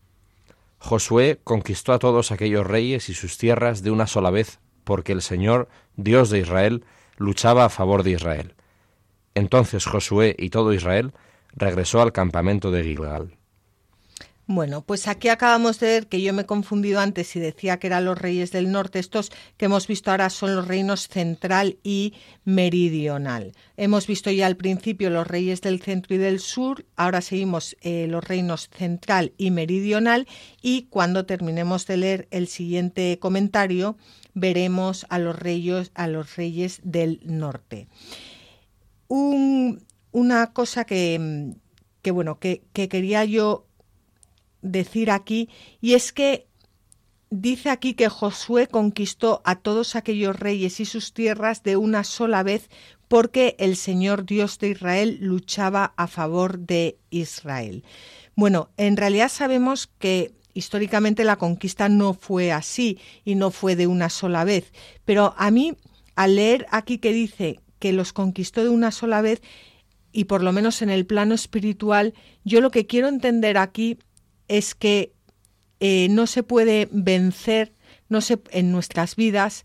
Josué 0.78 1.38
conquistó 1.44 1.92
a 1.92 1.98
todos 1.98 2.32
aquellos 2.32 2.66
reyes 2.66 3.10
y 3.10 3.12
sus 3.12 3.36
tierras 3.36 3.82
de 3.82 3.90
una 3.90 4.06
sola 4.06 4.30
vez, 4.30 4.58
porque 4.84 5.12
el 5.12 5.20
Señor, 5.20 5.68
Dios 5.96 6.30
de 6.30 6.38
Israel, 6.38 6.86
luchaba 7.18 7.66
a 7.66 7.68
favor 7.68 8.04
de 8.04 8.12
Israel. 8.12 8.54
Entonces 9.34 9.84
Josué 9.84 10.34
y 10.38 10.48
todo 10.48 10.72
Israel 10.72 11.12
regresó 11.52 12.00
al 12.00 12.12
campamento 12.12 12.70
de 12.70 12.84
Gilgal. 12.84 13.36
Bueno, 14.48 14.82
pues 14.82 15.06
aquí 15.06 15.28
acabamos 15.28 15.78
de 15.78 15.86
ver 15.86 16.06
que 16.08 16.20
yo 16.20 16.32
me 16.32 16.42
he 16.42 16.46
confundido 16.46 16.98
antes 16.98 17.36
y 17.36 17.40
decía 17.40 17.78
que 17.78 17.86
eran 17.86 18.04
los 18.04 18.18
reyes 18.18 18.50
del 18.50 18.72
norte. 18.72 18.98
Estos 18.98 19.30
que 19.56 19.66
hemos 19.66 19.86
visto 19.86 20.10
ahora 20.10 20.30
son 20.30 20.56
los 20.56 20.66
reinos 20.66 21.06
central 21.06 21.78
y 21.84 22.14
meridional. 22.44 23.52
Hemos 23.76 24.08
visto 24.08 24.32
ya 24.32 24.46
al 24.46 24.56
principio 24.56 25.10
los 25.10 25.28
reyes 25.28 25.60
del 25.60 25.80
centro 25.80 26.16
y 26.16 26.18
del 26.18 26.40
sur, 26.40 26.84
ahora 26.96 27.20
seguimos 27.20 27.76
eh, 27.82 28.08
los 28.08 28.24
reinos 28.24 28.68
central 28.76 29.32
y 29.38 29.52
meridional 29.52 30.26
y 30.60 30.82
cuando 30.90 31.24
terminemos 31.24 31.86
de 31.86 31.98
leer 31.98 32.28
el 32.32 32.48
siguiente 32.48 33.20
comentario 33.20 33.96
veremos 34.34 35.06
a 35.08 35.20
los 35.20 35.38
reyes, 35.38 35.92
a 35.94 36.08
los 36.08 36.34
reyes 36.34 36.80
del 36.82 37.20
norte. 37.24 37.86
una 39.08 40.52
cosa 40.52 40.84
que, 40.84 41.54
bueno, 42.12 42.38
que 42.40 42.62
quería 42.72 43.24
yo 43.24 43.66
decir 44.62 45.10
aquí, 45.10 45.48
y 45.80 45.94
es 45.94 46.12
que 46.12 46.46
dice 47.30 47.70
aquí 47.70 47.94
que 47.94 48.08
Josué 48.08 48.66
conquistó 48.66 49.42
a 49.44 49.56
todos 49.56 49.96
aquellos 49.96 50.38
reyes 50.38 50.80
y 50.80 50.84
sus 50.84 51.12
tierras 51.12 51.62
de 51.62 51.76
una 51.76 52.04
sola 52.04 52.42
vez 52.42 52.68
porque 53.08 53.56
el 53.58 53.76
Señor 53.76 54.24
Dios 54.24 54.58
de 54.58 54.70
Israel 54.70 55.18
luchaba 55.20 55.92
a 55.96 56.06
favor 56.06 56.58
de 56.58 56.96
Israel. 57.10 57.84
Bueno, 58.36 58.70
en 58.76 58.96
realidad 58.96 59.28
sabemos 59.28 59.90
que 59.98 60.32
históricamente 60.54 61.24
la 61.24 61.36
conquista 61.36 61.88
no 61.88 62.14
fue 62.14 62.52
así 62.52 62.98
y 63.24 63.34
no 63.34 63.50
fue 63.50 63.76
de 63.76 63.86
una 63.86 64.08
sola 64.08 64.44
vez, 64.44 64.72
pero 65.04 65.34
a 65.36 65.50
mí 65.50 65.76
al 66.16 66.36
leer 66.36 66.66
aquí 66.70 66.98
que 66.98 67.12
dice 67.12 67.60
que 67.78 67.92
los 67.92 68.12
conquistó 68.12 68.62
de 68.62 68.70
una 68.70 68.90
sola 68.90 69.22
vez 69.22 69.42
y 70.12 70.24
por 70.24 70.42
lo 70.42 70.52
menos 70.52 70.82
en 70.82 70.90
el 70.90 71.06
plano 71.06 71.34
espiritual, 71.34 72.14
yo 72.44 72.60
lo 72.60 72.70
que 72.70 72.86
quiero 72.86 73.08
entender 73.08 73.56
aquí 73.56 73.98
es 74.48 74.74
que 74.74 75.12
eh, 75.80 76.08
no 76.10 76.26
se 76.26 76.42
puede 76.42 76.88
vencer 76.92 77.72
no 78.08 78.20
se, 78.20 78.38
en 78.50 78.70
nuestras 78.70 79.16
vidas 79.16 79.64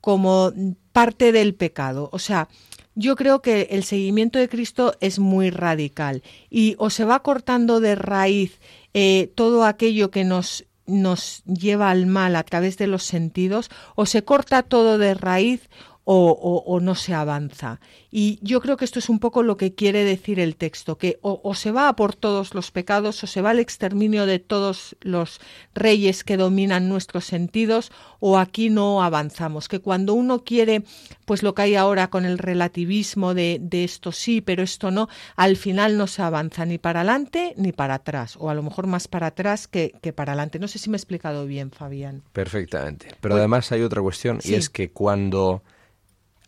como 0.00 0.52
parte 0.92 1.32
del 1.32 1.54
pecado. 1.54 2.08
O 2.12 2.18
sea, 2.18 2.48
yo 2.94 3.16
creo 3.16 3.42
que 3.42 3.68
el 3.70 3.84
seguimiento 3.84 4.38
de 4.38 4.48
Cristo 4.48 4.94
es 5.00 5.18
muy 5.18 5.50
radical 5.50 6.22
y 6.48 6.74
o 6.78 6.90
se 6.90 7.04
va 7.04 7.22
cortando 7.22 7.80
de 7.80 7.94
raíz 7.94 8.60
eh, 8.94 9.32
todo 9.34 9.64
aquello 9.64 10.10
que 10.10 10.24
nos, 10.24 10.64
nos 10.86 11.42
lleva 11.44 11.90
al 11.90 12.06
mal 12.06 12.36
a 12.36 12.42
través 12.42 12.76
de 12.76 12.86
los 12.86 13.02
sentidos, 13.04 13.70
o 13.94 14.06
se 14.06 14.24
corta 14.24 14.62
todo 14.62 14.98
de 14.98 15.14
raíz 15.14 15.70
o, 16.04 16.80
no 16.82 16.94
se 16.94 17.14
avanza. 17.14 17.80
Y 18.10 18.38
yo 18.42 18.60
creo 18.60 18.76
que 18.76 18.84
esto 18.84 18.98
es 18.98 19.08
un 19.08 19.20
poco 19.20 19.42
lo 19.42 19.56
que 19.56 19.74
quiere 19.74 20.04
decir 20.04 20.40
el 20.40 20.56
texto, 20.56 20.98
que 20.98 21.18
o, 21.22 21.54
se 21.54 21.70
va 21.70 21.94
por 21.94 22.14
todos 22.14 22.54
los 22.54 22.70
pecados, 22.70 23.22
o 23.22 23.26
se 23.26 23.40
va 23.40 23.50
al 23.50 23.60
exterminio 23.60 24.26
de 24.26 24.38
todos 24.38 24.96
los 25.00 25.40
reyes 25.74 26.24
que 26.24 26.36
dominan 26.36 26.88
nuestros 26.88 27.24
sentidos, 27.24 27.92
o 28.18 28.38
aquí 28.38 28.68
no 28.68 29.02
avanzamos. 29.02 29.68
Que 29.68 29.78
cuando 29.78 30.14
uno 30.14 30.42
quiere, 30.42 30.82
pues 31.24 31.42
lo 31.42 31.54
que 31.54 31.62
hay 31.62 31.74
ahora 31.76 32.10
con 32.10 32.24
el 32.24 32.38
relativismo 32.38 33.34
de, 33.34 33.60
esto 33.72 34.12
sí, 34.12 34.40
pero 34.40 34.62
esto 34.62 34.90
no, 34.90 35.08
al 35.36 35.56
final 35.56 35.96
no 35.96 36.06
se 36.06 36.22
avanza 36.22 36.64
ni 36.66 36.78
para 36.78 37.00
adelante 37.00 37.54
ni 37.56 37.72
para 37.72 37.94
atrás, 37.94 38.36
o 38.38 38.50
a 38.50 38.54
lo 38.54 38.62
mejor 38.62 38.86
más 38.86 39.08
para 39.08 39.28
atrás 39.28 39.68
que, 39.68 39.92
para 40.14 40.32
adelante. 40.32 40.58
No 40.58 40.68
sé 40.68 40.78
si 40.78 40.90
me 40.90 40.96
he 40.96 40.98
explicado 40.98 41.46
bien, 41.46 41.70
Fabián. 41.70 42.22
Perfectamente. 42.32 43.08
Pero 43.20 43.36
además 43.36 43.70
hay 43.70 43.82
otra 43.82 44.02
cuestión, 44.02 44.40
y 44.42 44.54
es 44.54 44.68
que 44.68 44.90
cuando 44.90 45.62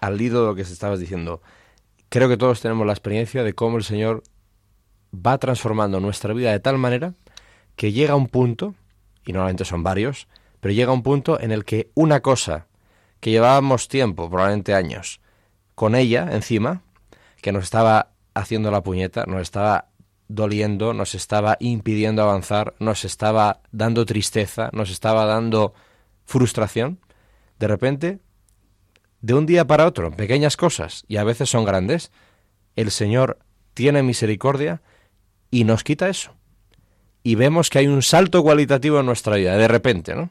al 0.05 0.20
hilo 0.20 0.42
de 0.42 0.46
lo 0.48 0.55
que 0.55 0.64
se 0.64 0.72
estabas 0.72 1.00
diciendo. 1.00 1.40
Creo 2.11 2.28
que 2.28 2.36
todos 2.36 2.61
tenemos 2.61 2.86
la 2.86 2.92
experiencia 2.92 3.42
de 3.42 3.55
cómo 3.55 3.78
el 3.78 3.84
Señor 3.84 4.22
va 5.14 5.38
transformando 5.38 5.98
nuestra 6.00 6.34
vida 6.34 6.52
de 6.52 6.61
tal 6.61 6.78
manera 6.78 7.14
que 7.76 7.92
llega 7.92 8.14
un 8.14 8.28
punto, 8.28 8.74
y 9.24 9.32
normalmente 9.32 9.64
son 9.64 9.82
varios, 9.82 10.28
pero 10.61 10.74
llega 10.74 10.92
un 10.92 11.02
punto 11.02 11.40
en 11.40 11.52
el 11.52 11.64
que 11.64 11.90
una 11.94 12.20
cosa 12.20 12.66
que 13.20 13.30
llevábamos 13.30 13.88
tiempo, 13.88 14.28
probablemente 14.28 14.74
años, 14.74 15.20
con 15.74 15.94
ella 15.94 16.28
encima, 16.30 16.82
que 17.40 17.52
nos 17.52 17.64
estaba 17.64 18.11
haciendo 18.34 18.70
la 18.70 18.82
puñeta, 18.82 19.24
nos 19.26 19.40
estaba 19.40 19.88
doliendo, 20.28 20.92
nos 20.92 21.14
estaba 21.14 21.57
impidiendo 21.61 22.22
avanzar, 22.22 22.74
nos 22.78 23.05
estaba 23.05 23.61
dando 23.72 24.05
tristeza, 24.05 24.70
nos 24.72 24.90
estaba 24.90 25.24
dando 25.24 25.72
frustración, 26.26 27.00
de 27.59 27.68
repente 27.68 28.20
de 29.25 29.33
un 29.33 29.47
día 29.47 29.66
para 29.66 29.87
otro, 29.87 30.11
pequeñas 30.11 30.59
cosas, 30.59 31.07
y 31.09 31.16
a 31.16 31.25
veces 31.25 31.49
son 31.49 31.64
grandes, 31.64 32.12
el 32.77 32.91
Señor 32.91 33.39
tiene 33.72 34.03
misericordia 34.03 34.83
y 35.51 35.64
nos 35.64 35.83
quita 35.83 36.11
eso. 36.11 36.35
Y 37.22 37.35
vemos 37.35 37.70
que 37.70 37.79
hay 37.79 37.87
un 37.87 38.03
salto 38.03 38.43
cualitativo 38.43 39.01
en 39.01 39.07
nuestra 39.07 39.37
vida, 39.37 39.57
de 39.57 39.66
repente, 39.66 40.14
¿no? 40.14 40.29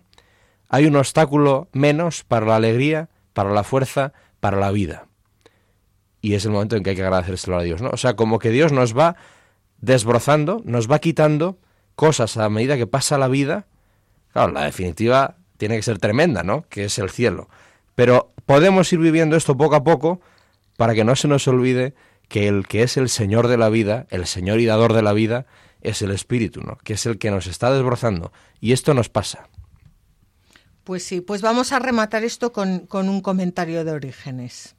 Hay 0.69 0.85
un 0.85 0.95
obstáculo 0.95 1.69
menos 1.71 2.23
para 2.23 2.45
la 2.45 2.57
alegría, 2.57 3.09
para 3.33 3.49
la 3.49 3.63
fuerza, 3.63 4.13
para 4.39 4.57
la 4.57 4.69
vida. 4.69 5.07
Y 6.21 6.35
es 6.35 6.45
el 6.45 6.51
momento 6.51 6.75
en 6.75 6.83
que 6.83 6.91
hay 6.91 6.95
que 6.95 7.01
agradecérselo 7.01 7.57
a 7.57 7.63
Dios, 7.63 7.81
¿no? 7.81 7.89
O 7.89 7.97
sea, 7.97 8.15
como 8.15 8.37
que 8.37 8.51
Dios 8.51 8.71
nos 8.71 8.95
va 8.95 9.15
desbrozando, 9.81 10.61
nos 10.65 10.89
va 10.89 10.99
quitando 10.99 11.57
cosas 11.95 12.37
a 12.37 12.47
medida 12.47 12.77
que 12.77 12.85
pasa 12.85 13.17
la 13.17 13.27
vida. 13.27 13.65
Claro, 14.33 14.51
la 14.51 14.65
definitiva 14.65 15.37
tiene 15.57 15.77
que 15.77 15.81
ser 15.81 15.97
tremenda, 15.97 16.43
¿no? 16.43 16.67
Que 16.69 16.85
es 16.85 16.99
el 16.99 17.09
cielo. 17.09 17.49
Pero 17.95 18.33
podemos 18.45 18.91
ir 18.93 18.99
viviendo 18.99 19.35
esto 19.35 19.57
poco 19.57 19.75
a 19.75 19.83
poco 19.83 20.21
para 20.77 20.93
que 20.93 21.03
no 21.03 21.15
se 21.15 21.27
nos 21.27 21.47
olvide 21.47 21.93
que 22.27 22.47
el 22.47 22.67
que 22.67 22.83
es 22.83 22.97
el 22.97 23.09
Señor 23.09 23.47
de 23.47 23.57
la 23.57 23.69
vida, 23.69 24.07
el 24.09 24.25
Señor 24.25 24.59
y 24.59 24.65
dador 24.65 24.93
de 24.93 25.01
la 25.01 25.13
vida, 25.13 25.45
es 25.81 26.01
el 26.01 26.11
Espíritu, 26.11 26.61
¿no? 26.61 26.77
que 26.83 26.93
es 26.93 27.05
el 27.05 27.17
que 27.17 27.29
nos 27.29 27.47
está 27.47 27.71
desbrozando. 27.71 28.31
Y 28.59 28.71
esto 28.71 28.93
nos 28.93 29.09
pasa. 29.09 29.49
Pues 30.83 31.03
sí, 31.03 31.21
pues 31.21 31.41
vamos 31.41 31.71
a 31.71 31.79
rematar 31.79 32.23
esto 32.23 32.51
con, 32.51 32.79
con 32.87 33.09
un 33.09 33.21
comentario 33.21 33.85
de 33.85 33.91
Orígenes. 33.91 34.75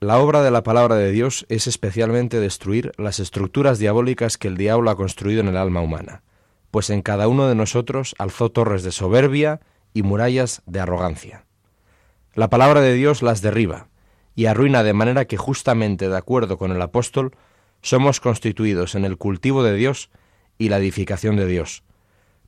La 0.00 0.18
obra 0.18 0.42
de 0.42 0.50
la 0.50 0.64
palabra 0.64 0.96
de 0.96 1.12
Dios 1.12 1.46
es 1.48 1.68
especialmente 1.68 2.40
destruir 2.40 2.90
las 2.98 3.20
estructuras 3.20 3.78
diabólicas 3.78 4.36
que 4.36 4.48
el 4.48 4.56
diablo 4.56 4.90
ha 4.90 4.96
construido 4.96 5.40
en 5.40 5.48
el 5.48 5.56
alma 5.56 5.80
humana, 5.80 6.24
pues 6.72 6.90
en 6.90 7.02
cada 7.02 7.28
uno 7.28 7.46
de 7.46 7.54
nosotros 7.54 8.16
alzó 8.18 8.50
torres 8.50 8.82
de 8.82 8.90
soberbia 8.90 9.60
y 9.94 10.02
murallas 10.02 10.62
de 10.66 10.80
arrogancia. 10.80 11.44
La 12.34 12.48
palabra 12.48 12.80
de 12.80 12.94
Dios 12.94 13.20
las 13.20 13.42
derriba 13.42 13.88
y 14.34 14.46
arruina 14.46 14.82
de 14.82 14.94
manera 14.94 15.26
que 15.26 15.36
justamente 15.36 16.08
de 16.08 16.16
acuerdo 16.16 16.56
con 16.56 16.72
el 16.72 16.80
apóstol, 16.80 17.36
somos 17.82 18.20
constituidos 18.20 18.94
en 18.94 19.04
el 19.04 19.18
cultivo 19.18 19.62
de 19.62 19.74
Dios 19.74 20.08
y 20.56 20.70
la 20.70 20.78
edificación 20.78 21.36
de 21.36 21.46
Dios, 21.46 21.82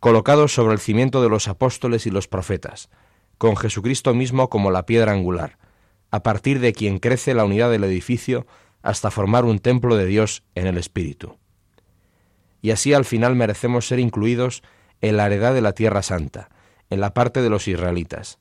colocados 0.01 0.55
sobre 0.55 0.72
el 0.72 0.80
cimiento 0.80 1.22
de 1.22 1.28
los 1.28 1.49
apóstoles 1.49 2.07
y 2.07 2.11
los 2.11 2.28
profetas, 2.28 2.89
con 3.37 3.57
Jesucristo 3.57 4.14
mismo 4.14 4.49
como 4.49 4.70
la 4.70 4.87
piedra 4.87 5.12
angular, 5.12 5.59
a 6.11 6.22
partir 6.22 6.61
de 6.61 6.72
quien 6.72 6.99
crece 6.99 7.35
la 7.35 7.45
unidad 7.45 7.70
del 7.70 7.85
edificio 7.85 8.47
hasta 8.82 9.11
formar 9.11 9.45
un 9.45 9.59
templo 9.59 9.97
de 9.97 10.07
Dios 10.07 10.45
en 10.55 10.66
el 10.66 10.78
Espíritu. 10.78 11.37
Y 12.62 12.70
así 12.70 12.95
al 12.95 13.05
final 13.05 13.35
merecemos 13.35 13.87
ser 13.87 13.99
incluidos 13.99 14.62
en 15.03 15.18
la 15.18 15.26
heredad 15.26 15.53
de 15.53 15.61
la 15.61 15.72
Tierra 15.72 16.03
Santa, 16.03 16.49
en 16.89 17.01
la 17.01 17.12
parte 17.12 17.43
de 17.43 17.51
los 17.51 17.68
israelitas. 17.68 18.39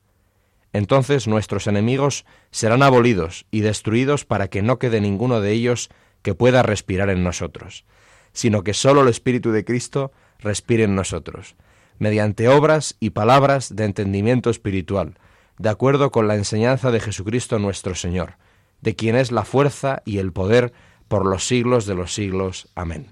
Entonces 0.74 1.28
nuestros 1.28 1.67
enemigos 1.67 2.26
serán 2.51 2.82
abolidos 2.82 3.45
y 3.51 3.61
destruidos 3.61 4.26
para 4.26 4.49
que 4.49 4.63
no 4.63 4.80
quede 4.80 4.99
ninguno 4.99 5.39
de 5.39 5.51
ellos 5.51 5.89
que 6.24 6.34
pueda 6.34 6.63
respirar 6.63 7.11
en 7.11 7.24
nosotros, 7.24 7.86
sino 8.34 8.63
que 8.63 8.74
sólo 8.74 9.01
el 9.01 9.07
Espíritu 9.07 9.51
de 9.51 9.63
Cristo 9.63 10.11
respire 10.39 10.84
en 10.84 10.95
nosotros, 10.95 11.55
mediante 11.99 12.47
obras 12.47 12.95
y 12.99 13.11
palabras 13.11 13.76
de 13.76 13.86
entendimiento 13.86 14.49
espiritual, 14.49 15.13
de 15.59 15.69
acuerdo 15.69 16.11
con 16.11 16.28
la 16.28 16.36
enseñanza 16.36 16.89
de 16.89 16.99
Jesucristo 16.99 17.59
nuestro 17.59 17.93
Señor, 17.93 18.38
de 18.82 18.95
quien 18.95 19.15
es 19.15 19.32
la 19.32 19.45
fuerza 19.45 20.01
y 20.05 20.17
el 20.17 20.34
poder 20.34 20.74
por 21.07 21.26
los 21.28 21.47
siglos 21.47 21.86
de 21.86 21.93
los 21.93 22.13
siglos. 22.13 22.67
Amén. 22.74 23.07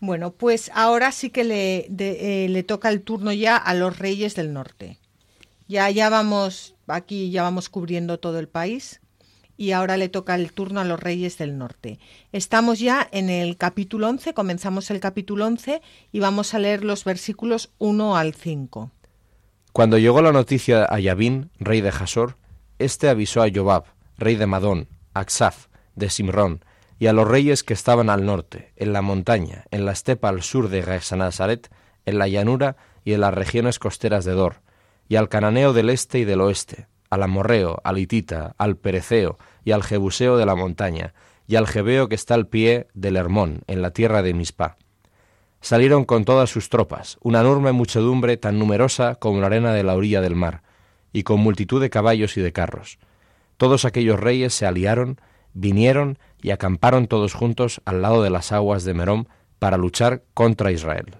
Bueno, 0.00 0.32
pues 0.32 0.70
ahora 0.74 1.12
sí 1.12 1.28
que 1.28 1.44
le, 1.44 1.90
eh, 1.98 2.48
le 2.48 2.62
toca 2.62 2.88
el 2.88 3.02
turno 3.02 3.32
ya 3.32 3.58
a 3.58 3.74
los 3.74 3.98
reyes 3.98 4.34
del 4.34 4.54
norte. 4.54 4.96
Ya, 5.70 5.88
ya 5.88 6.10
vamos, 6.10 6.74
aquí 6.88 7.30
ya 7.30 7.44
vamos 7.44 7.68
cubriendo 7.68 8.18
todo 8.18 8.40
el 8.40 8.48
país 8.48 9.00
y 9.56 9.70
ahora 9.70 9.96
le 9.96 10.08
toca 10.08 10.34
el 10.34 10.52
turno 10.52 10.80
a 10.80 10.84
los 10.84 10.98
reyes 10.98 11.38
del 11.38 11.58
norte. 11.58 12.00
Estamos 12.32 12.80
ya 12.80 13.08
en 13.12 13.30
el 13.30 13.56
capítulo 13.56 14.08
11, 14.08 14.34
comenzamos 14.34 14.90
el 14.90 14.98
capítulo 14.98 15.46
11 15.46 15.80
y 16.10 16.18
vamos 16.18 16.54
a 16.54 16.58
leer 16.58 16.82
los 16.82 17.04
versículos 17.04 17.70
1 17.78 18.16
al 18.16 18.34
5. 18.34 18.90
Cuando 19.72 19.96
llegó 19.96 20.20
la 20.22 20.32
noticia 20.32 20.86
a 20.86 20.98
Yabín, 20.98 21.52
rey 21.60 21.80
de 21.80 21.92
Jasor, 21.92 22.36
éste 22.80 23.08
avisó 23.08 23.40
a 23.40 23.48
Jobab, 23.48 23.84
rey 24.18 24.34
de 24.34 24.46
Madón, 24.46 24.88
a 25.14 25.20
Aksaf, 25.20 25.68
de 25.94 26.10
Simrón, 26.10 26.64
y 26.98 27.06
a 27.06 27.12
los 27.12 27.28
reyes 27.28 27.62
que 27.62 27.74
estaban 27.74 28.10
al 28.10 28.26
norte, 28.26 28.72
en 28.74 28.92
la 28.92 29.02
montaña, 29.02 29.66
en 29.70 29.86
la 29.86 29.92
estepa 29.92 30.30
al 30.30 30.42
sur 30.42 30.68
de 30.68 30.82
Gesanazaret, 30.82 31.70
en 32.06 32.18
la 32.18 32.26
llanura 32.26 32.76
y 33.04 33.12
en 33.12 33.20
las 33.20 33.32
regiones 33.32 33.78
costeras 33.78 34.24
de 34.24 34.32
Dor, 34.32 34.62
y 35.10 35.16
al 35.16 35.28
cananeo 35.28 35.72
del 35.72 35.90
este 35.90 36.20
y 36.20 36.24
del 36.24 36.40
oeste, 36.40 36.86
al 37.10 37.24
amorreo, 37.24 37.80
al 37.82 37.98
hitita, 37.98 38.54
al 38.58 38.76
pereceo 38.76 39.38
y 39.64 39.72
al 39.72 39.82
jebuseo 39.82 40.36
de 40.36 40.46
la 40.46 40.54
montaña, 40.54 41.14
y 41.48 41.56
al 41.56 41.66
jebeo 41.66 42.08
que 42.08 42.14
está 42.14 42.34
al 42.34 42.46
pie 42.46 42.86
del 42.94 43.16
Hermón, 43.16 43.62
en 43.66 43.82
la 43.82 43.90
tierra 43.90 44.22
de 44.22 44.34
Mispa. 44.34 44.76
Salieron 45.60 46.04
con 46.04 46.24
todas 46.24 46.48
sus 46.48 46.68
tropas, 46.68 47.18
una 47.22 47.40
enorme 47.40 47.72
muchedumbre 47.72 48.36
tan 48.36 48.60
numerosa 48.60 49.16
como 49.16 49.40
la 49.40 49.48
arena 49.48 49.72
de 49.74 49.82
la 49.82 49.96
orilla 49.96 50.20
del 50.20 50.36
mar, 50.36 50.62
y 51.12 51.24
con 51.24 51.40
multitud 51.40 51.80
de 51.80 51.90
caballos 51.90 52.36
y 52.36 52.40
de 52.40 52.52
carros. 52.52 53.00
Todos 53.56 53.84
aquellos 53.84 54.20
reyes 54.20 54.54
se 54.54 54.64
aliaron, 54.64 55.20
vinieron 55.54 56.20
y 56.40 56.50
acamparon 56.50 57.08
todos 57.08 57.34
juntos 57.34 57.82
al 57.84 58.00
lado 58.00 58.22
de 58.22 58.30
las 58.30 58.52
aguas 58.52 58.84
de 58.84 58.94
Merón 58.94 59.26
para 59.58 59.76
luchar 59.76 60.22
contra 60.34 60.70
Israel. 60.70 61.16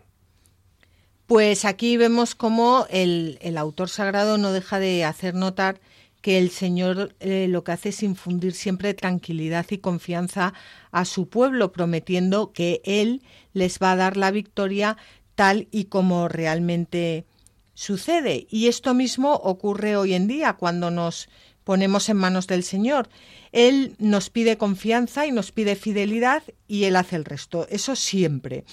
Pues 1.31 1.64
aquí 1.64 1.97
vemos 1.97 2.35
cómo 2.35 2.87
el, 2.91 3.39
autor 3.57 3.89
sagrado 3.89 4.37
no 4.37 4.51
deja 4.51 4.81
de 4.81 5.05
hacer 5.05 5.37
notar 5.37 5.81
que 6.22 6.39
el 6.39 6.51
Señor 6.51 7.14
eh, 7.20 7.47
lo 7.49 7.62
que 7.62 7.70
hace 7.70 7.91
es 7.91 8.03
infundir 8.03 8.53
siempre 8.53 8.95
tranquilidad 8.95 9.64
y 9.70 9.78
confianza 9.78 10.55
a 10.91 11.05
su 11.05 11.28
pueblo, 11.28 11.70
prometiendo 11.70 12.51
que 12.53 12.81
Él 12.83 13.22
les 13.53 13.78
va 13.78 13.93
a 13.93 13.97
dar 13.97 14.16
la 14.16 14.33
victoria 14.33 14.97
tal 15.37 15.68
y 15.70 15.85
como 15.85 16.26
realmente 16.26 17.26
sucede. 17.74 18.49
Y 18.51 18.66
esto 18.66 18.93
mismo 18.93 19.35
ocurre 19.35 19.97
hoy 19.97 20.14
en 20.14 20.26
día 20.26 20.55
cuando 20.55 20.91
nos 20.91 21.28
ponemos 21.62 22.09
en 22.09 22.16
manos 22.16 22.49
del 22.49 22.64
Señor. 22.64 23.09
Él 23.53 23.95
nos 24.01 24.31
pide 24.31 24.59
confianza 24.59 25.28
y 25.28 25.31
nos 25.31 25.53
pide 25.53 25.76
fidelidad 25.76 26.43
y 26.66 26.87
Él 26.87 26.97
hace 26.97 27.14
el 27.14 27.24
resto. 27.24 27.68
Eso 27.70 27.95
siempre. 27.95 28.64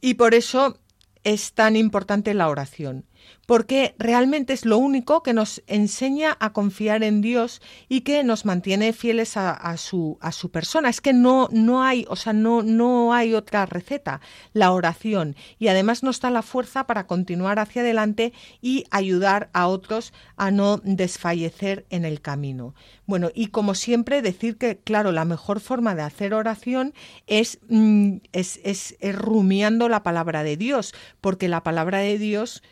Y 0.00 0.14
por 0.14 0.32
eso 0.32 0.78
es 1.24 1.52
tan 1.52 1.76
importante 1.76 2.34
la 2.34 2.48
oración, 2.48 3.06
porque 3.48 3.94
realmente 3.98 4.52
es 4.52 4.66
lo 4.66 4.76
único 4.76 5.22
que 5.22 5.32
nos 5.32 5.62
enseña 5.66 6.36
a 6.38 6.52
confiar 6.52 7.02
en 7.02 7.22
Dios 7.22 7.62
y 7.88 8.02
que 8.02 8.22
nos 8.22 8.44
mantiene 8.44 8.92
fieles 8.92 9.38
a, 9.38 9.74
su, 9.78 10.18
a 10.20 10.32
su 10.32 10.50
persona. 10.50 10.90
Es 10.90 11.00
que 11.00 11.14
no, 11.14 11.48
no 11.50 11.82
hay, 11.82 12.04
o 12.10 12.16
sea, 12.16 12.34
no, 12.34 12.62
no 12.62 13.14
hay 13.14 13.32
otra 13.32 13.64
receta, 13.64 14.20
la 14.52 14.70
oración. 14.70 15.34
Y 15.58 15.68
además 15.68 16.02
nos 16.02 16.20
da 16.20 16.28
la 16.28 16.42
fuerza 16.42 16.86
para 16.86 17.06
continuar 17.06 17.58
hacia 17.58 17.80
adelante 17.80 18.34
y 18.60 18.84
ayudar 18.90 19.48
a 19.54 19.68
otros 19.68 20.12
a 20.36 20.50
no 20.50 20.76
desfallecer 20.84 21.86
en 21.88 22.04
el 22.04 22.20
camino. 22.20 22.74
Bueno, 23.06 23.30
y 23.34 23.46
como 23.46 23.74
siempre, 23.74 24.20
decir 24.20 24.58
que, 24.58 24.76
claro, 24.76 25.10
la 25.10 25.24
mejor 25.24 25.60
forma 25.60 25.94
de 25.94 26.02
hacer 26.02 26.34
oración 26.34 26.92
es, 27.26 27.60
mm, 27.70 28.16
es, 28.32 28.60
es, 28.62 28.94
rumiando 29.00 29.88
la 29.88 30.02
palabra 30.02 30.42
de 30.42 30.58
Dios, 30.58 30.92
porque 31.22 31.48
la 31.48 31.62
palabra 31.62 32.00
de 32.00 32.18
Dios 32.18 32.62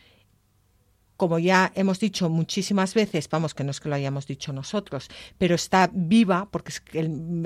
como 1.17 1.39
ya 1.39 1.73
hemos 1.75 1.99
dicho 1.99 2.29
muchísimas 2.29 2.95
veces, 2.95 3.29
vamos, 3.29 3.55
que 3.55 3.65
no 3.65 3.71
es 3.71 3.81
que 3.81 3.89
lo 3.89 3.95
hayamos 3.95 4.27
dicho 4.27 4.53
nosotros, 4.53 5.09
pero 5.39 5.55
está 5.55 5.91
viva 5.93 6.49
porque 6.51 6.73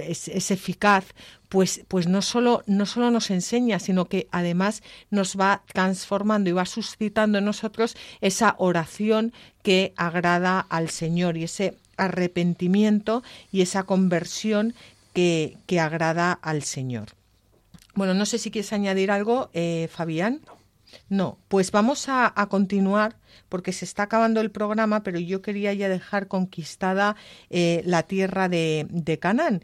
es, 0.06 0.28
es, 0.28 0.50
eficaz, 0.50 1.04
pues, 1.48 1.82
pues 1.88 2.06
no, 2.06 2.22
solo, 2.22 2.62
no 2.66 2.86
solo 2.86 3.10
nos 3.10 3.30
enseña, 3.30 3.78
sino 3.78 4.06
que 4.06 4.28
además 4.30 4.82
nos 5.10 5.36
va 5.38 5.62
transformando 5.72 6.50
y 6.50 6.54
va 6.54 6.66
suscitando 6.66 7.38
en 7.38 7.44
nosotros 7.44 7.96
esa 8.20 8.56
oración 8.58 9.32
que 9.62 9.92
agrada 9.96 10.60
al 10.60 10.90
Señor 10.90 11.36
y 11.36 11.44
ese 11.44 11.76
arrepentimiento 11.96 13.22
y 13.52 13.60
esa 13.60 13.84
conversión 13.84 14.74
que, 15.12 15.56
que 15.66 15.80
agrada 15.80 16.32
al 16.32 16.62
Señor. 16.62 17.08
Bueno, 17.94 18.14
no 18.14 18.24
sé 18.26 18.38
si 18.38 18.50
quieres 18.50 18.72
añadir 18.72 19.10
algo, 19.10 19.50
eh, 19.52 19.88
Fabián. 19.92 20.40
Pues 21.48 21.70
vamos 21.70 22.06
a, 22.08 22.32
continuar 22.48 23.16
porque 23.48 23.72
se 23.72 23.84
está 23.84 24.04
acabando 24.04 24.40
el 24.40 24.50
programa, 24.50 25.02
pero 25.02 25.18
yo 25.18 25.42
quería 25.42 25.72
ya 25.74 25.88
dejar 25.88 26.28
conquistada 26.28 27.16
eh, 27.50 27.82
la 27.84 28.02
tierra 28.04 28.48
de, 28.48 28.86
de 28.90 29.18
Canaán. 29.18 29.62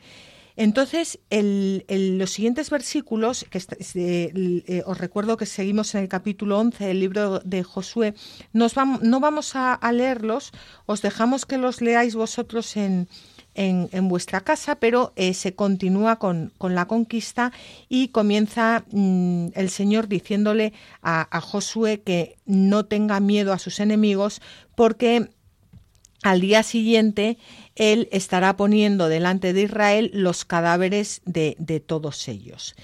Entonces, 0.56 1.18
los 1.30 2.30
siguientes 2.30 2.70
versículos, 2.70 3.44
que 3.50 3.60
eh, 3.94 4.82
os 4.86 4.98
recuerdo 4.98 5.36
que 5.36 5.44
seguimos 5.44 5.94
en 5.94 6.02
el 6.02 6.08
capítulo 6.08 6.58
11 6.58 6.86
del 6.86 7.00
libro 7.00 7.40
de 7.40 7.62
Josué, 7.62 8.14
no 8.54 9.20
vamos 9.20 9.52
a, 9.54 9.78
leerlos, 9.92 10.52
os 10.86 11.02
dejamos 11.02 11.44
que 11.44 11.58
los 11.58 11.82
leáis 11.82 12.14
vosotros 12.14 12.74
en, 12.78 13.06
en, 13.56 14.08
vuestra 14.08 14.42
casa, 14.42 14.76
pero 14.76 15.12
eh, 15.16 15.34
se 15.34 15.54
continúa 15.54 16.16
con, 16.18 16.52
la 16.60 16.86
conquista 16.86 17.52
y 17.88 18.08
comienza 18.08 18.84
mm, 18.90 19.48
el 19.54 19.70
Señor 19.70 20.08
diciéndole 20.08 20.72
a, 21.02 21.26
a 21.36 21.40
Josué 21.40 22.02
que 22.02 22.36
no 22.44 22.84
tenga 22.86 23.18
miedo 23.20 23.52
a 23.52 23.58
sus 23.58 23.80
enemigos 23.80 24.40
porque 24.74 25.30
al 26.22 26.40
día 26.40 26.62
siguiente 26.62 27.38
él 27.76 28.08
estará 28.10 28.56
poniendo 28.56 29.08
delante 29.08 29.52
de 29.52 29.62
Israel 29.62 30.10
los 30.12 30.44
cadáveres 30.44 31.20
de, 31.24 31.54
todos 31.86 32.26
ellos. 32.28 32.74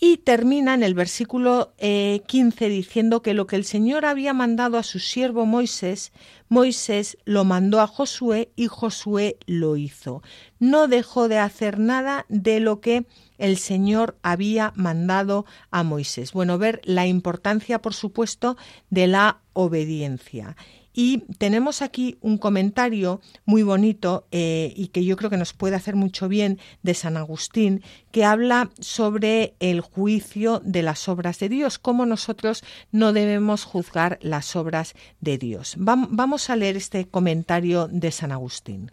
Y 0.00 0.18
termina 0.18 0.74
en 0.74 0.84
el 0.84 0.94
versículo 0.94 1.72
15 1.78 2.66
eh, 2.66 2.68
diciendo 2.68 3.20
que 3.20 3.34
lo 3.34 3.48
que 3.48 3.56
el 3.56 3.64
Señor 3.64 4.04
había 4.04 4.32
mandado 4.32 4.78
a 4.78 4.84
su 4.84 5.00
siervo 5.00 5.44
Moisés, 5.44 6.12
Moisés 6.48 7.18
lo 7.24 7.44
mandó 7.44 7.80
a 7.80 7.88
Josué 7.88 8.52
y 8.54 8.68
Josué 8.68 9.38
lo 9.46 9.76
hizo. 9.76 10.22
No 10.60 10.86
dejó 10.86 11.26
de 11.28 11.38
hacer 11.38 11.80
nada 11.80 12.26
de 12.28 12.60
lo 12.60 12.80
que 12.80 13.06
el 13.38 13.56
Señor 13.56 14.16
había 14.22 14.72
mandado 14.76 15.46
a 15.72 15.82
Moisés. 15.82 16.32
Bueno, 16.32 16.58
ver 16.58 16.80
la 16.84 17.06
importancia, 17.06 17.82
por 17.82 17.94
supuesto, 17.94 18.56
de 18.90 19.08
la 19.08 19.40
obediencia. 19.52 20.56
Y 20.92 21.18
tenemos 21.38 21.82
aquí 21.82 22.18
un 22.20 22.38
comentario 22.38 23.20
muy 23.44 23.62
bonito 23.62 24.26
eh, 24.32 24.72
y 24.74 24.88
que 24.88 25.04
yo 25.04 25.16
creo 25.16 25.30
que 25.30 25.36
nos 25.36 25.52
puede 25.52 25.76
hacer 25.76 25.94
mucho 25.96 26.28
bien 26.28 26.58
de 26.82 26.94
San 26.94 27.16
Agustín, 27.16 27.82
que 28.10 28.24
habla 28.24 28.70
sobre 28.80 29.54
el 29.60 29.80
juicio 29.80 30.60
de 30.64 30.82
las 30.82 31.08
obras 31.08 31.38
de 31.38 31.48
Dios, 31.48 31.78
cómo 31.78 32.06
nosotros 32.06 32.64
no 32.90 33.12
debemos 33.12 33.64
juzgar 33.64 34.18
las 34.22 34.56
obras 34.56 34.94
de 35.20 35.38
Dios. 35.38 35.74
Vamos 35.78 36.50
a 36.50 36.56
leer 36.56 36.76
este 36.76 37.06
comentario 37.06 37.88
de 37.88 38.10
San 38.10 38.32
Agustín. 38.32 38.90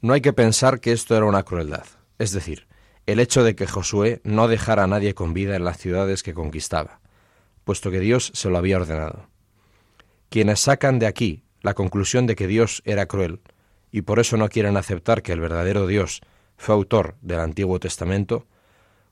No 0.00 0.12
hay 0.12 0.20
que 0.20 0.32
pensar 0.32 0.80
que 0.80 0.92
esto 0.92 1.16
era 1.16 1.26
una 1.26 1.42
crueldad, 1.42 1.86
es 2.18 2.32
decir, 2.32 2.66
el 3.06 3.20
hecho 3.20 3.42
de 3.42 3.54
que 3.54 3.66
Josué 3.66 4.20
no 4.24 4.48
dejara 4.48 4.84
a 4.84 4.86
nadie 4.86 5.14
con 5.14 5.32
vida 5.32 5.56
en 5.56 5.64
las 5.64 5.78
ciudades 5.78 6.22
que 6.22 6.34
conquistaba, 6.34 7.00
puesto 7.64 7.90
que 7.90 8.00
Dios 8.00 8.30
se 8.34 8.50
lo 8.50 8.58
había 8.58 8.76
ordenado. 8.76 9.28
Quienes 10.28 10.60
sacan 10.60 10.98
de 10.98 11.06
aquí 11.06 11.42
la 11.62 11.74
conclusión 11.74 12.26
de 12.26 12.36
que 12.36 12.46
Dios 12.46 12.82
era 12.84 13.06
cruel 13.06 13.40
y 13.90 14.02
por 14.02 14.18
eso 14.18 14.36
no 14.36 14.48
quieren 14.48 14.76
aceptar 14.76 15.22
que 15.22 15.32
el 15.32 15.40
verdadero 15.40 15.86
Dios 15.86 16.20
fue 16.56 16.74
autor 16.74 17.16
del 17.22 17.40
Antiguo 17.40 17.80
Testamento, 17.80 18.46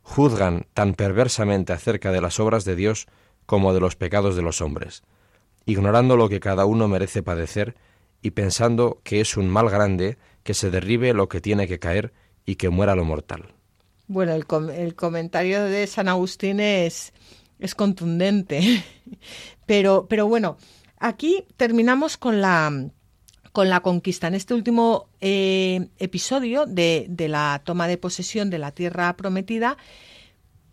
juzgan 0.03 0.67
tan 0.75 0.95
perversamente 0.95 1.73
acerca 1.73 2.13
de 2.13 2.21
las 2.21 2.39
obras 2.41 2.65
de 2.65 2.77
Dios 2.77 3.07
como 3.47 3.75
de 3.75 3.81
los 3.81 3.97
pecados 3.97 4.37
de 4.37 4.43
los 4.43 4.61
hombres, 4.61 5.03
ignorando 5.67 6.17
lo 6.17 6.29
que 6.29 6.41
cada 6.41 6.65
uno 6.65 6.89
merece 6.89 7.23
padecer 7.23 7.75
y 8.23 8.31
pensando 8.31 9.01
que 9.05 9.21
es 9.21 9.37
un 9.37 9.49
mal 9.49 9.69
grande 9.69 10.19
que 10.43 10.55
se 10.55 10.71
derribe 10.71 11.13
lo 11.13 11.29
que 11.29 11.41
tiene 11.41 11.67
que 11.67 11.79
caer 11.79 12.13
y 12.47 12.57
que 12.57 12.69
muera 12.69 12.95
lo 12.95 13.05
mortal. 13.05 13.55
Bueno, 14.07 14.33
el, 14.33 14.45
el 14.71 14.95
comentario 14.95 15.65
de 15.65 15.87
San 15.87 16.09
Agustín 16.09 16.61
es, 16.61 17.13
es 17.59 17.75
contundente, 17.75 18.85
pero, 19.67 20.07
pero 20.09 20.27
bueno, 20.27 20.59
aquí 21.05 21.45
terminamos 21.57 22.17
con 22.17 22.41
la, 22.41 22.91
con 23.53 23.69
la 23.69 23.81
conquista. 23.81 24.27
En 24.27 24.35
este 24.35 24.55
último 24.55 25.09
eh, 25.21 25.89
episodio 25.99 26.65
de, 26.65 27.07
de, 27.09 27.29
la 27.29 27.61
toma 27.65 27.87
de 27.87 27.99
posesión 27.99 28.49
de 28.49 28.59
la 28.59 28.73
tierra 28.73 29.15
prometida, 29.17 29.77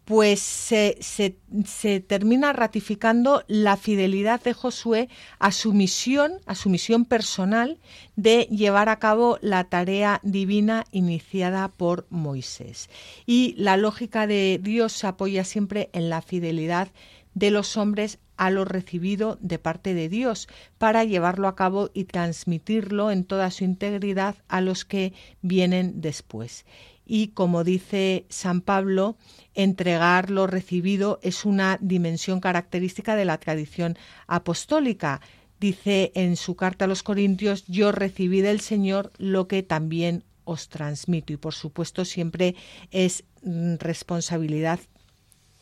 pues 0.06 0.40
se, 0.40 0.98
se, 1.02 2.00
termina 2.00 2.54
ratificando 2.54 3.44
la 3.48 3.78
fidelidad 3.78 4.42
de 4.42 4.54
Josué 4.54 5.10
a 5.38 5.52
su 5.52 5.74
misión, 5.74 6.34
a 6.46 6.56
su 6.56 6.70
misión 6.70 7.06
personal 7.06 7.78
de 8.16 8.48
llevar 8.52 8.90
a 8.90 9.00
cabo 9.00 9.38
la 9.42 9.66
tarea 9.66 10.20
divina 10.24 10.86
iniciada 10.92 11.68
por 11.68 12.08
Moisés. 12.10 12.90
Y 13.26 13.54
la 13.58 13.78
lógica 13.78 14.28
de 14.28 14.60
Dios 14.62 14.94
se 14.94 15.08
apoya 15.08 15.44
siempre 15.44 15.90
en 15.94 16.10
la 16.10 16.22
fidelidad 16.22 16.90
de 17.34 17.52
los 17.52 17.78
hombres 17.78 18.20
a 18.38 18.50
lo 18.50 18.66
recibido 18.66 19.38
de 19.40 19.60
parte 19.60 19.94
de 19.94 20.10
Dios 20.10 20.48
para 20.78 21.04
llevarlo 21.04 21.48
a 21.48 21.56
cabo 21.56 21.92
y 21.94 22.06
transmitirlo 22.06 23.12
en 23.12 23.24
toda 23.24 23.52
su 23.52 23.64
integridad 23.64 24.36
a 24.48 24.62
los 24.62 24.84
que 24.84 25.14
vienen 25.42 26.02
después. 26.02 26.66
Y 27.06 27.30
como 27.30 27.64
dice 27.64 28.26
San 28.30 28.62
Pablo, 28.62 29.18
entregar 29.54 30.32
lo 30.32 30.48
recibido 30.48 31.20
es 31.22 31.46
una 31.46 31.78
dimensión 31.82 32.40
característica 32.40 33.16
de 33.16 33.26
la 33.26 33.38
tradición 33.38 33.98
apostólica. 34.28 35.22
Dice 35.60 36.12
en 36.16 36.36
su 36.36 36.56
carta 36.56 36.86
a 36.86 36.88
los 36.88 37.04
Corintios, 37.04 37.66
yo 37.68 37.92
recibí 37.92 38.42
del 38.42 38.62
Señor 38.62 39.12
lo 39.18 39.48
que 39.48 39.62
también 39.62 40.24
os 40.46 40.70
transmito. 40.70 41.34
Y 41.34 41.38
por 41.38 41.54
supuesto 41.54 42.06
siempre 42.06 42.56
es 42.92 43.24
mm, 43.44 43.76
responsabilidad 43.76 44.80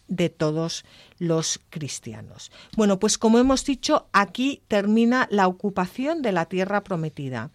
de 0.10 0.30
todos 0.30 0.84
los 1.18 1.60
cristianos. 1.70 2.51
Bueno, 2.76 2.99
pues 2.99 3.18
como 3.18 3.39
hemos 3.39 3.64
dicho, 3.66 4.07
aquí 4.12 4.62
termina 4.68 5.28
la 5.32 5.47
ocupación 5.47 6.22
de 6.22 6.32
la 6.32 6.45
tierra 6.45 6.84
prometida. 6.84 7.51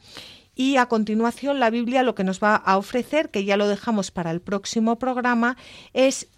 Y 0.55 0.77
a 0.77 0.87
continuación 0.87 1.59
la 1.59 1.71
Biblia 1.71 2.03
lo 2.05 2.15
que 2.15 2.25
nos 2.25 2.43
va 2.43 2.55
a 2.55 2.79
ofrecer, 2.79 3.31
que 3.31 3.45
ya 3.45 3.57
lo 3.57 3.69
dejamos 3.69 4.11
para 4.11 4.31
el 4.31 4.41
próximo 4.41 4.99
programa, 4.99 5.57
es 5.93 6.29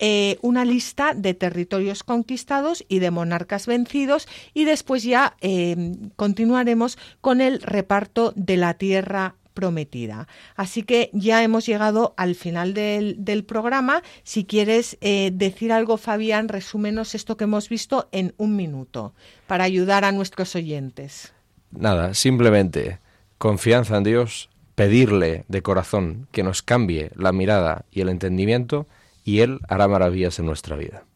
eh, 0.00 0.38
una 0.42 0.64
lista 0.64 1.12
de 1.12 1.34
territorios 1.34 2.04
conquistados 2.04 2.84
y 2.88 3.00
de 3.00 3.10
monarcas 3.10 3.66
vencidos 3.66 4.28
y 4.54 4.64
después 4.64 5.02
ya 5.02 5.36
eh, 5.40 5.96
continuaremos 6.14 6.98
con 7.20 7.40
el 7.40 7.60
reparto 7.60 8.32
de 8.36 8.56
la 8.56 8.74
tierra 8.74 9.34
prometida. 9.58 10.28
Así 10.54 10.84
que 10.84 11.10
ya 11.12 11.42
hemos 11.42 11.66
llegado 11.66 12.14
al 12.16 12.36
final 12.36 12.74
del, 12.74 13.44
programa. 13.44 14.04
Si 14.22 14.44
quieres 14.44 14.96
eh, 15.00 15.32
decir 15.34 15.72
algo, 15.72 15.96
Fabián, 15.96 16.46
resúmenos 16.46 17.16
esto 17.16 17.36
que 17.36 17.42
hemos 17.42 17.68
visto 17.68 18.08
en 18.12 18.34
un 18.36 18.54
minuto 18.54 19.14
para 19.48 19.64
ayudar 19.64 20.04
a 20.04 20.12
nuestros 20.12 20.54
oyentes. 20.54 21.32
Nada, 21.72 22.14
simplemente 22.14 23.00
confianza 23.36 23.96
en 23.96 24.04
Dios, 24.04 24.48
pedirle 24.76 25.44
de 25.48 25.60
corazón 25.60 26.28
que 26.30 26.44
nos 26.44 26.62
cambie 26.62 27.10
la 27.16 27.32
mirada 27.32 27.84
y 27.90 28.02
el 28.02 28.10
entendimiento 28.10 28.86
y 29.24 29.40
Él 29.40 29.58
hará 29.66 29.88
maravillas 29.88 30.38
en 30.38 30.46
nuestra 30.46 30.76
vida 30.76 31.07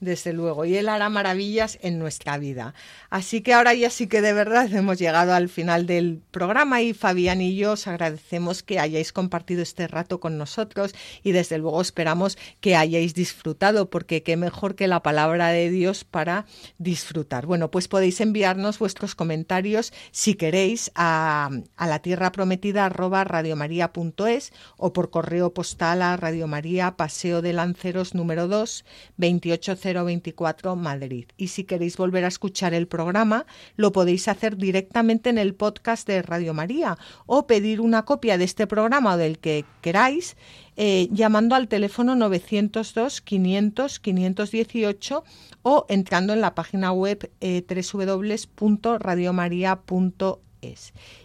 desde 0.00 0.32
luego, 0.32 0.64
y 0.64 0.76
Él 0.76 0.88
hará 0.88 1.08
maravillas 1.08 1.78
en 1.82 1.98
nuestra 1.98 2.38
vida. 2.38 2.74
Así 3.10 3.40
que 3.40 3.54
ahora 3.54 3.74
ya 3.74 3.90
sí 3.90 4.06
que 4.06 4.20
de 4.20 4.32
verdad 4.32 4.72
hemos 4.72 4.98
llegado 4.98 5.34
al 5.34 5.48
final 5.48 5.86
del 5.86 6.20
programa 6.30 6.82
y 6.82 6.92
Fabián 6.92 7.40
y 7.40 7.56
yo 7.56 7.72
os 7.72 7.86
agradecemos 7.86 8.62
que 8.62 8.78
hayáis 8.78 9.12
compartido 9.12 9.62
este 9.62 9.88
rato 9.88 10.20
con 10.20 10.38
nosotros 10.38 10.94
y 11.22 11.32
desde 11.32 11.58
luego 11.58 11.80
esperamos 11.80 12.36
que 12.60 12.76
hayáis 12.76 13.14
disfrutado 13.14 13.88
porque 13.88 14.22
qué 14.22 14.36
mejor 14.36 14.74
que 14.74 14.88
la 14.88 15.02
palabra 15.02 15.48
de 15.48 15.70
Dios 15.70 16.04
para 16.04 16.46
disfrutar. 16.78 17.46
Bueno, 17.46 17.70
pues 17.70 17.88
podéis 17.88 18.20
enviarnos 18.20 18.78
vuestros 18.78 19.14
comentarios 19.14 19.92
si 20.10 20.34
queréis 20.34 20.90
a, 20.94 21.50
a 21.76 21.86
la 21.86 22.00
tierra 22.00 22.32
prometida 22.32 22.86
arroba 22.86 23.24
radiomaria.es 23.24 24.52
o 24.76 24.92
por 24.92 25.10
correo 25.10 25.54
postal 25.54 26.02
a 26.02 26.16
Radio 26.16 26.46
María 26.46 26.96
Paseo 26.96 27.42
de 27.42 27.52
Lanceros 27.52 28.14
número 28.14 28.48
2 28.48 28.84
28 29.16 29.76
024 29.94 30.76
Madrid. 30.76 31.26
Y 31.36 31.48
si 31.48 31.64
queréis 31.64 31.96
volver 31.96 32.24
a 32.24 32.28
escuchar 32.28 32.74
el 32.74 32.88
programa, 32.88 33.46
lo 33.76 33.92
podéis 33.92 34.28
hacer 34.28 34.56
directamente 34.56 35.30
en 35.30 35.38
el 35.38 35.54
podcast 35.54 36.06
de 36.06 36.22
Radio 36.22 36.54
María 36.54 36.98
o 37.26 37.46
pedir 37.46 37.80
una 37.80 38.04
copia 38.04 38.38
de 38.38 38.44
este 38.44 38.66
programa 38.66 39.14
o 39.14 39.16
del 39.16 39.38
que 39.38 39.64
queráis 39.80 40.36
eh, 40.76 41.08
llamando 41.10 41.54
al 41.54 41.68
teléfono 41.68 42.14
902 42.16 43.20
500 43.22 43.98
518 43.98 45.24
o 45.62 45.86
entrando 45.88 46.32
en 46.32 46.40
la 46.40 46.54
página 46.54 46.92
web 46.92 47.30
eh, 47.40 47.62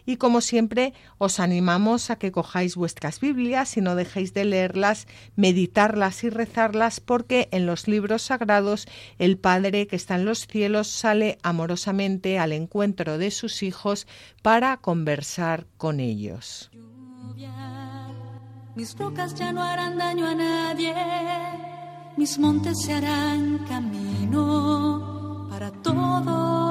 y 0.06 0.18
como 0.18 0.42
siempre, 0.42 0.94
os 1.18 1.40
animamos 1.40 2.10
a 2.10 2.18
que 2.18 2.32
cojáis 2.32 2.76
vuestras 2.76 3.20
Biblias 3.20 3.78
y 3.78 3.82
no 3.82 3.96
dejéis 3.96 4.34
de 4.34 4.46
leerlas, 4.46 5.08
meditarlas 5.36 6.24
y 6.24 6.30
rezarlas, 6.30 7.00
porque 7.00 7.50
en 7.52 7.66
los 7.66 7.88
libros 7.88 8.24
sagrados 8.24 8.88
el 9.20 9.38
Padre 9.38 9.88
que 9.88 9.96
está 9.96 10.16
en 10.16 10.26
los 10.26 10.48
cielos 10.48 10.88
sale 10.88 11.38
amorosamente 11.44 12.40
al 12.40 12.52
encuentro 12.54 13.18
de 13.18 13.32
sus 13.32 13.64
hijos 13.64 14.08
para 14.42 14.78
conversar 14.78 15.68
con 15.78 16.00
ellos. 16.00 16.70
Mis 18.76 18.98
rocas 18.98 19.36
ya 19.36 19.52
no 19.52 19.62
harán 19.62 19.98
daño 19.98 20.28
a 20.28 20.36
nadie, 20.36 20.96
mis 22.16 22.40
montes 22.40 22.78
se 22.86 22.94
harán 22.94 23.60
camino 23.68 25.48
para 25.50 25.72
todos 25.72 26.71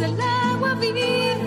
el 0.00 0.20
agua 0.20 0.74
viva. 0.74 1.43